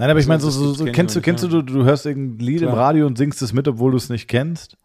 Nein, 0.00 0.08
aber 0.08 0.20
ich 0.20 0.26
meine, 0.26 0.40
so, 0.40 0.48
so, 0.48 0.72
so 0.72 0.86
kennst 0.86 1.14
du, 1.14 1.20
kennst 1.20 1.44
nicht, 1.44 1.52
du, 1.52 1.60
du, 1.60 1.74
du 1.74 1.84
hörst 1.84 2.06
irgendein 2.06 2.38
Lied 2.38 2.62
im 2.62 2.68
Klar. 2.68 2.86
Radio 2.86 3.06
und 3.06 3.18
singst 3.18 3.42
es 3.42 3.52
mit, 3.52 3.68
obwohl 3.68 3.90
du 3.90 3.98
es 3.98 4.08
nicht 4.08 4.28
kennst. 4.28 4.78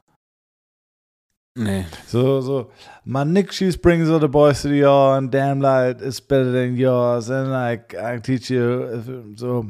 Nee. 1.57 1.86
So, 2.05 2.41
so, 2.41 2.70
my 3.05 3.24
Nick 3.24 3.53
she's 3.53 3.78
brings 3.78 4.09
all 4.09 4.20
the 4.20 4.28
boys 4.28 4.61
to 4.63 4.68
the 4.68 4.80
yard 4.80 5.18
and 5.18 5.34
damn 5.34 5.61
light 5.61 6.01
is 6.01 6.20
better 6.20 6.51
than 6.51 6.76
yours 6.76 7.30
and 7.30 7.53
I, 7.53 7.80
I 7.97 8.20
teach 8.20 8.49
you, 8.49 9.01
so, 9.38 9.68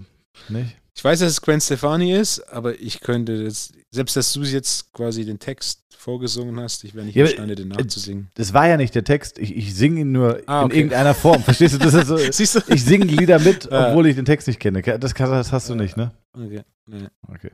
nicht? 0.50 0.78
Ich 0.98 1.04
weiß, 1.04 1.20
dass 1.20 1.32
es 1.32 1.42
Gwen 1.42 1.60
Stefani 1.60 2.14
ist, 2.14 2.40
aber 2.52 2.80
ich 2.80 3.02
könnte 3.02 3.44
das, 3.44 3.74
selbst 3.92 4.16
dass 4.16 4.32
du 4.34 4.42
jetzt 4.44 4.94
quasi 4.94 5.26
den 5.26 5.40
Text 5.40 5.82
vorgesungen 5.98 6.60
hast, 6.60 6.84
ich 6.84 6.96
wäre 6.96 7.06
nicht 7.06 7.16
Ja, 7.16 7.26
imstande, 7.26 7.56
den 7.56 7.72
äh, 7.72 7.76
nachzusingen. 7.76 8.30
Das 8.36 8.54
war 8.54 8.68
ja 8.68 8.78
nicht 8.78 8.96
der 8.96 9.04
Text, 9.04 9.38
ich, 9.40 9.56
ich 9.56 9.76
singe 9.76 10.02
ihn 10.02 10.12
nur 10.14 10.42
Ah, 10.46 10.62
in 10.62 10.66
okay. 10.68 10.76
irgendeiner 10.78 11.14
Form, 11.14 11.44
verstehst 11.44 11.74
du? 11.74 11.80
Das 11.80 11.94
ist 11.94 12.08
so, 12.08 12.18
Siehst 12.32 12.56
du? 12.56 12.60
ich 12.74 12.86
singe 12.86 13.06
Lieder 13.06 13.40
mit, 13.40 13.70
obwohl 13.72 14.08
ich 14.08 14.16
den 14.16 14.26
Text 14.26 14.48
nicht 14.48 14.60
kenne. 14.60 14.82
Das, 14.82 15.14
das 15.14 15.52
hast 15.52 15.70
du 15.70 15.76
nicht, 15.76 15.98
ne? 15.98 16.12
Okay. 16.34 16.62
Nee. 16.86 17.08
Okay. 17.28 17.52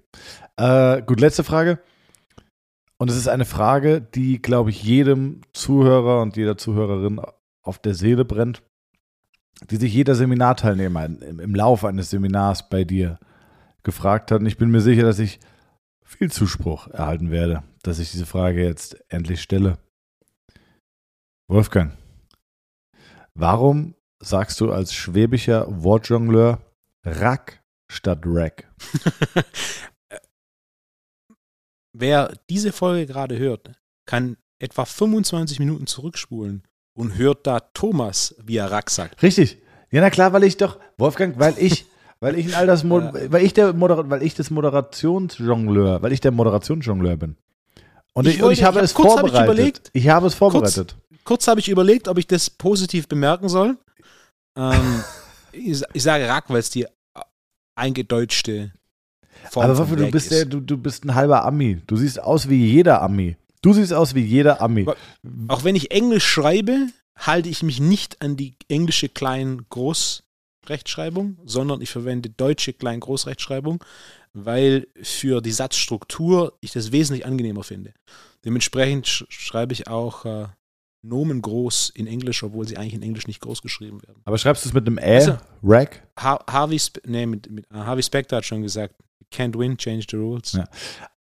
Äh, 0.58 1.02
gut, 1.04 1.20
letzte 1.20 1.44
Frage. 1.44 1.80
Und 2.98 3.10
es 3.10 3.16
ist 3.16 3.28
eine 3.28 3.46
Frage, 3.46 4.02
die, 4.02 4.40
glaube 4.42 4.70
ich, 4.70 4.84
jedem 4.84 5.42
Zuhörer 5.54 6.22
und 6.22 6.38
jeder 6.38 6.58
Zuhörerin 6.58 7.20
auf 7.64 7.80
der 7.80 7.96
Seele 7.96 8.26
brennt, 8.26 8.62
die 9.70 9.78
sich 9.78 9.94
jeder 9.94 10.14
Seminarteilnehmer 10.14 11.06
im, 11.06 11.40
im 11.40 11.56
Laufe 11.56 11.88
eines 11.88 12.12
Seminars 12.12 12.70
bei 12.70 12.84
dir 12.84 13.18
gefragt 13.84 14.32
hat. 14.32 14.42
Und 14.42 14.48
ich 14.48 14.58
bin 14.58 14.72
mir 14.72 14.82
sicher, 14.82 15.04
dass 15.04 15.20
ich 15.20 15.40
viel 16.04 16.32
Zuspruch 16.32 16.88
erhalten 16.88 17.32
werde, 17.32 17.64
dass 17.84 18.00
ich 18.00 18.12
diese 18.12 18.26
Frage 18.26 18.64
jetzt 18.64 18.98
endlich 19.10 19.42
stelle. 19.42 19.78
Wolfgang, 21.50 21.98
warum 23.34 23.96
sagst 24.22 24.62
du 24.62 24.72
als 24.72 24.94
schwäbischer 24.94 25.66
Wortjongleur 25.84 26.62
Rack 27.04 27.64
statt 27.92 28.22
Rack? 28.26 28.72
Wer 31.94 32.34
diese 32.50 32.72
Folge 32.72 33.06
gerade 33.06 33.38
hört, 33.38 33.72
kann 34.06 34.38
etwa 34.60 34.86
25 34.86 35.60
Minuten 35.60 35.88
zurückspulen 35.88 36.64
und 36.94 37.18
hört 37.18 37.48
da 37.48 37.60
Thomas, 37.60 38.36
wie 38.42 38.58
er 38.58 38.72
Rack 38.72 38.90
sagt. 38.90 39.22
Richtig. 39.24 39.62
Ja, 39.92 40.02
na 40.02 40.10
klar, 40.10 40.32
weil 40.32 40.44
ich 40.44 40.56
doch, 40.58 40.80
Wolfgang, 40.98 41.38
weil 41.38 41.56
ich, 41.58 41.86
weil 42.22 42.38
ich 42.40 42.48
ein 42.48 42.54
Altersmo 42.54 43.12
weil 43.30 43.44
ich 43.44 43.54
der 43.54 43.74
Modera 43.74 44.10
weil 44.10 44.24
ich 44.24 44.34
das 44.36 44.50
Moderationsjongleur, 44.52 46.02
weil 46.02 46.14
ich 46.14 46.22
der 46.22 46.32
Moderationsjongleur 46.32 47.18
bin. 47.18 47.36
Und 48.14 48.28
Ich 48.28 48.36
ich, 48.38 48.44
und 48.44 48.52
ich 48.52 48.64
habe 48.64 48.76
ich 48.76 48.78
hab- 48.80 48.84
es 48.86 48.94
kurz 48.94 49.10
hab 49.10 49.26
ich 49.26 49.32
vorbereitet. 49.32 49.54
überlegt. 49.54 49.90
ich 49.94 50.08
habe 50.10 50.28
es 50.28 50.34
vorbereitet. 50.36 50.96
Kurz 51.24 51.48
habe 51.48 51.60
ich 51.60 51.70
überlegt, 51.70 52.08
ob 52.08 52.18
ich 52.18 52.28
das 52.28 52.50
positiv 52.50 53.08
bemerken 53.08 53.48
soll. 53.50 53.78
Ähm, 54.56 55.04
ich, 55.52 55.82
ich 55.94 56.04
sage 56.04 56.28
Rack, 56.28 56.46
weil 56.50 56.60
es 56.60 56.70
die 56.70 56.88
eingedeutschte 57.76 58.72
Form 59.50 59.66
Aber 59.66 59.78
Wolfgang, 59.78 60.00
du 60.08 60.12
bist 60.12 60.32
ist. 60.32 60.38
der, 60.38 60.46
du, 60.46 60.60
du 60.60 60.78
bist 60.78 61.06
ein 61.06 61.16
halber 61.16 61.46
Ami. 61.46 61.82
Du 61.88 61.96
siehst 61.96 62.22
aus 62.22 62.50
wie 62.50 62.66
jeder 62.66 63.02
Ami. 63.02 63.38
Du 63.62 63.74
siehst 63.74 63.94
aus 63.94 64.14
wie 64.14 64.22
jeder 64.22 64.62
Ami. 64.62 64.86
Auch 65.48 65.64
wenn 65.64 65.76
ich 65.76 65.92
Englisch 65.92 66.26
schreibe, 66.26 66.88
halte 67.16 67.50
ich 67.50 67.64
mich 67.64 67.80
nicht 67.80 68.22
an 68.22 68.36
die 68.36 68.54
englische 68.68 69.10
Klein-Groß-Rechtschreibung, 70.62 71.38
sondern 71.46 71.82
ich 71.82 71.90
verwende 71.90 72.30
deutsche 72.30 72.74
Klein-Groß-Rechtschreibung, 72.74 73.84
weil 74.34 74.88
für 75.02 75.42
die 75.42 75.52
Satzstruktur 75.52 76.58
ich 76.62 76.72
das 76.72 76.92
wesentlich 76.92 77.26
angenehmer 77.26 77.64
finde. 77.64 77.94
Dementsprechend 78.46 79.08
sch 79.08 79.26
schreibe 79.30 79.74
ich 79.74 79.88
auch 79.88 80.26
äh, 80.26 80.48
Nomen 81.04 81.42
groß 81.42 81.92
in 81.96 82.06
Englisch, 82.08 82.44
obwohl 82.44 82.68
sie 82.68 82.78
eigentlich 82.78 82.94
in 82.94 83.02
Englisch 83.02 83.28
nicht 83.28 83.42
groß 83.42 83.62
geschrieben 83.62 84.02
werden. 84.04 84.22
Aber 84.26 84.38
schreibst 84.38 84.64
du 84.66 84.70
es 84.70 84.74
mit 84.74 84.86
einem 84.88 84.98
Ä? 85.00 85.16
Also- 85.16 85.38
Rack? 85.64 86.08
Ha 86.20 86.44
Harvey, 86.50 86.78
Sp 86.78 87.02
nee, 87.06 87.26
mit, 87.26 87.50
mit, 87.50 87.66
äh, 87.72 87.76
Harvey 87.78 88.04
Specter 88.04 88.38
hat 88.38 88.46
schon 88.46 88.62
gesagt, 88.62 88.96
can't 89.34 89.58
win, 89.58 89.78
change 89.78 90.06
the 90.10 90.18
rules. 90.18 90.54
Ja. 90.54 90.66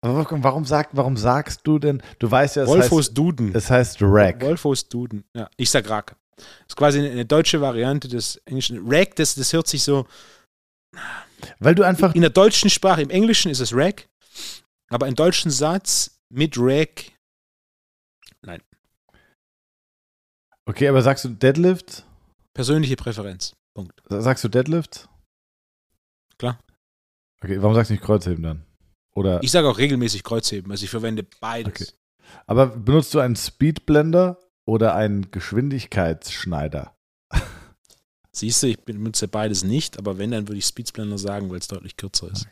Aber 0.02 0.28
warum, 0.44 0.66
sag, 0.66 0.90
warum 0.92 1.18
sagst 1.18 1.62
du 1.64 1.80
denn, 1.80 2.02
du 2.20 2.30
weißt 2.30 2.58
ja, 2.58 2.64
es 2.64 2.70
Wolfos 2.70 3.08
heißt, 3.08 3.18
Duden. 3.18 3.56
es 3.56 3.72
heißt 3.72 3.98
Rack. 4.02 4.42
Wolfos 4.42 4.88
Duden. 4.88 5.24
Ja, 5.34 5.50
ich 5.58 5.72
sag 5.72 5.90
Rack. 5.90 6.16
Das 6.38 6.46
ist 6.70 6.76
quasi 6.76 7.00
eine, 7.00 7.26
deutsche 7.26 7.62
Variante 7.62 8.08
des 8.08 8.38
englischen. 8.46 8.82
Rack, 8.86 9.16
das, 9.16 9.36
das 9.36 9.54
hört 9.54 9.68
sich 9.68 9.84
so. 9.84 10.08
Weil 11.60 11.76
du 11.76 11.84
einfach, 11.84 12.14
In 12.16 12.22
der 12.22 12.30
deutschen 12.30 12.70
Sprache, 12.70 13.02
im 13.02 13.10
Englischen 13.10 13.50
ist 13.52 13.60
es 13.60 13.74
Rack, 13.74 14.08
aber 14.90 15.08
im 15.08 15.16
deutschen 15.16 15.52
Satz 15.52 16.20
mit 16.30 16.56
Rack. 16.58 17.12
okay, 20.66 20.88
aber 20.88 21.02
sagst 21.02 21.26
du 21.26 21.30
Deadlift? 21.30 22.06
Persönliche 22.54 22.96
Präferenz. 22.96 23.54
Punkt. 23.74 24.02
Sagst 24.10 24.44
du 24.44 24.48
Deadlift? 24.50 25.08
Klar. 26.38 26.60
Okay, 27.42 27.62
warum 27.62 27.76
sagst 27.76 27.90
du 27.90 27.94
nicht 27.94 28.04
Kreuzheben 28.04 28.44
dann? 28.44 28.66
Oder, 29.14 29.42
Ich 29.44 29.52
sage 29.52 29.70
auch 29.70 29.78
regelmäßig 29.78 30.24
Kreuzheben, 30.24 30.72
also 30.72 30.84
ich 30.84 30.90
verwende 30.90 31.24
beides. 31.40 31.90
Okay. 31.90 31.92
aber 32.48 32.68
benutzt 32.68 33.14
du 33.14 33.20
einen 33.20 33.36
Speedblender 33.36 34.40
oder 34.66 34.96
einen 34.96 35.32
Geschwindigkeitsschneider? 35.32 36.96
Siehst 38.32 38.64
du, 38.64 38.68
ich 38.68 38.84
benutze 38.84 39.28
beides 39.28 39.64
nicht, 39.64 39.98
aber 39.98 40.18
wenn, 40.18 40.32
dann 40.32 40.48
würde 40.48 40.58
ich 40.58 40.66
Speedsblender 40.66 41.18
sagen, 41.18 41.50
weil 41.50 41.60
es 41.60 41.68
deutlich 41.68 41.98
kürzer 41.98 42.32
ist. 42.32 42.48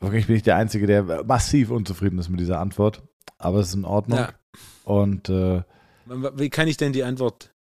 Wirklich 0.00 0.26
bin 0.26 0.36
ich 0.36 0.42
der 0.42 0.56
Einzige, 0.56 0.86
der 0.86 1.24
massiv 1.24 1.70
unzufrieden 1.70 2.18
ist 2.18 2.30
mit 2.30 2.40
dieser 2.40 2.58
Antwort. 2.58 3.02
Aber 3.38 3.58
es 3.58 3.68
ist 3.68 3.74
in 3.74 3.84
Ordnung. 3.84 4.18
Ja. 4.18 4.32
Und 4.84 5.28
äh, 5.28 5.62
Wie 6.06 6.50
kann 6.50 6.68
ich 6.68 6.76
denn 6.76 6.92
die 6.92 7.04
Antwort 7.04 7.52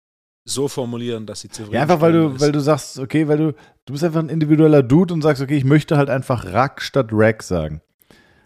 so 0.45 0.69
formulieren, 0.69 1.27
dass 1.27 1.41
sie 1.41 1.49
zufrieden 1.49 1.75
ja, 1.75 1.83
einfach 1.83 2.01
weil 2.01 2.13
du, 2.13 2.31
ist? 2.31 2.41
weil 2.41 2.53
du 2.53 2.61
sagst, 2.61 2.99
okay, 2.99 3.29
weil 3.29 3.39
du, 3.39 3.53
du 3.85 3.93
bist 3.93 4.05
einfach 4.05 4.21
ein 4.21 4.29
individueller 4.29 4.83
Dude 4.83 5.13
und 5.15 5.23
sagst, 5.23 5.43
okay, 5.43 5.57
ich 5.57 5.65
möchte 5.65 5.97
halt 5.97 6.09
einfach 6.09 6.45
Rack 6.47 6.81
statt 6.81 7.09
Rack 7.13 7.43
sagen. 7.43 7.83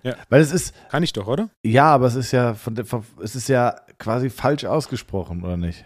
Ja. 0.03 0.17
Weil 0.29 0.41
es 0.41 0.53
ist, 0.53 0.75
Kann 0.91 1.05
ich 1.05 1.13
doch, 1.13 1.29
oder? 1.29 1.49
ja, 1.65 1.87
aber 1.87 2.07
es 2.07 2.17
ist 2.17 2.33
ja 2.33 2.55
von 2.55 2.75
der, 2.75 2.85
von, 2.85 3.05
es 3.23 3.37
ist 3.37 3.49
ja 3.49 3.77
quasi 4.03 4.31
falsch 4.31 4.65
ausgesprochen, 4.65 5.45
oder 5.45 5.57
nicht? 5.57 5.85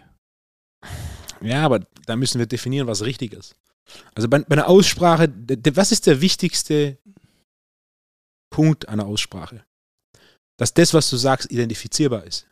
Ja, 1.43 1.65
aber 1.65 1.81
da 2.07 2.17
müssen 2.17 2.39
wir 2.39 2.47
definieren, 2.47 2.87
was 2.87 3.05
richtig 3.05 3.35
ist. 3.35 3.55
Also 4.15 4.29
bei, 4.29 4.39
bei 4.41 4.55
einer 4.55 4.69
Aussprache, 4.69 5.33
was 5.75 5.93
ist 5.93 6.07
der 6.07 6.21
wichtigste 6.21 6.99
Punkt 8.51 8.89
einer 8.89 9.07
Aussprache? 9.07 9.65
Dass 10.59 10.73
das, 10.73 10.95
was 10.95 11.11
du 11.11 11.17
sagst, 11.19 11.53
identifizierbar 11.53 12.25
ist. 12.25 12.49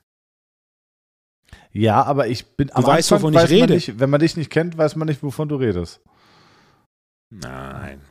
Ja, 1.73 2.03
aber 2.05 2.29
ich 2.29 2.45
bin 2.57 2.71
am 2.73 2.85
weißt, 2.85 3.11
Anfang 3.11 3.23
wovon 3.23 3.35
ich 3.35 3.41
weiß 3.41 3.51
man 3.51 3.61
rede. 3.61 3.75
Nicht, 3.75 3.99
wenn 3.99 4.11
man 4.11 4.21
dich 4.21 4.37
nicht 4.37 4.51
kennt, 4.51 4.77
weiß 4.77 4.97
man 4.97 5.09
nicht, 5.09 5.23
wovon 5.23 5.49
du 5.49 5.57
redest. 5.57 6.01
Nein. 7.31 8.03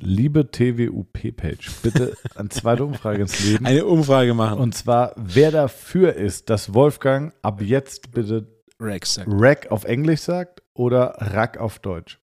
Liebe 0.00 0.48
TWUP-Page, 0.48 1.70
bitte 1.82 2.16
eine 2.36 2.48
zweite 2.50 2.84
Umfrage 2.84 3.22
ins 3.22 3.44
Leben. 3.44 3.66
Eine 3.66 3.84
Umfrage 3.84 4.32
machen. 4.32 4.60
Und 4.60 4.74
zwar, 4.74 5.12
wer 5.16 5.50
dafür 5.50 6.14
ist, 6.14 6.50
dass 6.50 6.72
Wolfgang 6.72 7.34
ab 7.42 7.60
jetzt 7.60 8.12
bitte 8.12 8.46
Rex 8.80 9.14
sagt. 9.14 9.28
Rack 9.30 9.72
auf 9.72 9.84
Englisch 9.84 10.20
sagt 10.20 10.62
oder 10.72 11.16
Rack 11.18 11.58
auf 11.58 11.80
Deutsch. 11.80 12.20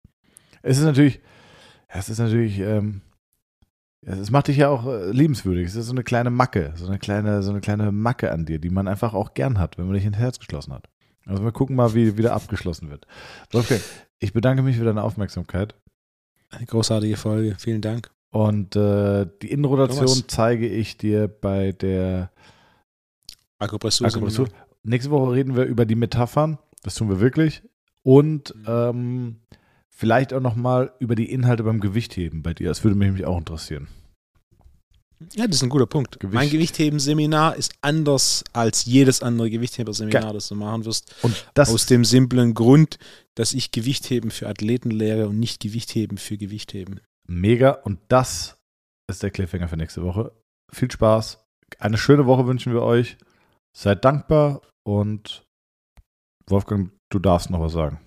Es 0.61 0.77
ist 0.77 0.85
natürlich, 0.85 1.19
es 1.89 2.07
ist 2.07 2.19
natürlich, 2.19 2.59
ähm, 2.59 3.01
es 4.01 4.31
macht 4.31 4.47
dich 4.47 4.57
ja 4.57 4.69
auch 4.69 4.85
äh, 4.85 5.11
liebenswürdig. 5.11 5.67
Es 5.67 5.75
ist 5.75 5.87
so 5.87 5.91
eine 5.91 6.03
kleine 6.03 6.29
Macke, 6.29 6.71
so 6.75 6.87
eine 6.87 6.97
kleine, 6.97 7.43
so 7.43 7.51
eine 7.51 7.59
kleine 7.59 7.91
Macke 7.91 8.31
an 8.31 8.45
dir, 8.45 8.59
die 8.59 8.69
man 8.69 8.87
einfach 8.87 9.13
auch 9.13 9.33
gern 9.33 9.59
hat, 9.59 9.77
wenn 9.77 9.85
man 9.85 9.95
dich 9.95 10.05
ins 10.05 10.17
Herz 10.17 10.39
geschlossen 10.39 10.73
hat. 10.73 10.87
Also 11.25 11.43
wir 11.43 11.51
gucken 11.51 11.75
mal, 11.75 11.93
wie 11.93 12.17
wieder 12.17 12.33
abgeschlossen 12.33 12.89
wird. 12.89 13.05
Wolfgang, 13.51 13.81
ich 14.19 14.31
bedanke 14.31 14.61
mich 14.61 14.77
für 14.77 14.85
deine 14.85 15.03
Aufmerksamkeit. 15.03 15.75
Eine 16.55 16.65
großartige 16.65 17.17
Folge. 17.17 17.55
Vielen 17.59 17.81
Dank. 17.81 18.09
Und 18.31 18.75
äh, 18.75 19.25
die 19.41 19.51
Innenrotation 19.51 20.05
Thomas. 20.05 20.23
zeige 20.27 20.67
ich 20.67 20.97
dir 20.97 21.27
bei 21.27 21.71
der 21.71 22.31
Akupressur. 23.59 24.07
Akupressur. 24.07 24.49
Nächste 24.83 25.09
Woche 25.11 25.31
reden 25.33 25.55
wir 25.55 25.63
über 25.63 25.85
die 25.85 25.95
Metaphern. 25.95 26.57
Das 26.83 26.95
tun 26.95 27.09
wir 27.09 27.19
wirklich. 27.19 27.63
Und 28.03 28.53
Mhm. 28.55 28.63
ähm, 28.67 29.35
vielleicht 29.89 30.33
auch 30.33 30.41
nochmal 30.41 30.91
über 30.99 31.15
die 31.15 31.31
Inhalte 31.31 31.63
beim 31.63 31.79
Gewichtheben 31.79 32.43
bei 32.43 32.53
dir. 32.53 32.67
Das 32.67 32.83
würde 32.83 32.97
mich 32.97 33.25
auch 33.25 33.37
interessieren. 33.37 33.87
Ja, 35.33 35.47
das 35.47 35.57
ist 35.57 35.63
ein 35.63 35.69
guter 35.69 35.85
Punkt. 35.85 36.19
Gewicht- 36.19 36.33
Mein 36.33 36.49
Gewichtheben-Seminar 36.49 37.55
ist 37.55 37.73
anders 37.81 38.43
als 38.53 38.85
jedes 38.85 39.21
andere 39.23 39.49
Gewichtheberseminar, 39.49 40.21
Ge- 40.23 40.33
das 40.33 40.49
du 40.49 40.55
machen 40.55 40.85
wirst. 40.85 41.15
Und 41.23 41.45
das, 41.53 41.69
Aus 41.73 41.85
dem 41.85 42.03
simplen 42.05 42.53
Grund, 42.53 42.99
dass 43.35 43.53
ich 43.53 43.71
Gewichtheben 43.71 44.29
für 44.31 44.47
Athleten 44.49 44.91
lehre 44.91 45.27
und 45.29 45.39
nicht 45.39 45.61
Gewichtheben 45.61 46.17
für 46.17 46.37
Gewichtheben. 46.37 46.99
mega. 47.27 47.71
Und 47.71 47.99
das 48.09 48.57
ist 49.09 49.23
der 49.23 49.31
Cliffhanger 49.31 49.67
für 49.67 49.77
nächste 49.77 50.03
Woche. 50.03 50.31
Viel 50.71 50.91
Spaß. 50.91 51.43
Eine 51.79 51.97
schöne 51.97 52.25
Woche 52.25 52.45
wünschen 52.45 52.73
wir 52.73 52.81
euch. 52.81 53.17
Seid 53.77 54.03
dankbar 54.05 54.61
und 54.85 55.43
Wolfgang, 56.47 56.91
du 57.09 57.19
darfst 57.19 57.49
noch 57.49 57.59
was 57.61 57.73
sagen. 57.73 57.99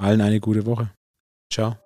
Allen 0.00 0.20
eine 0.20 0.40
gute 0.40 0.64
Woche. 0.66 0.92
Ciao. 1.52 1.76